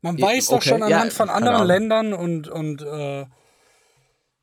Man 0.00 0.16
Ja, 0.16 0.26
weiß 0.28 0.46
doch 0.46 0.56
okay, 0.56 0.68
schon 0.70 0.80
ja, 0.80 0.86
anhand 0.86 1.12
von 1.12 1.28
keine 1.28 1.50
anderen. 1.50 1.66
Ländern 1.66 2.12
und, 2.14 2.48
und 2.48 2.82
äh, 2.82 3.26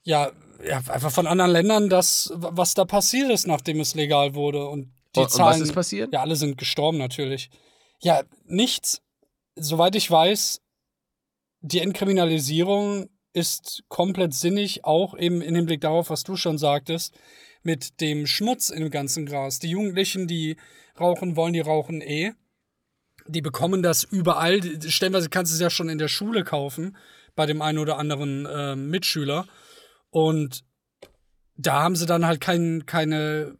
ja, 0.03 0.31
ja, 0.65 0.77
einfach 0.77 1.11
von 1.11 1.27
anderen 1.27 1.51
Ländern, 1.51 1.89
das, 1.89 2.31
was 2.35 2.73
da 2.73 2.85
passiert 2.85 3.31
ist, 3.31 3.47
nachdem 3.47 3.79
es 3.79 3.95
legal 3.95 4.35
wurde. 4.35 4.67
Und 4.67 4.91
die 5.15 5.19
Und- 5.19 5.25
und 5.25 5.31
Zahlen. 5.31 5.53
was 5.61 5.67
ist 5.67 5.73
passiert? 5.73 6.13
Ja, 6.13 6.21
alle 6.21 6.35
sind 6.35 6.57
gestorben 6.57 6.97
natürlich. 6.97 7.49
Ja, 8.01 8.23
nichts. 8.45 9.01
Soweit 9.55 9.95
ich 9.95 10.09
weiß, 10.09 10.61
die 11.61 11.79
Entkriminalisierung 11.79 13.09
ist 13.33 13.83
komplett 13.87 14.33
sinnig, 14.33 14.85
auch 14.85 15.17
eben 15.17 15.41
im 15.41 15.55
Hinblick 15.55 15.81
darauf, 15.81 16.09
was 16.09 16.23
du 16.23 16.35
schon 16.35 16.57
sagtest, 16.57 17.13
mit 17.63 18.01
dem 18.01 18.27
Schmutz 18.27 18.69
im 18.69 18.89
ganzen 18.91 19.25
Gras. 19.25 19.59
Die 19.59 19.69
Jugendlichen, 19.69 20.27
die 20.27 20.57
rauchen 20.99 21.35
wollen, 21.35 21.53
die 21.53 21.61
rauchen 21.61 22.01
eh. 22.01 22.33
Die 23.27 23.41
bekommen 23.41 23.81
das 23.81 24.03
überall. 24.03 24.59
Stellenweise 24.89 25.29
kannst 25.29 25.51
du 25.51 25.55
es 25.55 25.61
ja 25.61 25.69
schon 25.69 25.87
in 25.89 25.97
der 25.97 26.09
Schule 26.09 26.43
kaufen, 26.43 26.97
bei 27.35 27.45
dem 27.45 27.61
einen 27.61 27.77
oder 27.77 27.97
anderen 27.97 28.45
äh, 28.45 28.75
Mitschüler. 28.75 29.47
Und 30.13 30.63
da 31.57 31.81
haben 31.81 31.95
sie 31.95 32.05
dann 32.05 32.23
halt 32.23 32.39
kein, 32.39 32.85
keine, 32.85 33.57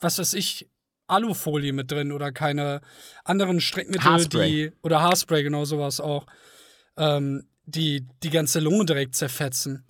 was 0.00 0.18
weiß 0.18 0.34
ich, 0.34 0.68
Alufolie 1.06 1.72
mit 1.72 1.90
drin 1.90 2.12
oder 2.12 2.30
keine 2.30 2.82
anderen 3.24 3.58
Streckmittel, 3.58 4.04
Haarspray. 4.04 4.50
die, 4.50 4.72
oder 4.82 5.00
Haarspray, 5.00 5.42
genau 5.42 5.64
sowas 5.64 6.00
auch, 6.00 6.26
ähm, 6.98 7.46
die 7.64 8.06
die 8.22 8.28
ganze 8.28 8.60
Lunge 8.60 8.84
direkt 8.84 9.16
zerfetzen. 9.16 9.86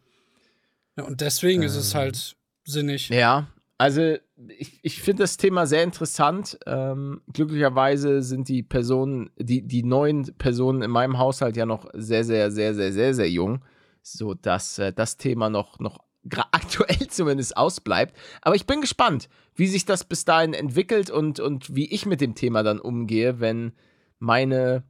Ja, 0.96 1.02
und 1.02 1.20
deswegen 1.20 1.64
ist 1.64 1.74
es 1.74 1.96
halt 1.96 2.36
sinnig. 2.64 3.08
Ja, 3.08 3.48
also 3.76 4.16
ich, 4.56 4.78
ich 4.82 5.02
finde 5.02 5.24
das 5.24 5.36
Thema 5.36 5.66
sehr 5.66 5.82
interessant. 5.82 6.58
Ähm, 6.64 7.22
glücklicherweise 7.32 8.22
sind 8.22 8.48
die 8.48 8.62
Personen, 8.62 9.30
die, 9.36 9.62
die 9.62 9.82
neuen 9.82 10.32
Personen 10.38 10.82
in 10.82 10.92
meinem 10.92 11.18
Haushalt 11.18 11.56
ja 11.56 11.66
noch 11.66 11.86
sehr, 11.92 12.22
sehr, 12.22 12.52
sehr, 12.52 12.72
sehr, 12.72 12.92
sehr, 12.92 13.14
sehr 13.14 13.30
jung, 13.30 13.64
sodass 14.04 14.78
äh, 14.78 14.92
das 14.92 15.16
Thema 15.16 15.50
noch, 15.50 15.80
noch 15.80 15.98
aktuell 16.52 17.08
zumindest 17.08 17.56
ausbleibt. 17.56 18.14
Aber 18.42 18.54
ich 18.54 18.66
bin 18.66 18.80
gespannt, 18.80 19.28
wie 19.56 19.66
sich 19.66 19.84
das 19.84 20.04
bis 20.04 20.24
dahin 20.24 20.54
entwickelt 20.54 21.10
und, 21.10 21.40
und 21.40 21.74
wie 21.74 21.90
ich 21.90 22.06
mit 22.06 22.20
dem 22.20 22.34
Thema 22.34 22.62
dann 22.62 22.78
umgehe, 22.78 23.40
wenn 23.40 23.72
meine 24.18 24.84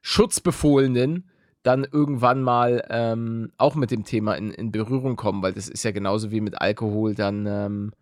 Schutzbefohlenen 0.00 1.30
dann 1.62 1.84
irgendwann 1.90 2.42
mal 2.42 2.84
ähm, 2.90 3.52
auch 3.56 3.74
mit 3.74 3.90
dem 3.90 4.04
Thema 4.04 4.34
in, 4.34 4.50
in 4.50 4.70
Berührung 4.70 5.16
kommen, 5.16 5.42
weil 5.42 5.54
das 5.54 5.68
ist 5.68 5.82
ja 5.82 5.92
genauso 5.92 6.30
wie 6.30 6.42
mit 6.42 6.60
Alkohol 6.60 7.14
dann. 7.14 7.46
Ähm, 7.46 7.92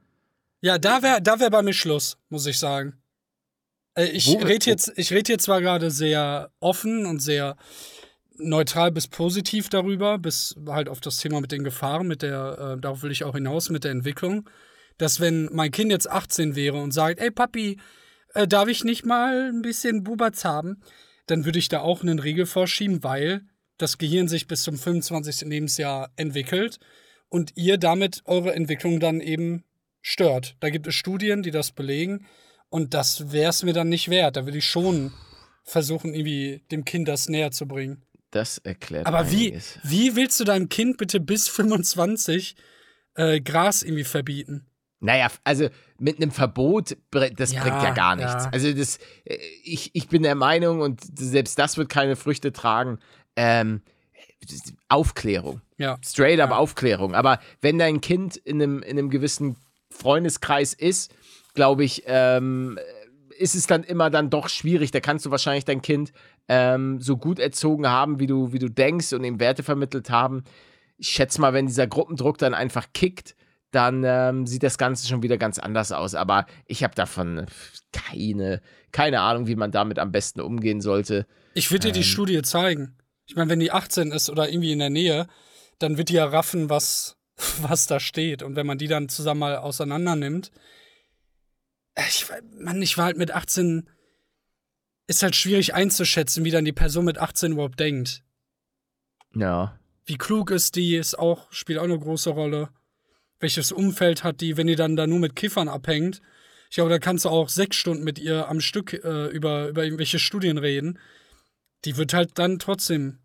Ja, 0.61 0.79
da 0.79 1.03
wäre 1.03 1.23
da 1.23 1.39
wär 1.39 1.51
bei 1.51 1.63
mir 1.63 1.73
Schluss, 1.73 2.19
muss 2.29 2.47
ich 2.47 2.59
sagen. 2.59 2.95
Äh, 3.95 4.07
ich 4.07 4.29
rede 4.43 4.67
jetzt, 4.67 4.93
ich 4.97 5.13
rede 5.13 5.33
jetzt 5.33 5.45
zwar 5.45 5.61
gerade 5.61 5.93
sehr 5.93 6.51
offen 6.59 7.07
und 7.07 7.21
sehr 7.21 7.57
neutral 8.43 8.93
bis 8.93 9.09
positiv 9.09 9.69
darüber, 9.69 10.19
bis 10.19 10.55
halt 10.67 10.89
auf 10.89 11.01
das 11.01 11.19
Thema 11.19 11.41
mit 11.41 11.53
den 11.53 11.65
Gefahren, 11.65 12.07
mit 12.07 12.23
der, 12.23 12.77
äh, 12.77 12.81
darauf 12.81 13.03
will 13.03 13.11
ich 13.11 13.25
auch 13.25 13.35
hinaus, 13.35 13.71
mit 13.71 13.85
der 13.85 13.93
Entwicklung. 13.93 14.49
dass 14.99 15.21
wenn 15.21 15.49
mein 15.53 15.71
Kind 15.71 15.91
jetzt 15.91 16.09
18 16.09 16.55
wäre 16.55 16.77
und 16.77 16.93
sagt, 16.93 17.19
ey 17.19 17.31
Papi, 17.31 17.81
äh, 18.35 18.47
darf 18.47 18.69
ich 18.69 18.85
nicht 18.85 19.05
mal 19.05 19.51
ein 19.51 19.63
bisschen 19.63 20.05
Bubatz 20.05 20.45
haben, 20.45 20.83
dann 21.27 21.45
würde 21.45 21.59
ich 21.59 21.69
da 21.69 21.81
auch 21.81 22.03
einen 22.03 22.19
Riegel 22.19 22.47
vorschieben, 22.47 23.03
weil 23.03 23.43
das 23.79 23.99
Gehirn 23.99 24.29
sich 24.29 24.47
bis 24.47 24.63
zum 24.63 24.77
25. 24.77 25.49
Lebensjahr 25.49 26.13
entwickelt 26.17 26.79
und 27.29 27.57
ihr 27.57 27.79
damit 27.79 28.23
eure 28.27 28.55
Entwicklung 28.55 29.01
dann 29.01 29.21
eben 29.21 29.65
stört. 30.03 30.57
Da 30.61 30.71
gibt 30.71 30.87
es 30.87 30.95
Studien, 30.95 31.43
die 31.43 31.51
das 31.51 31.73
belegen 31.73 32.27
und 32.69 32.95
das 32.95 33.33
wäre 33.33 33.51
es 33.51 33.63
mir 33.63 33.73
dann 33.73 33.89
nicht 33.89 34.09
wert. 34.09 34.37
Da 34.37 34.45
würde 34.45 34.59
ich 34.59 34.67
schon 34.67 35.13
versuchen, 35.65 36.15
irgendwie 36.15 36.63
dem 36.71 36.85
Kind 36.85 37.09
das 37.09 37.29
näher 37.29 37.51
zu 37.51 37.67
bringen. 37.67 38.05
Das 38.33 38.59
erklärt 38.59 39.07
Aber 39.07 39.31
wie, 39.31 39.49
einiges. 39.49 39.79
wie 39.85 40.17
willst 40.17 40.41
du 40.41 40.45
deinem 40.45 40.69
Kind 40.69 40.97
bitte 40.97 41.21
bis 41.21 41.47
25 41.49 42.57
äh, 43.15 43.41
Gras 43.41 43.83
irgendwie 43.83 44.05
verbieten? 44.05 44.67
Naja, 45.01 45.29
also 45.45 45.69
mit 45.99 46.17
einem 46.17 46.31
Verbot, 46.31 46.97
das 47.11 47.53
Ja, 47.53 47.63
bringt 47.63 47.83
ja 47.83 47.91
gar 47.93 48.17
nichts. 48.17 48.45
ja. 48.45 48.51
Also 48.53 48.73
das, 48.73 48.99
äh, 49.25 49.37
ich, 49.65 49.91
ich 49.95 50.09
bin 50.09 50.23
der 50.23 50.35
Meinung, 50.35 50.81
und 50.81 51.01
selbst 51.19 51.59
das 51.59 51.77
wird 51.77 51.89
keine 51.89 52.17
Früchte 52.17 52.53
tragen, 52.53 52.99
ähm, 53.37 53.83
Aufklärung. 54.89 55.61
Ja. 55.79 55.99
Straight 56.05 56.41
up 56.41 56.51
Ja. 56.51 56.57
Aufklärung. 56.57 57.15
Aber 57.15 57.39
wenn 57.61 57.79
dein 57.79 58.01
Kind 58.01 58.37
in 58.37 58.63
einem, 58.63 58.83
in 58.83 58.99
einem 58.99 59.11
gewissen 59.11 59.57
Freundeskreis 59.91 60.73
ist, 60.75 61.13
glaube 61.55 61.85
ich, 61.85 62.05
ähm, 62.07 62.79
ist 63.39 63.55
es 63.55 63.67
dann 63.67 63.83
immer 63.85 64.11
dann 64.11 64.31
doch 64.31 64.49
schwierig. 64.49 64.91
Da 64.91 65.01
kannst 65.01 65.27
du 65.27 65.31
wahrscheinlich 65.31 65.65
dein 65.65 65.83
Kind 65.83 66.13
ähm, 66.49 67.01
so 67.01 67.17
gut 67.17 67.39
erzogen 67.39 67.87
haben, 67.87 68.19
wie 68.19 68.27
du, 68.27 68.53
wie 68.53 68.59
du 68.59 68.69
denkst 68.69 69.13
und 69.13 69.25
ihm 69.25 69.41
Werte 69.41 69.63
vermittelt 69.63 70.11
haben. 70.11 70.45
Ich 70.99 71.09
schätze 71.09 71.41
mal, 71.41 71.53
wenn 71.53 71.67
dieser 71.67 71.87
Gruppendruck 71.87 72.39
dann 72.39 72.55
einfach 72.55 72.89
kickt, 72.93 73.35
dann 73.71 74.05
ähm, 74.05 74.47
sieht 74.47 74.63
das 74.63 74.79
Ganze 74.79 75.09
schon 75.09 75.23
wieder 75.23 75.39
ganz 75.39 75.59
anders 75.59 75.93
aus. 75.93 76.15
Aber 76.15 76.47
ich 76.67 76.85
habe 76.85 76.95
davon 76.95 77.47
keine, 77.93 78.61
keine 78.93 79.21
Ahnung, 79.21 79.47
wie 79.47 79.57
man 79.57 79.73
damit 79.73 79.99
am 79.99 80.13
besten 80.13 80.41
umgehen 80.41 80.81
sollte. 80.81 81.27
Ich 81.55 81.71
würde 81.71 81.89
dir 81.89 81.93
die 81.93 82.05
Studie 82.05 82.43
zeigen. 82.43 82.97
Ich 83.27 83.35
meine, 83.35 83.51
wenn 83.51 83.61
die 83.61 83.73
18 83.73 84.13
ist 84.13 84.31
oder 84.31 84.49
irgendwie 84.49 84.73
in 84.73 84.79
der 84.79 84.91
Nähe, 84.91 85.27
dann 85.79 85.97
wird 85.97 86.11
die 86.11 86.15
ja 86.15 86.27
raffen, 86.27 86.69
was, 86.69 87.17
was 87.63 87.87
da 87.87 87.99
steht. 87.99 88.43
Und 88.43 88.57
wenn 88.57 88.67
man 88.67 88.79
die 88.79 88.89
dann 88.89 89.09
zusammen 89.09 89.41
mal 89.41 89.57
auseinander 89.57 90.17
nimmt, 90.17 90.53
äh, 91.95 92.03
ich, 92.09 92.27
Mann, 92.59 92.83
ich 92.83 92.99
war 92.99 93.07
halt 93.07 93.17
mit 93.17 93.31
18, 93.31 93.89
ist 95.07 95.23
halt 95.23 95.37
schwierig 95.37 95.75
einzuschätzen, 95.75 96.45
wie 96.45 96.51
dann 96.51 96.65
die 96.65 96.73
Person 96.73 97.05
mit 97.05 97.19
18 97.19 97.53
überhaupt 97.53 97.81
denkt. 97.81 98.23
Ja. 99.35 99.79
Wie 100.05 100.19
klug 100.19 100.51
ist 100.51 100.77
die, 100.77 100.97
ist 100.97 101.19
auch, 101.19 101.51
spielt 101.53 101.79
auch 101.79 101.85
eine 101.85 101.99
große 101.99 102.31
Rolle. 102.31 102.71
Welches 103.41 103.73
Umfeld 103.73 104.25
hat 104.25 104.41
die, 104.41 104.57
wenn 104.57 104.67
die 104.67 104.77
dann 104.77 104.97
da 104.97 105.07
nur 105.07 105.19
mit 105.19 105.37
Kiffern 105.37 105.69
abhängt? 105.69 106.21
Ich 106.71 106.77
glaube, 106.77 106.91
da 106.91 106.99
kannst 106.99 107.25
du 107.25 107.29
auch 107.29 107.49
sechs 107.49 107.77
Stunden 107.77 108.05
mit 108.05 108.19
ihr 108.19 108.49
am 108.49 108.61
Stück 108.61 108.93
äh, 108.93 109.27
über, 109.27 109.69
über 109.69 109.85
irgendwelche 109.85 110.19
Studien 110.19 110.59
reden. 110.59 110.99
Die 111.85 111.97
wird 111.97 112.15
halt 112.15 112.39
dann 112.39 112.59
trotzdem 112.59 113.19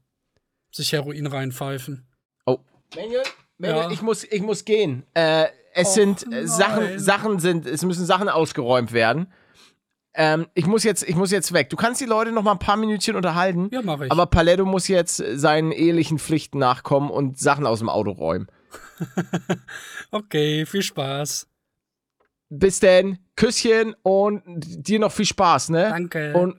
sich 0.71 0.91
Heroin 0.91 1.27
reinpfeifen. 1.27 2.07
Oh. 2.45 2.57
Manuel, 2.95 3.23
Manuel 3.57 3.83
Ja. 3.83 3.91
ich, 3.91 4.01
muss, 4.01 4.23
ich 4.23 4.41
muss 4.41 4.65
gehen. 4.65 5.03
Äh, 5.13 5.47
es 5.73 5.89
Och, 5.89 5.93
sind 5.93 6.33
äh. 6.33 6.47
Sachen, 6.47 6.99
Sachen 6.99 7.39
sind, 7.39 7.65
es 7.65 7.83
müssen 7.83 8.05
Sachen 8.05 8.29
ausgeräumt 8.29 8.91
werden. 8.91 9.31
Ähm, 10.19 10.47
ich 10.55 10.65
muss 10.65 10.83
jetzt, 10.83 11.07
ich 11.07 11.15
muss 11.15 11.29
jetzt 11.29 11.53
weg. 11.53 11.69
Du 11.69 11.75
kannst 11.75 12.01
die 12.01 12.05
Leute 12.05 12.31
noch 12.31 12.41
mal 12.41 12.53
ein 12.53 12.59
paar 12.59 12.75
Minütchen 12.75 13.15
unterhalten. 13.15 13.69
Ja, 13.71 13.83
mach 13.83 14.01
ich. 14.01 14.11
Aber 14.11 14.25
Paletto 14.25 14.65
muss 14.65 14.87
jetzt 14.87 15.17
seinen 15.17 15.71
ehelichen 15.71 16.17
Pflichten 16.17 16.57
nachkommen 16.57 17.11
und 17.11 17.37
Sachen 17.37 17.67
aus 17.67 17.79
dem 17.79 17.89
Auto 17.89 18.11
räumen. 18.11 18.47
Okay, 20.11 20.65
viel 20.65 20.81
Spaß. 20.81 21.47
Bis 22.49 22.79
denn, 22.79 23.19
Küsschen 23.35 23.93
und 24.03 24.87
dir 24.87 24.99
noch 24.99 25.11
viel 25.11 25.25
Spaß, 25.25 25.69
ne? 25.69 25.89
Danke. 25.89 26.33
Und 26.33 26.55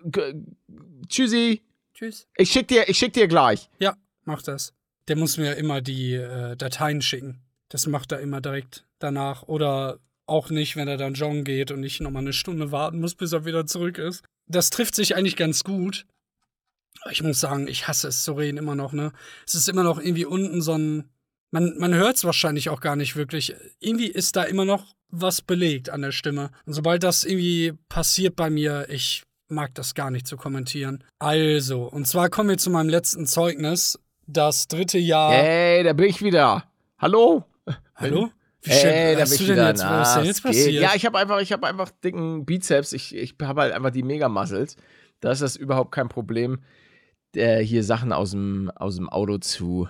tschüssi. 1.08 1.62
Tschüss. 1.94 2.28
Ich 2.36 2.52
schick 2.52 2.68
dir, 2.68 2.88
ich 2.88 2.98
schick 2.98 3.14
dir 3.14 3.26
gleich. 3.26 3.70
Ja, 3.78 3.96
mach 4.24 4.42
das. 4.42 4.74
Der 5.08 5.16
muss 5.16 5.38
mir 5.38 5.54
immer 5.54 5.80
die 5.80 6.14
äh, 6.14 6.56
Dateien 6.56 7.00
schicken. 7.00 7.40
Das 7.70 7.86
macht 7.86 8.12
er 8.12 8.20
immer 8.20 8.40
direkt 8.40 8.86
danach. 8.98 9.44
Oder 9.44 9.98
auch 10.28 10.50
nicht, 10.50 10.76
wenn 10.76 10.88
er 10.88 10.96
dann 10.96 11.14
joggen 11.14 11.44
geht 11.44 11.70
und 11.70 11.82
ich 11.82 12.00
nochmal 12.00 12.22
eine 12.22 12.32
Stunde 12.32 12.72
warten 12.72 13.00
muss, 13.00 13.14
bis 13.14 13.32
er 13.32 13.44
wieder 13.44 13.66
zurück 13.66 13.98
ist. 13.98 14.24
Das 14.46 14.70
trifft 14.70 14.94
sich 14.94 15.16
eigentlich 15.16 15.36
ganz 15.36 15.64
gut. 15.64 16.06
Ich 17.10 17.22
muss 17.22 17.40
sagen, 17.40 17.68
ich 17.68 17.86
hasse 17.86 18.08
es 18.08 18.24
zu 18.24 18.32
reden 18.32 18.58
immer 18.58 18.74
noch, 18.74 18.92
ne? 18.92 19.12
Es 19.46 19.54
ist 19.54 19.68
immer 19.68 19.82
noch 19.82 19.98
irgendwie 19.98 20.24
unten 20.24 20.60
so 20.60 20.74
ein. 20.74 21.08
Man, 21.50 21.78
man 21.78 21.94
hört 21.94 22.16
es 22.16 22.24
wahrscheinlich 22.24 22.68
auch 22.68 22.80
gar 22.80 22.96
nicht 22.96 23.16
wirklich. 23.16 23.54
Irgendwie 23.80 24.08
ist 24.08 24.36
da 24.36 24.42
immer 24.42 24.64
noch 24.64 24.94
was 25.08 25.40
belegt 25.40 25.88
an 25.88 26.02
der 26.02 26.12
Stimme. 26.12 26.50
Und 26.66 26.74
sobald 26.74 27.02
das 27.02 27.24
irgendwie 27.24 27.72
passiert 27.88 28.36
bei 28.36 28.50
mir, 28.50 28.86
ich 28.90 29.22
mag 29.48 29.74
das 29.74 29.94
gar 29.94 30.10
nicht 30.10 30.26
zu 30.26 30.36
kommentieren. 30.36 31.04
Also, 31.18 31.84
und 31.84 32.06
zwar 32.06 32.28
kommen 32.28 32.50
wir 32.50 32.58
zu 32.58 32.70
meinem 32.70 32.90
letzten 32.90 33.26
Zeugnis. 33.26 33.98
Das 34.26 34.68
dritte 34.68 34.98
Jahr. 34.98 35.32
Hey, 35.32 35.82
da 35.82 35.94
bin 35.94 36.06
ich 36.06 36.22
wieder. 36.22 36.64
Hallo? 36.98 37.44
Hallo? 37.94 38.30
Wie 38.62 38.72
schön, 38.72 39.16
da 39.16 39.22
was 39.22 39.30
bin 39.30 39.38
hast 39.38 39.40
du 39.40 39.46
denn 39.54 39.66
jetzt? 39.66 39.82
Was 39.84 40.08
ist 40.08 40.16
denn 40.16 40.24
jetzt 40.24 40.42
passiert? 40.42 40.72
Ja, 40.82 40.90
ich 40.94 41.06
habe 41.06 41.18
einfach, 41.18 41.40
ich 41.40 41.52
habe 41.52 41.66
einfach 41.66 41.90
dicken 42.02 42.44
Bizeps. 42.44 42.92
Ich, 42.92 43.14
ich 43.14 43.34
habe 43.42 43.60
halt 43.62 43.72
einfach 43.72 43.90
die 43.90 44.02
Mega-Muscles. 44.02 44.76
Da 45.20 45.30
ist 45.30 45.42
das 45.42 45.56
überhaupt 45.56 45.92
kein 45.92 46.08
Problem, 46.08 46.60
äh, 47.34 47.60
hier 47.60 47.84
Sachen 47.84 48.12
aus 48.12 48.32
dem, 48.32 48.70
aus 48.74 48.96
dem 48.96 49.08
Auto 49.08 49.38
zu, 49.38 49.88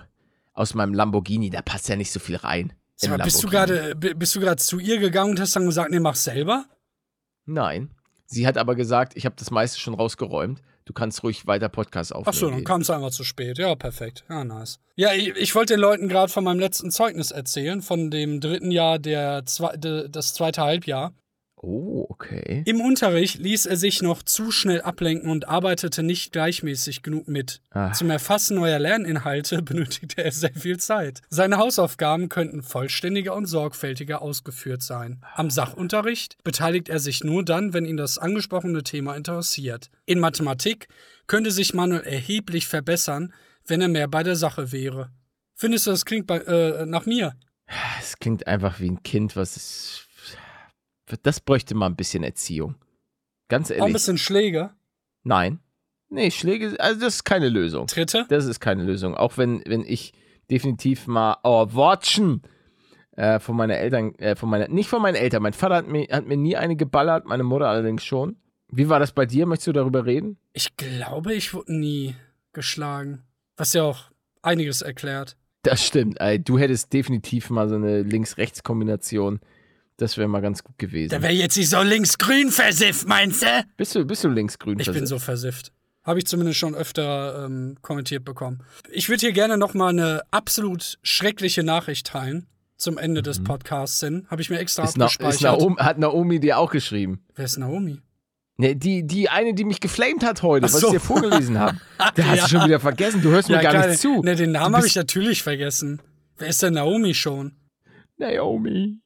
aus 0.53 0.73
meinem 0.73 0.93
Lamborghini, 0.93 1.49
da 1.49 1.61
passt 1.61 1.87
ja 1.89 1.95
nicht 1.95 2.11
so 2.11 2.19
viel 2.19 2.35
rein. 2.35 2.73
Sag 2.95 3.11
mal, 3.17 3.23
bist 3.23 3.41
du 3.43 3.47
gerade 3.47 3.95
bi- 3.95 4.13
bist 4.13 4.35
du 4.35 4.39
gerade 4.41 4.57
zu 4.61 4.77
ihr 4.79 4.97
gegangen 4.99 5.31
und 5.31 5.39
hast 5.39 5.55
dann 5.55 5.65
gesagt, 5.65 5.89
nee, 5.91 5.99
mach 5.99 6.15
selber? 6.15 6.65
Nein. 7.45 7.91
Sie 8.25 8.45
hat 8.45 8.57
aber 8.57 8.75
gesagt, 8.75 9.15
ich 9.15 9.25
habe 9.25 9.35
das 9.37 9.49
meiste 9.51 9.79
schon 9.79 9.93
rausgeräumt. 9.93 10.61
Du 10.89 10.93
kannst 10.93 11.21
ruhig 11.21 11.45
weiter 11.45 11.69
Podcast 11.69 12.15
aufnehmen. 12.15 12.33
Ach 12.35 12.39
so, 12.39 12.49
dann 12.49 12.63
kam 12.63 12.81
es 12.81 12.89
einfach 12.89 13.11
zu 13.11 13.23
spät. 13.23 13.59
Ja, 13.59 13.75
perfekt. 13.75 14.25
Ja, 14.27 14.43
nice. 14.43 14.79
Ja, 14.95 15.13
ich, 15.13 15.27
ich 15.35 15.53
wollte 15.53 15.75
den 15.75 15.81
Leuten 15.81 16.09
gerade 16.09 16.31
von 16.31 16.43
meinem 16.43 16.59
letzten 16.59 16.89
Zeugnis 16.89 17.29
erzählen, 17.29 17.83
von 17.83 18.09
dem 18.09 18.41
dritten 18.41 18.71
Jahr, 18.71 18.97
der 18.97 19.45
zwei, 19.45 19.77
de, 19.77 20.09
das 20.09 20.33
zweite 20.33 20.63
Halbjahr. 20.63 21.13
Oh, 21.61 22.05
okay. 22.07 22.63
Im 22.65 22.79
Unterricht 22.79 23.37
ließ 23.39 23.65
er 23.65 23.75
sich 23.75 24.01
noch 24.01 24.23
zu 24.23 24.49
schnell 24.49 24.81
ablenken 24.81 25.29
und 25.29 25.49
arbeitete 25.49 26.03
nicht 26.03 26.31
gleichmäßig 26.31 27.03
genug 27.03 27.27
mit. 27.27 27.61
Ah. 27.71 27.91
Zum 27.91 28.09
Erfassen 28.09 28.55
neuer 28.55 28.79
Lerninhalte 28.79 29.61
benötigte 29.61 30.23
er 30.23 30.31
sehr 30.31 30.53
viel 30.53 30.77
Zeit. 30.77 31.21
Seine 31.29 31.57
Hausaufgaben 31.57 32.29
könnten 32.29 32.63
vollständiger 32.63 33.35
und 33.35 33.45
sorgfältiger 33.45 34.21
ausgeführt 34.21 34.83
sein. 34.83 35.21
Am 35.35 35.49
Sachunterricht 35.49 36.41
beteiligt 36.45 36.87
er 36.87 36.99
sich 36.99 37.25
nur 37.25 37.43
dann, 37.43 37.73
wenn 37.73 37.85
ihn 37.85 37.97
das 37.97 38.17
angesprochene 38.17 38.83
Thema 38.83 39.17
interessiert. 39.17 39.89
In 40.05 40.19
Mathematik 40.19 40.87
könnte 41.27 41.51
sich 41.51 41.73
Manuel 41.73 42.03
erheblich 42.03 42.67
verbessern, 42.67 43.33
wenn 43.67 43.81
er 43.81 43.89
mehr 43.89 44.07
bei 44.07 44.23
der 44.23 44.37
Sache 44.37 44.71
wäre. 44.71 45.09
Findest 45.55 45.87
du, 45.87 45.91
das 45.91 46.05
klingt 46.05 46.25
bei, 46.25 46.37
äh, 46.37 46.85
nach 46.85 47.05
mir? 47.05 47.35
Es 47.99 48.17
klingt 48.17 48.47
einfach 48.47 48.79
wie 48.79 48.89
ein 48.89 49.03
Kind, 49.03 49.35
was. 49.35 50.07
Das 51.23 51.39
bräuchte 51.39 51.75
mal 51.75 51.87
ein 51.87 51.95
bisschen 51.95 52.23
Erziehung. 52.23 52.75
Ganz 53.47 53.69
Auch 53.71 53.75
ein 53.75 53.79
ehrlich. 53.79 53.93
bisschen 53.93 54.17
Schläge. 54.17 54.71
Nein. 55.23 55.59
Nee, 56.09 56.31
Schläge, 56.31 56.75
also 56.79 57.01
das 57.01 57.15
ist 57.15 57.23
keine 57.23 57.49
Lösung. 57.49 57.87
Tritte? 57.87 58.25
Das 58.29 58.45
ist 58.45 58.59
keine 58.59 58.83
Lösung. 58.83 59.15
Auch 59.15 59.37
wenn, 59.37 59.61
wenn 59.65 59.85
ich 59.85 60.13
definitiv 60.49 61.07
mal, 61.07 61.37
oh, 61.43 61.67
Wortchen 61.71 62.41
äh, 63.15 63.39
von 63.39 63.55
meiner 63.55 63.75
Eltern, 63.75 64.15
äh, 64.15 64.35
von 64.35 64.49
meiner, 64.49 64.67
nicht 64.67 64.89
von 64.89 65.01
meinen 65.01 65.15
Eltern. 65.15 65.43
Mein 65.43 65.53
Vater 65.53 65.75
hat 65.75 65.87
mir, 65.87 66.07
hat 66.11 66.25
mir 66.25 66.37
nie 66.37 66.55
eine 66.55 66.75
geballert, 66.75 67.25
meine 67.25 67.43
Mutter 67.43 67.67
allerdings 67.67 68.03
schon. 68.03 68.37
Wie 68.71 68.89
war 68.89 68.99
das 68.99 69.11
bei 69.11 69.25
dir? 69.25 69.45
Möchtest 69.45 69.67
du 69.67 69.73
darüber 69.73 70.05
reden? 70.05 70.37
Ich 70.53 70.77
glaube, 70.77 71.33
ich 71.33 71.53
wurde 71.53 71.73
nie 71.73 72.15
geschlagen. 72.53 73.23
Was 73.57 73.73
ja 73.73 73.83
auch 73.83 74.05
einiges 74.41 74.81
erklärt. 74.81 75.35
Das 75.63 75.85
stimmt. 75.85 76.19
Ey, 76.21 76.41
du 76.41 76.57
hättest 76.57 76.93
definitiv 76.93 77.49
mal 77.49 77.67
so 77.67 77.75
eine 77.75 78.01
Links-Rechts-Kombination. 78.03 79.39
Das 79.99 80.17
wäre 80.17 80.27
mal 80.27 80.39
ganz 80.41 80.63
gut 80.63 80.77
gewesen. 80.77 81.09
Der 81.09 81.21
wäre 81.21 81.33
jetzt 81.33 81.57
nicht 81.57 81.69
so 81.69 81.81
linksgrün 81.81 82.49
versifft, 82.51 83.07
meinst 83.07 83.43
du? 83.43 83.47
bist 83.77 83.93
du, 83.95 84.05
bist 84.05 84.23
du 84.23 84.29
linksgrün? 84.29 84.79
Ich 84.79 84.85
bin 84.85 84.93
versifft? 84.95 85.09
so 85.09 85.19
versifft. 85.19 85.71
Habe 86.03 86.19
ich 86.19 86.25
zumindest 86.25 86.57
schon 86.57 86.73
öfter 86.73 87.45
ähm, 87.45 87.77
kommentiert 87.81 88.23
bekommen. 88.25 88.63
Ich 88.91 89.09
würde 89.09 89.19
hier 89.21 89.33
gerne 89.33 89.57
noch 89.57 89.73
mal 89.73 89.89
eine 89.89 90.21
absolut 90.31 90.97
schreckliche 91.03 91.63
Nachricht 91.63 92.07
teilen. 92.07 92.47
Zum 92.77 92.97
Ende 92.97 93.21
des 93.21 93.43
Podcasts 93.43 93.99
hin. 93.99 94.25
Habe 94.29 94.41
ich 94.41 94.49
mir 94.49 94.57
extra 94.57 94.83
Mhm. 94.83 94.87
Ist 94.87 94.97
Na, 94.97 95.05
ist 95.07 95.19
abgespeichert. 95.21 95.59
Naomi, 95.59 95.75
hat 95.79 95.97
Naomi 95.99 96.39
dir 96.39 96.57
auch 96.57 96.71
geschrieben? 96.71 97.19
Wer 97.35 97.43
ist 97.43 97.57
Naomi? 97.57 97.99
Ne, 98.55 98.75
die, 98.77 99.05
die 99.05 99.27
eine, 99.29 99.53
die 99.53 99.65
mich 99.65 99.81
geflamed 99.81 100.23
hat 100.23 100.43
heute, 100.43 100.65
Ach 100.65 100.71
was 100.73 100.79
so. 100.79 100.87
ich 100.87 100.93
dir 100.93 100.99
vorgelesen 101.01 101.59
habe. 101.59 101.77
Da 102.15 102.23
hast 102.23 102.37
Ja. 102.37 102.43
du 102.43 102.49
schon 102.49 102.65
wieder 102.65 102.79
vergessen. 102.79 103.21
Du 103.21 103.31
hörst 103.31 103.49
mir 103.49 103.59
gar 103.59 103.73
geil. 103.73 103.89
nicht 103.89 103.99
zu. 104.01 104.21
Ne, 104.23 104.35
den 104.37 104.53
Namen 104.53 104.75
habe 104.77 104.87
ich 104.87 104.95
natürlich 104.95 105.43
vergessen. 105.43 106.01
Wer 106.37 106.47
ist 106.47 106.63
denn 106.63 106.75
Naomi 106.75 107.13
schon? 107.13 107.51
Naomi. 108.17 108.99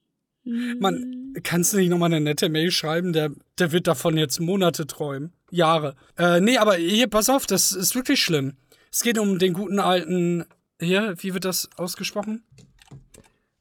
Mann, 0.45 1.33
kannst 1.43 1.73
du 1.73 1.77
nicht 1.77 1.89
nochmal 1.89 2.07
eine 2.13 2.21
nette 2.21 2.49
Mail 2.49 2.69
schreiben? 2.71 3.13
Der, 3.13 3.31
der 3.59 3.71
wird 3.71 3.87
davon 3.87 4.17
jetzt 4.17 4.39
Monate 4.39 4.85
träumen. 4.87 5.31
Jahre. 5.49 5.95
Äh, 6.17 6.41
nee, 6.41 6.57
aber 6.57 6.75
hier, 6.75 7.07
pass 7.07 7.29
auf, 7.29 7.45
das 7.45 7.71
ist 7.71 7.95
wirklich 7.95 8.21
schlimm. 8.21 8.57
Es 8.91 9.01
geht 9.03 9.17
um 9.17 9.39
den 9.39 9.53
guten 9.53 9.79
alten. 9.79 10.45
Hier, 10.79 11.15
wie 11.19 11.33
wird 11.33 11.45
das 11.45 11.69
ausgesprochen? 11.77 12.43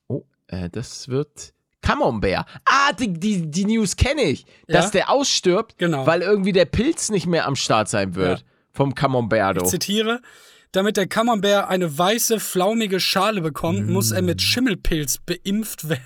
Oh, 0.08 0.24
äh, 0.48 0.68
das 0.70 1.08
wird 1.08 1.54
Camembert. 1.82 2.46
Ah, 2.64 2.92
die, 2.92 3.12
die, 3.12 3.50
die 3.50 3.64
News 3.64 3.96
kenne 3.96 4.22
ich. 4.22 4.44
Dass 4.66 4.86
Ja? 4.86 4.90
der 4.90 5.10
ausstirbt, 5.10 5.78
Genau. 5.78 6.06
weil 6.06 6.22
irgendwie 6.22 6.52
der 6.52 6.64
Pilz 6.64 7.10
nicht 7.10 7.26
mehr 7.26 7.46
am 7.46 7.56
Start 7.56 7.88
sein 7.88 8.14
wird. 8.14 8.40
Ja. 8.40 8.44
Vom 8.72 8.94
Camemberto. 8.94 9.64
Ich 9.64 9.70
zitiere. 9.70 10.20
Damit 10.72 10.96
der 10.96 11.06
Camembert 11.06 11.68
eine 11.68 11.98
weiße, 11.98 12.40
flaumige 12.40 12.98
Schale 12.98 13.42
bekommt, 13.42 13.90
muss 13.90 14.10
er 14.10 14.22
mit 14.22 14.40
Schimmelpilz 14.40 15.18
beimpft 15.18 15.90
we 15.90 15.98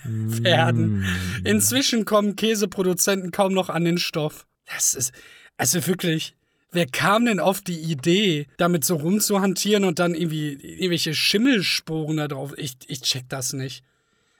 werden. 0.43 1.07
Inzwischen 1.45 2.05
kommen 2.05 2.35
Käseproduzenten 2.35 3.31
kaum 3.31 3.55
noch 3.55 3.71
an 3.71 3.85
den 3.85 3.97
Stoff. 3.97 4.45
Das 4.67 4.95
ist, 4.95 5.12
also 5.57 5.87
wirklich, 5.87 6.35
wer 6.73 6.87
kam 6.87 7.27
denn 7.27 7.39
auf 7.39 7.61
die 7.61 7.79
Idee, 7.79 8.49
damit 8.57 8.85
so 8.85 8.97
rumzuhantieren 8.97 9.85
und 9.85 10.01
dann 10.01 10.17
irgendwie 10.17 10.55
irgendwelche 10.55 11.14
Schimmelsporen 11.14 12.17
da 12.17 12.27
drauf? 12.27 12.53
Ich, 12.57 12.77
ich 12.89 13.03
check 13.03 13.29
das 13.29 13.53
nicht. 13.53 13.85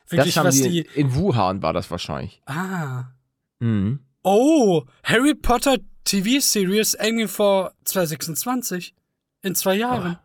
Wirklich, 0.09 0.35
das 0.35 0.39
haben 0.39 0.49
was 0.49 0.61
die, 0.61 0.83
die. 0.83 0.89
in 0.95 1.15
Wuhan 1.15 1.63
war 1.63 1.73
das 1.73 1.89
wahrscheinlich. 1.89 2.43
Ah. 2.47 3.05
Mhm. 3.61 4.01
Oh, 4.25 4.83
Harry 5.05 5.37
Potter 5.37 5.79
TV 6.03 6.41
Series 6.41 6.97
aiming 6.97 7.29
for 7.29 7.73
2026. 7.85 8.93
In 9.47 9.55
zwei 9.55 9.77
Jahren. 9.77 10.19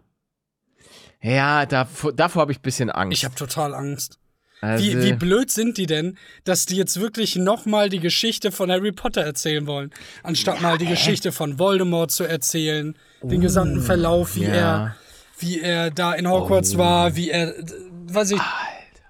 Ja, 1.21 1.67
davor, 1.67 2.11
davor 2.11 2.41
habe 2.41 2.51
ich 2.51 2.57
ein 2.57 2.63
bisschen 2.63 2.89
Angst. 2.89 3.19
Ich 3.19 3.23
habe 3.23 3.35
total 3.35 3.75
Angst. 3.75 4.17
also, 4.61 4.83
Wie, 4.83 5.03
wie 5.03 5.13
blöd 5.13 5.51
sind 5.51 5.77
die 5.77 5.85
denn, 5.85 6.17
dass 6.43 6.65
die 6.65 6.75
jetzt 6.75 6.99
wirklich 6.99 7.35
nochmal 7.35 7.89
die 7.89 7.99
Geschichte 7.99 8.51
von 8.51 8.71
Harry 8.71 8.91
Potter 8.91 9.21
erzählen 9.21 9.67
wollen, 9.67 9.91
anstatt 10.23 10.61
mal 10.61 10.79
die 10.79 10.87
Geschichte 10.87 11.31
von 11.31 11.59
Voldemort 11.59 12.09
zu 12.09 12.23
erzählen, 12.23 12.97
den 13.21 13.41
gesamten 13.41 13.81
Verlauf, 13.81 14.35
wie 14.35 14.45
ja. 14.45 14.53
er, 14.53 14.95
wie 15.37 15.61
er 15.61 15.91
da 15.91 16.13
in 16.13 16.27
Hogwarts 16.27 16.79
war, 16.79 17.15
wie 17.15 17.29
er, 17.29 17.59
äh, 17.59 17.63
weiß 18.07 18.31
ich, 18.31 18.41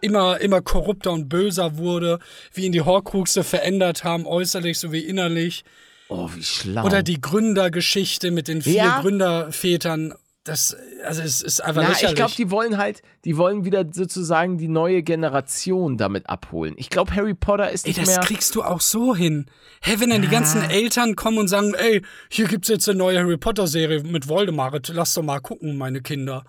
immer, 0.02 0.42
immer 0.42 0.62
korrupter 0.62 1.14
und 1.14 1.30
böser 1.30 1.78
wurde, 1.78 2.20
wie 2.54 2.66
ihn 2.66 2.74
die 2.74 2.82
Horcruxe 2.82 3.46
verändert 3.46 4.04
haben, 4.04 4.26
äußerlich 4.26 4.78
sowie 4.78 5.00
innerlich. 5.00 5.64
Oh, 6.12 6.30
wie 6.36 6.44
schlau. 6.44 6.86
Oder 6.86 7.04
die 7.04 7.20
Gründergeschichte 7.20 8.32
mit 8.32 8.48
den 8.48 8.62
vier 8.62 8.74
Ja. 8.74 9.02
Gründervätern. 9.02 10.14
Das, 10.44 10.76
also 11.06 11.22
es 11.22 11.44
ist 11.44 11.62
einfach 11.64 11.84
Na, 11.84 11.90
lächerlich. 11.90 12.10
ich 12.10 12.16
glaube, 12.16 12.34
die 12.36 12.50
wollen 12.50 12.78
halt, 12.80 13.04
die 13.26 13.38
wollen 13.38 13.64
wieder 13.64 13.86
sozusagen 13.92 14.58
die 14.58 14.68
neue 14.68 15.04
Generation 15.04 15.98
damit 15.98 16.30
abholen. 16.30 16.74
Ich 16.78 16.90
glaube, 16.90 17.14
Harry 17.16 17.36
Potter 17.36 17.70
ist 17.70 17.86
Ey, 17.86 17.92
nicht 17.92 18.02
das 18.02 18.08
mehr. 18.08 18.20
kriegst 18.22 18.56
du 18.56 18.64
auch 18.64 18.82
so 18.82 19.16
hin. 19.16 19.46
Hä, 19.84 19.98
wenn 20.00 20.10
dann 20.10 20.24
die 20.24 20.28
ganzen 20.30 20.64
Eltern 20.64 21.16
kommen 21.16 21.38
und 21.38 21.48
sagen, 21.48 21.76
ey, 21.76 22.02
hier 22.32 22.48
gibt's 22.48 22.70
jetzt 22.70 22.90
eine 22.90 22.98
neue 22.98 23.20
Harry 23.20 23.38
Potter 23.38 23.68
Serie 23.68 24.02
mit 24.02 24.28
Voldemort, 24.28 24.88
lass 24.88 25.14
doch 25.14 25.22
mal 25.22 25.40
gucken, 25.42 25.78
meine 25.78 26.02
Kinder. 26.02 26.44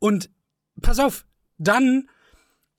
Und 0.00 0.28
pass 0.82 0.98
auf, 0.98 1.24
dann, 1.56 2.08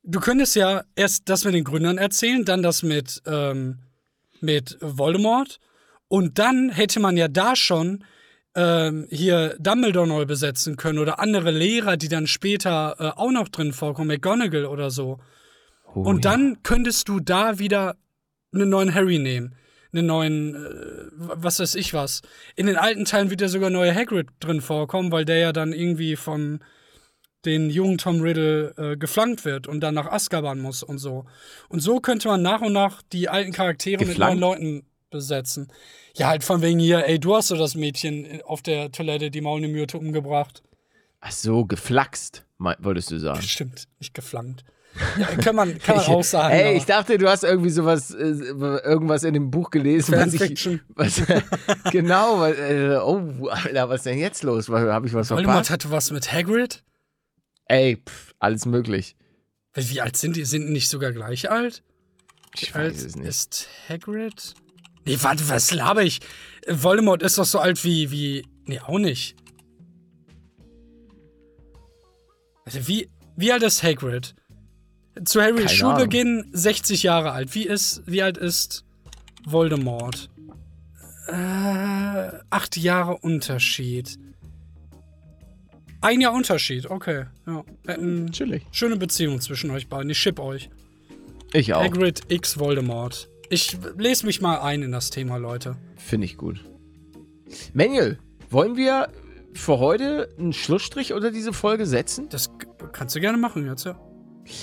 du 0.04 0.20
könntest 0.20 0.58
ja 0.58 0.84
erst 0.98 1.30
das 1.30 1.46
mit 1.46 1.54
den 1.54 1.64
Gründern 1.64 1.98
erzählen, 1.98 2.44
dann 2.44 2.62
das 2.62 2.84
mit, 2.84 3.22
ähm, 3.26 3.80
mit 4.42 4.78
Voldemort 4.82 5.60
und 6.12 6.40
dann 6.40 6.72
hätte 6.72 7.00
man 7.00 7.16
ja 7.16 7.30
da 7.30 7.56
schon 7.56 8.04
ähm, 8.54 9.08
hier 9.10 9.56
Dumbledore 9.60 10.06
neu 10.06 10.26
besetzen 10.26 10.76
können 10.76 11.00
oder 11.00 11.22
andere 11.22 11.52
Lehrer, 11.52 11.96
die 11.96 12.10
dann 12.10 12.28
später 12.28 12.98
äh, 13.00 13.18
auch 13.18 13.32
noch 13.32 13.48
drin 13.48 13.72
vorkommen, 13.72 14.10
McGonagall 14.10 14.66
oder 14.66 14.92
so. 14.92 15.20
Oh, 15.96 16.02
Und 16.02 16.26
ja. 16.26 16.32
dann 16.32 16.64
könntest 16.64 17.08
du 17.08 17.22
da 17.22 17.60
wieder 17.60 17.96
einen 18.54 18.68
neuen 18.68 18.94
Harry 18.94 19.20
nehmen. 19.20 19.56
Einen 19.94 20.08
neuen, 20.08 20.56
äh, 20.56 21.12
was 21.16 21.62
weiß 21.62 21.76
ich 21.76 21.94
was. 21.94 22.24
In 22.58 22.66
den 22.66 22.76
alten 22.76 23.06
Teilen 23.06 23.30
wird 23.30 23.40
ja 23.40 23.48
sogar 23.48 23.70
neuer 23.70 23.96
Hagrid 23.96 24.28
drin 24.42 24.60
vorkommen, 24.60 25.14
weil 25.14 25.24
der 25.24 25.38
ja 25.38 25.54
dann 25.54 25.72
irgendwie 25.72 26.18
von 26.18 26.60
den 27.46 27.70
jungen 27.70 27.98
Tom 27.98 28.20
Riddle 28.20 28.74
äh, 28.76 28.98
geflankt 28.98 29.46
wird 29.46 29.66
und 29.66 29.80
dann 29.80 29.96
nach 29.96 30.12
Azkaban 30.12 30.60
muss 30.60 30.84
und 30.84 30.98
so. 30.98 31.24
Und 31.70 31.80
so 31.80 32.02
könnte 32.02 32.28
man 32.28 32.42
nach 32.42 32.60
und 32.60 32.74
nach 32.74 33.02
die 33.14 33.30
alten 33.30 33.54
Charaktere 33.54 34.04
Geflankt? 34.04 34.18
mit 34.18 34.20
neuen 34.20 34.40
Leuten 34.40 34.91
besetzen. 35.12 35.72
Ja, 36.16 36.28
halt 36.28 36.44
von 36.44 36.62
wegen 36.62 36.80
hier, 36.80 37.06
ey, 37.06 37.20
du 37.20 37.36
hast 37.36 37.50
so 37.50 37.56
das 37.56 37.76
Mädchen 37.76 38.42
auf 38.44 38.62
der 38.62 38.92
Toilette, 38.92 39.30
die 39.30 39.42
Maulnemürte, 39.42 39.98
umgebracht. 39.98 40.64
Ach 41.20 41.32
so, 41.32 41.66
geflaxt, 41.66 42.44
würdest 42.58 43.12
du 43.12 43.20
sagen. 43.20 43.42
Stimmt, 43.44 43.88
nicht 44.00 44.14
geflankt. 44.14 44.64
Ja, 45.18 45.28
kann 45.28 45.56
man, 45.56 45.78
kann 45.80 45.98
man 45.98 46.06
auch 46.08 46.24
sagen. 46.24 46.54
Ey, 46.54 46.76
ich 46.76 46.86
dachte, 46.86 47.18
du 47.18 47.30
hast 47.30 47.44
irgendwie 47.44 47.70
sowas, 47.70 48.12
äh, 48.12 48.24
irgendwas 48.24 49.24
in 49.24 49.34
dem 49.34 49.52
Buch 49.52 49.70
gelesen, 49.70 50.16
was 50.16 50.34
ich. 50.34 50.80
Was, 50.96 51.22
genau, 51.92 52.40
was, 52.40 52.58
äh, 52.58 52.98
oh, 53.02 53.48
Alter, 53.48 53.88
was 53.90 54.02
ist 54.02 54.06
denn 54.06 54.18
jetzt 54.18 54.44
los? 54.44 54.68
Habe 54.68 55.08
ich 55.08 55.14
was 55.14 55.30
Voldemort 55.30 55.68
verpasst? 55.68 55.70
hatte 55.70 55.92
was 55.92 56.12
mit 56.12 56.32
Hagrid? 56.34 56.84
Ey, 57.66 57.98
pff, 58.06 58.34
alles 58.40 58.66
möglich. 58.66 59.16
Wie 59.74 60.02
alt 60.02 60.18
sind 60.18 60.36
die? 60.36 60.44
Sind 60.44 60.68
die 60.68 60.74
nicht 60.74 60.90
sogar 60.90 61.14
gleich 61.14 61.50
alt? 61.50 61.84
Ich 62.56 62.76
weiß 62.76 63.04
es 63.04 63.16
nicht. 63.16 63.30
ist 63.30 63.70
Hagrid? 63.88 64.56
Nee, 65.06 65.18
warte, 65.22 65.48
was 65.50 65.72
laber 65.72 66.04
ich? 66.04 66.20
Voldemort 66.68 67.24
ist 67.24 67.38
doch 67.38 67.46
so 67.46 67.60
alt 67.60 67.84
wie, 67.84 68.12
wie, 68.12 68.46
nee, 68.66 68.80
auch 68.80 69.00
nicht. 69.00 69.36
Also 72.66 72.88
wie, 72.88 73.10
wie 73.36 73.52
alt 73.52 73.64
ist 73.64 73.84
Hagrid? 73.84 74.36
Zu 75.26 75.42
Harry 75.42 75.68
Schulbeginn 75.68 76.50
60 76.54 77.04
Jahre 77.04 77.32
alt. 77.32 77.54
Wie 77.54 77.66
ist, 77.66 78.04
wie 78.06 78.22
alt 78.22 78.38
ist 78.38 78.86
Voldemort? 79.46 80.30
Äh, 81.28 81.34
acht 82.50 82.78
Jahre 82.78 83.18
Unterschied. 83.18 84.18
Ein 86.02 86.22
Jahr 86.22 86.34
Unterschied, 86.34 86.88
okay. 86.88 87.26
Ja. 87.46 87.64
Hätten 87.86 88.32
Chillig. 88.32 88.66
schöne 88.72 88.98
Beziehung 88.98 89.40
zwischen 89.40 89.70
euch 89.72 89.88
beiden. 89.88 90.10
Ich 90.10 90.18
ship 90.18 90.40
euch. 90.40 90.70
Ich 91.54 91.74
auch. 91.74 91.84
Hagrid 91.84 92.22
X 92.30 92.58
Voldemort. 92.58 93.30
Ich 93.54 93.78
lese 93.98 94.26
mich 94.26 94.40
mal 94.40 94.62
ein 94.62 94.82
in 94.82 94.94
das 94.94 95.10
Thema, 95.10 95.36
Leute. 95.36 95.76
Finde 95.98 96.24
ich 96.24 96.38
gut. 96.38 96.64
Manuel, 97.74 98.18
wollen 98.50 98.78
wir 98.78 99.10
für 99.54 99.78
heute 99.78 100.30
einen 100.40 100.54
Schlussstrich 100.54 101.12
unter 101.12 101.32
diese 101.32 101.52
Folge 101.52 101.86
setzen? 101.86 102.30
Das 102.30 102.50
kannst 102.94 103.14
du 103.14 103.20
gerne 103.20 103.38
machen 103.38 103.66
jetzt, 103.66 103.84
ja. 103.84 104.00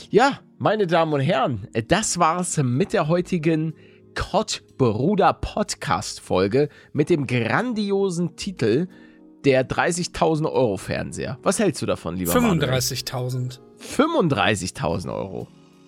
Ja, 0.09 0.41
meine 0.57 0.87
Damen 0.87 1.13
und 1.13 1.21
Herren, 1.21 1.69
das 1.89 2.19
war's 2.19 2.57
mit 2.57 2.95
der 2.95 3.09
heutigen 3.09 3.75
Kottbruder 4.15 5.35
Podcast 5.35 6.21
Folge 6.21 6.71
mit 6.95 7.11
dem 7.11 7.27
grandiosen 7.27 8.37
Titel 8.37 8.89
der 9.45 9.69
30.000 9.69 10.51
Euro 10.51 10.79
Fernseher. 10.79 11.39
Was 11.43 11.59
hältst 11.59 11.83
du 11.83 11.87
davon, 11.87 12.17
lieber 12.17 12.33
Manuel? 12.41 12.71
35.000. 12.71 13.59
35.000 13.79 15.15
Euro. 15.15 15.47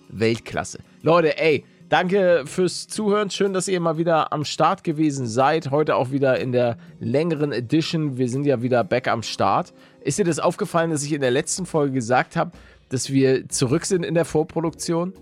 Weltklasse. 0.09 0.79
Leute, 1.01 1.39
ey, 1.39 1.65
danke 1.91 2.43
fürs 2.45 2.87
Zuhören. 2.87 3.29
Schön, 3.29 3.53
dass 3.53 3.67
ihr 3.67 3.79
mal 3.79 3.97
wieder 3.97 4.31
am 4.31 4.45
Start 4.45 4.83
gewesen 4.83 5.27
seid. 5.27 5.71
Heute 5.71 5.97
auch 5.97 6.11
wieder 6.11 6.39
in 6.39 6.51
der 6.53 6.77
längeren 6.99 7.51
Edition. 7.51 8.17
Wir 8.17 8.29
sind 8.29 8.45
ja 8.45 8.61
wieder 8.61 8.83
back 8.83 9.07
am 9.09 9.21
Start. 9.21 9.73
Ist 9.99 10.17
dir 10.17 10.25
das 10.25 10.39
aufgefallen, 10.39 10.89
dass 10.89 11.03
ich 11.03 11.11
in 11.11 11.21
der 11.21 11.31
letzten 11.31 11.65
Folge 11.65 11.93
gesagt 11.93 12.37
habe, 12.37 12.51
dass 12.89 13.11
wir 13.11 13.47
zurück 13.49 13.85
sind 13.85 14.03
in 14.03 14.15
der 14.15 14.23
Vorproduktion? 14.23 15.13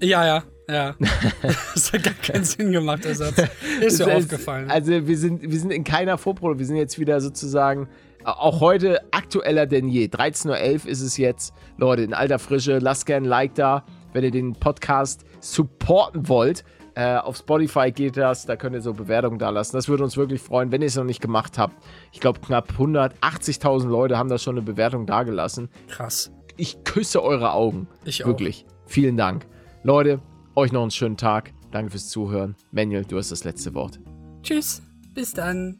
Ja, 0.00 0.26
ja, 0.26 0.42
ja. 0.68 0.96
das 1.74 1.92
hat 1.92 2.02
gar 2.02 2.14
keinen 2.14 2.44
Sinn 2.44 2.72
gemacht, 2.72 3.04
der 3.04 3.14
Satz. 3.14 3.40
Ist 3.80 4.04
mir 4.04 4.16
aufgefallen. 4.16 4.70
Also 4.70 5.06
wir 5.06 5.16
sind, 5.16 5.42
wir 5.42 5.58
sind 5.58 5.70
in 5.72 5.84
keiner 5.84 6.18
Vorproduktion. 6.18 6.58
Wir 6.58 6.66
sind 6.66 6.76
jetzt 6.76 6.98
wieder 6.98 7.20
sozusagen 7.20 7.88
äh, 8.24 8.24
auch 8.24 8.60
heute 8.60 9.00
aktueller 9.12 9.66
denn 9.66 9.88
je. 9.88 10.06
13.11 10.06 10.48
Uhr 10.48 10.88
ist 10.88 11.00
es 11.00 11.16
jetzt. 11.16 11.54
Leute, 11.76 12.02
in 12.02 12.12
alter 12.12 12.40
Frische, 12.40 12.78
lasst 12.80 13.06
gerne 13.06 13.26
ein 13.26 13.30
Like 13.30 13.54
da, 13.54 13.84
wenn 14.12 14.24
ihr 14.24 14.32
den 14.32 14.54
Podcast 14.54 15.24
supporten 15.40 16.28
wollt. 16.28 16.64
Äh, 16.94 17.16
auf 17.16 17.36
Spotify 17.36 17.92
geht 17.92 18.16
das, 18.16 18.44
da 18.44 18.56
könnt 18.56 18.74
ihr 18.74 18.80
so 18.80 18.92
Bewertungen 18.92 19.38
da 19.38 19.50
lassen. 19.50 19.76
Das 19.76 19.88
würde 19.88 20.02
uns 20.02 20.16
wirklich 20.16 20.40
freuen, 20.40 20.72
wenn 20.72 20.82
ihr 20.82 20.88
es 20.88 20.96
noch 20.96 21.04
nicht 21.04 21.20
gemacht 21.20 21.56
habt. 21.58 21.74
Ich 22.12 22.18
glaube, 22.18 22.40
knapp 22.40 22.72
180.000 22.76 23.86
Leute 23.88 24.18
haben 24.18 24.28
da 24.28 24.38
schon 24.38 24.56
eine 24.56 24.62
Bewertung 24.62 25.06
dagelassen. 25.06 25.68
Krass. 25.88 26.32
Ich 26.56 26.82
küsse 26.82 27.22
eure 27.22 27.52
Augen. 27.52 27.86
Ich 28.04 28.24
auch. 28.24 28.28
Wirklich. 28.28 28.66
Vielen 28.86 29.16
Dank. 29.16 29.46
Leute, 29.84 30.20
euch 30.56 30.72
noch 30.72 30.82
einen 30.82 30.90
schönen 30.90 31.16
Tag. 31.16 31.52
Danke 31.70 31.92
fürs 31.92 32.08
Zuhören. 32.08 32.56
Manuel, 32.72 33.04
du 33.04 33.16
hast 33.16 33.30
das 33.30 33.44
letzte 33.44 33.74
Wort. 33.74 34.00
Tschüss. 34.42 34.82
Bis 35.14 35.32
dann. 35.32 35.78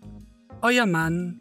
Euer 0.62 0.86
Mann. 0.86 1.40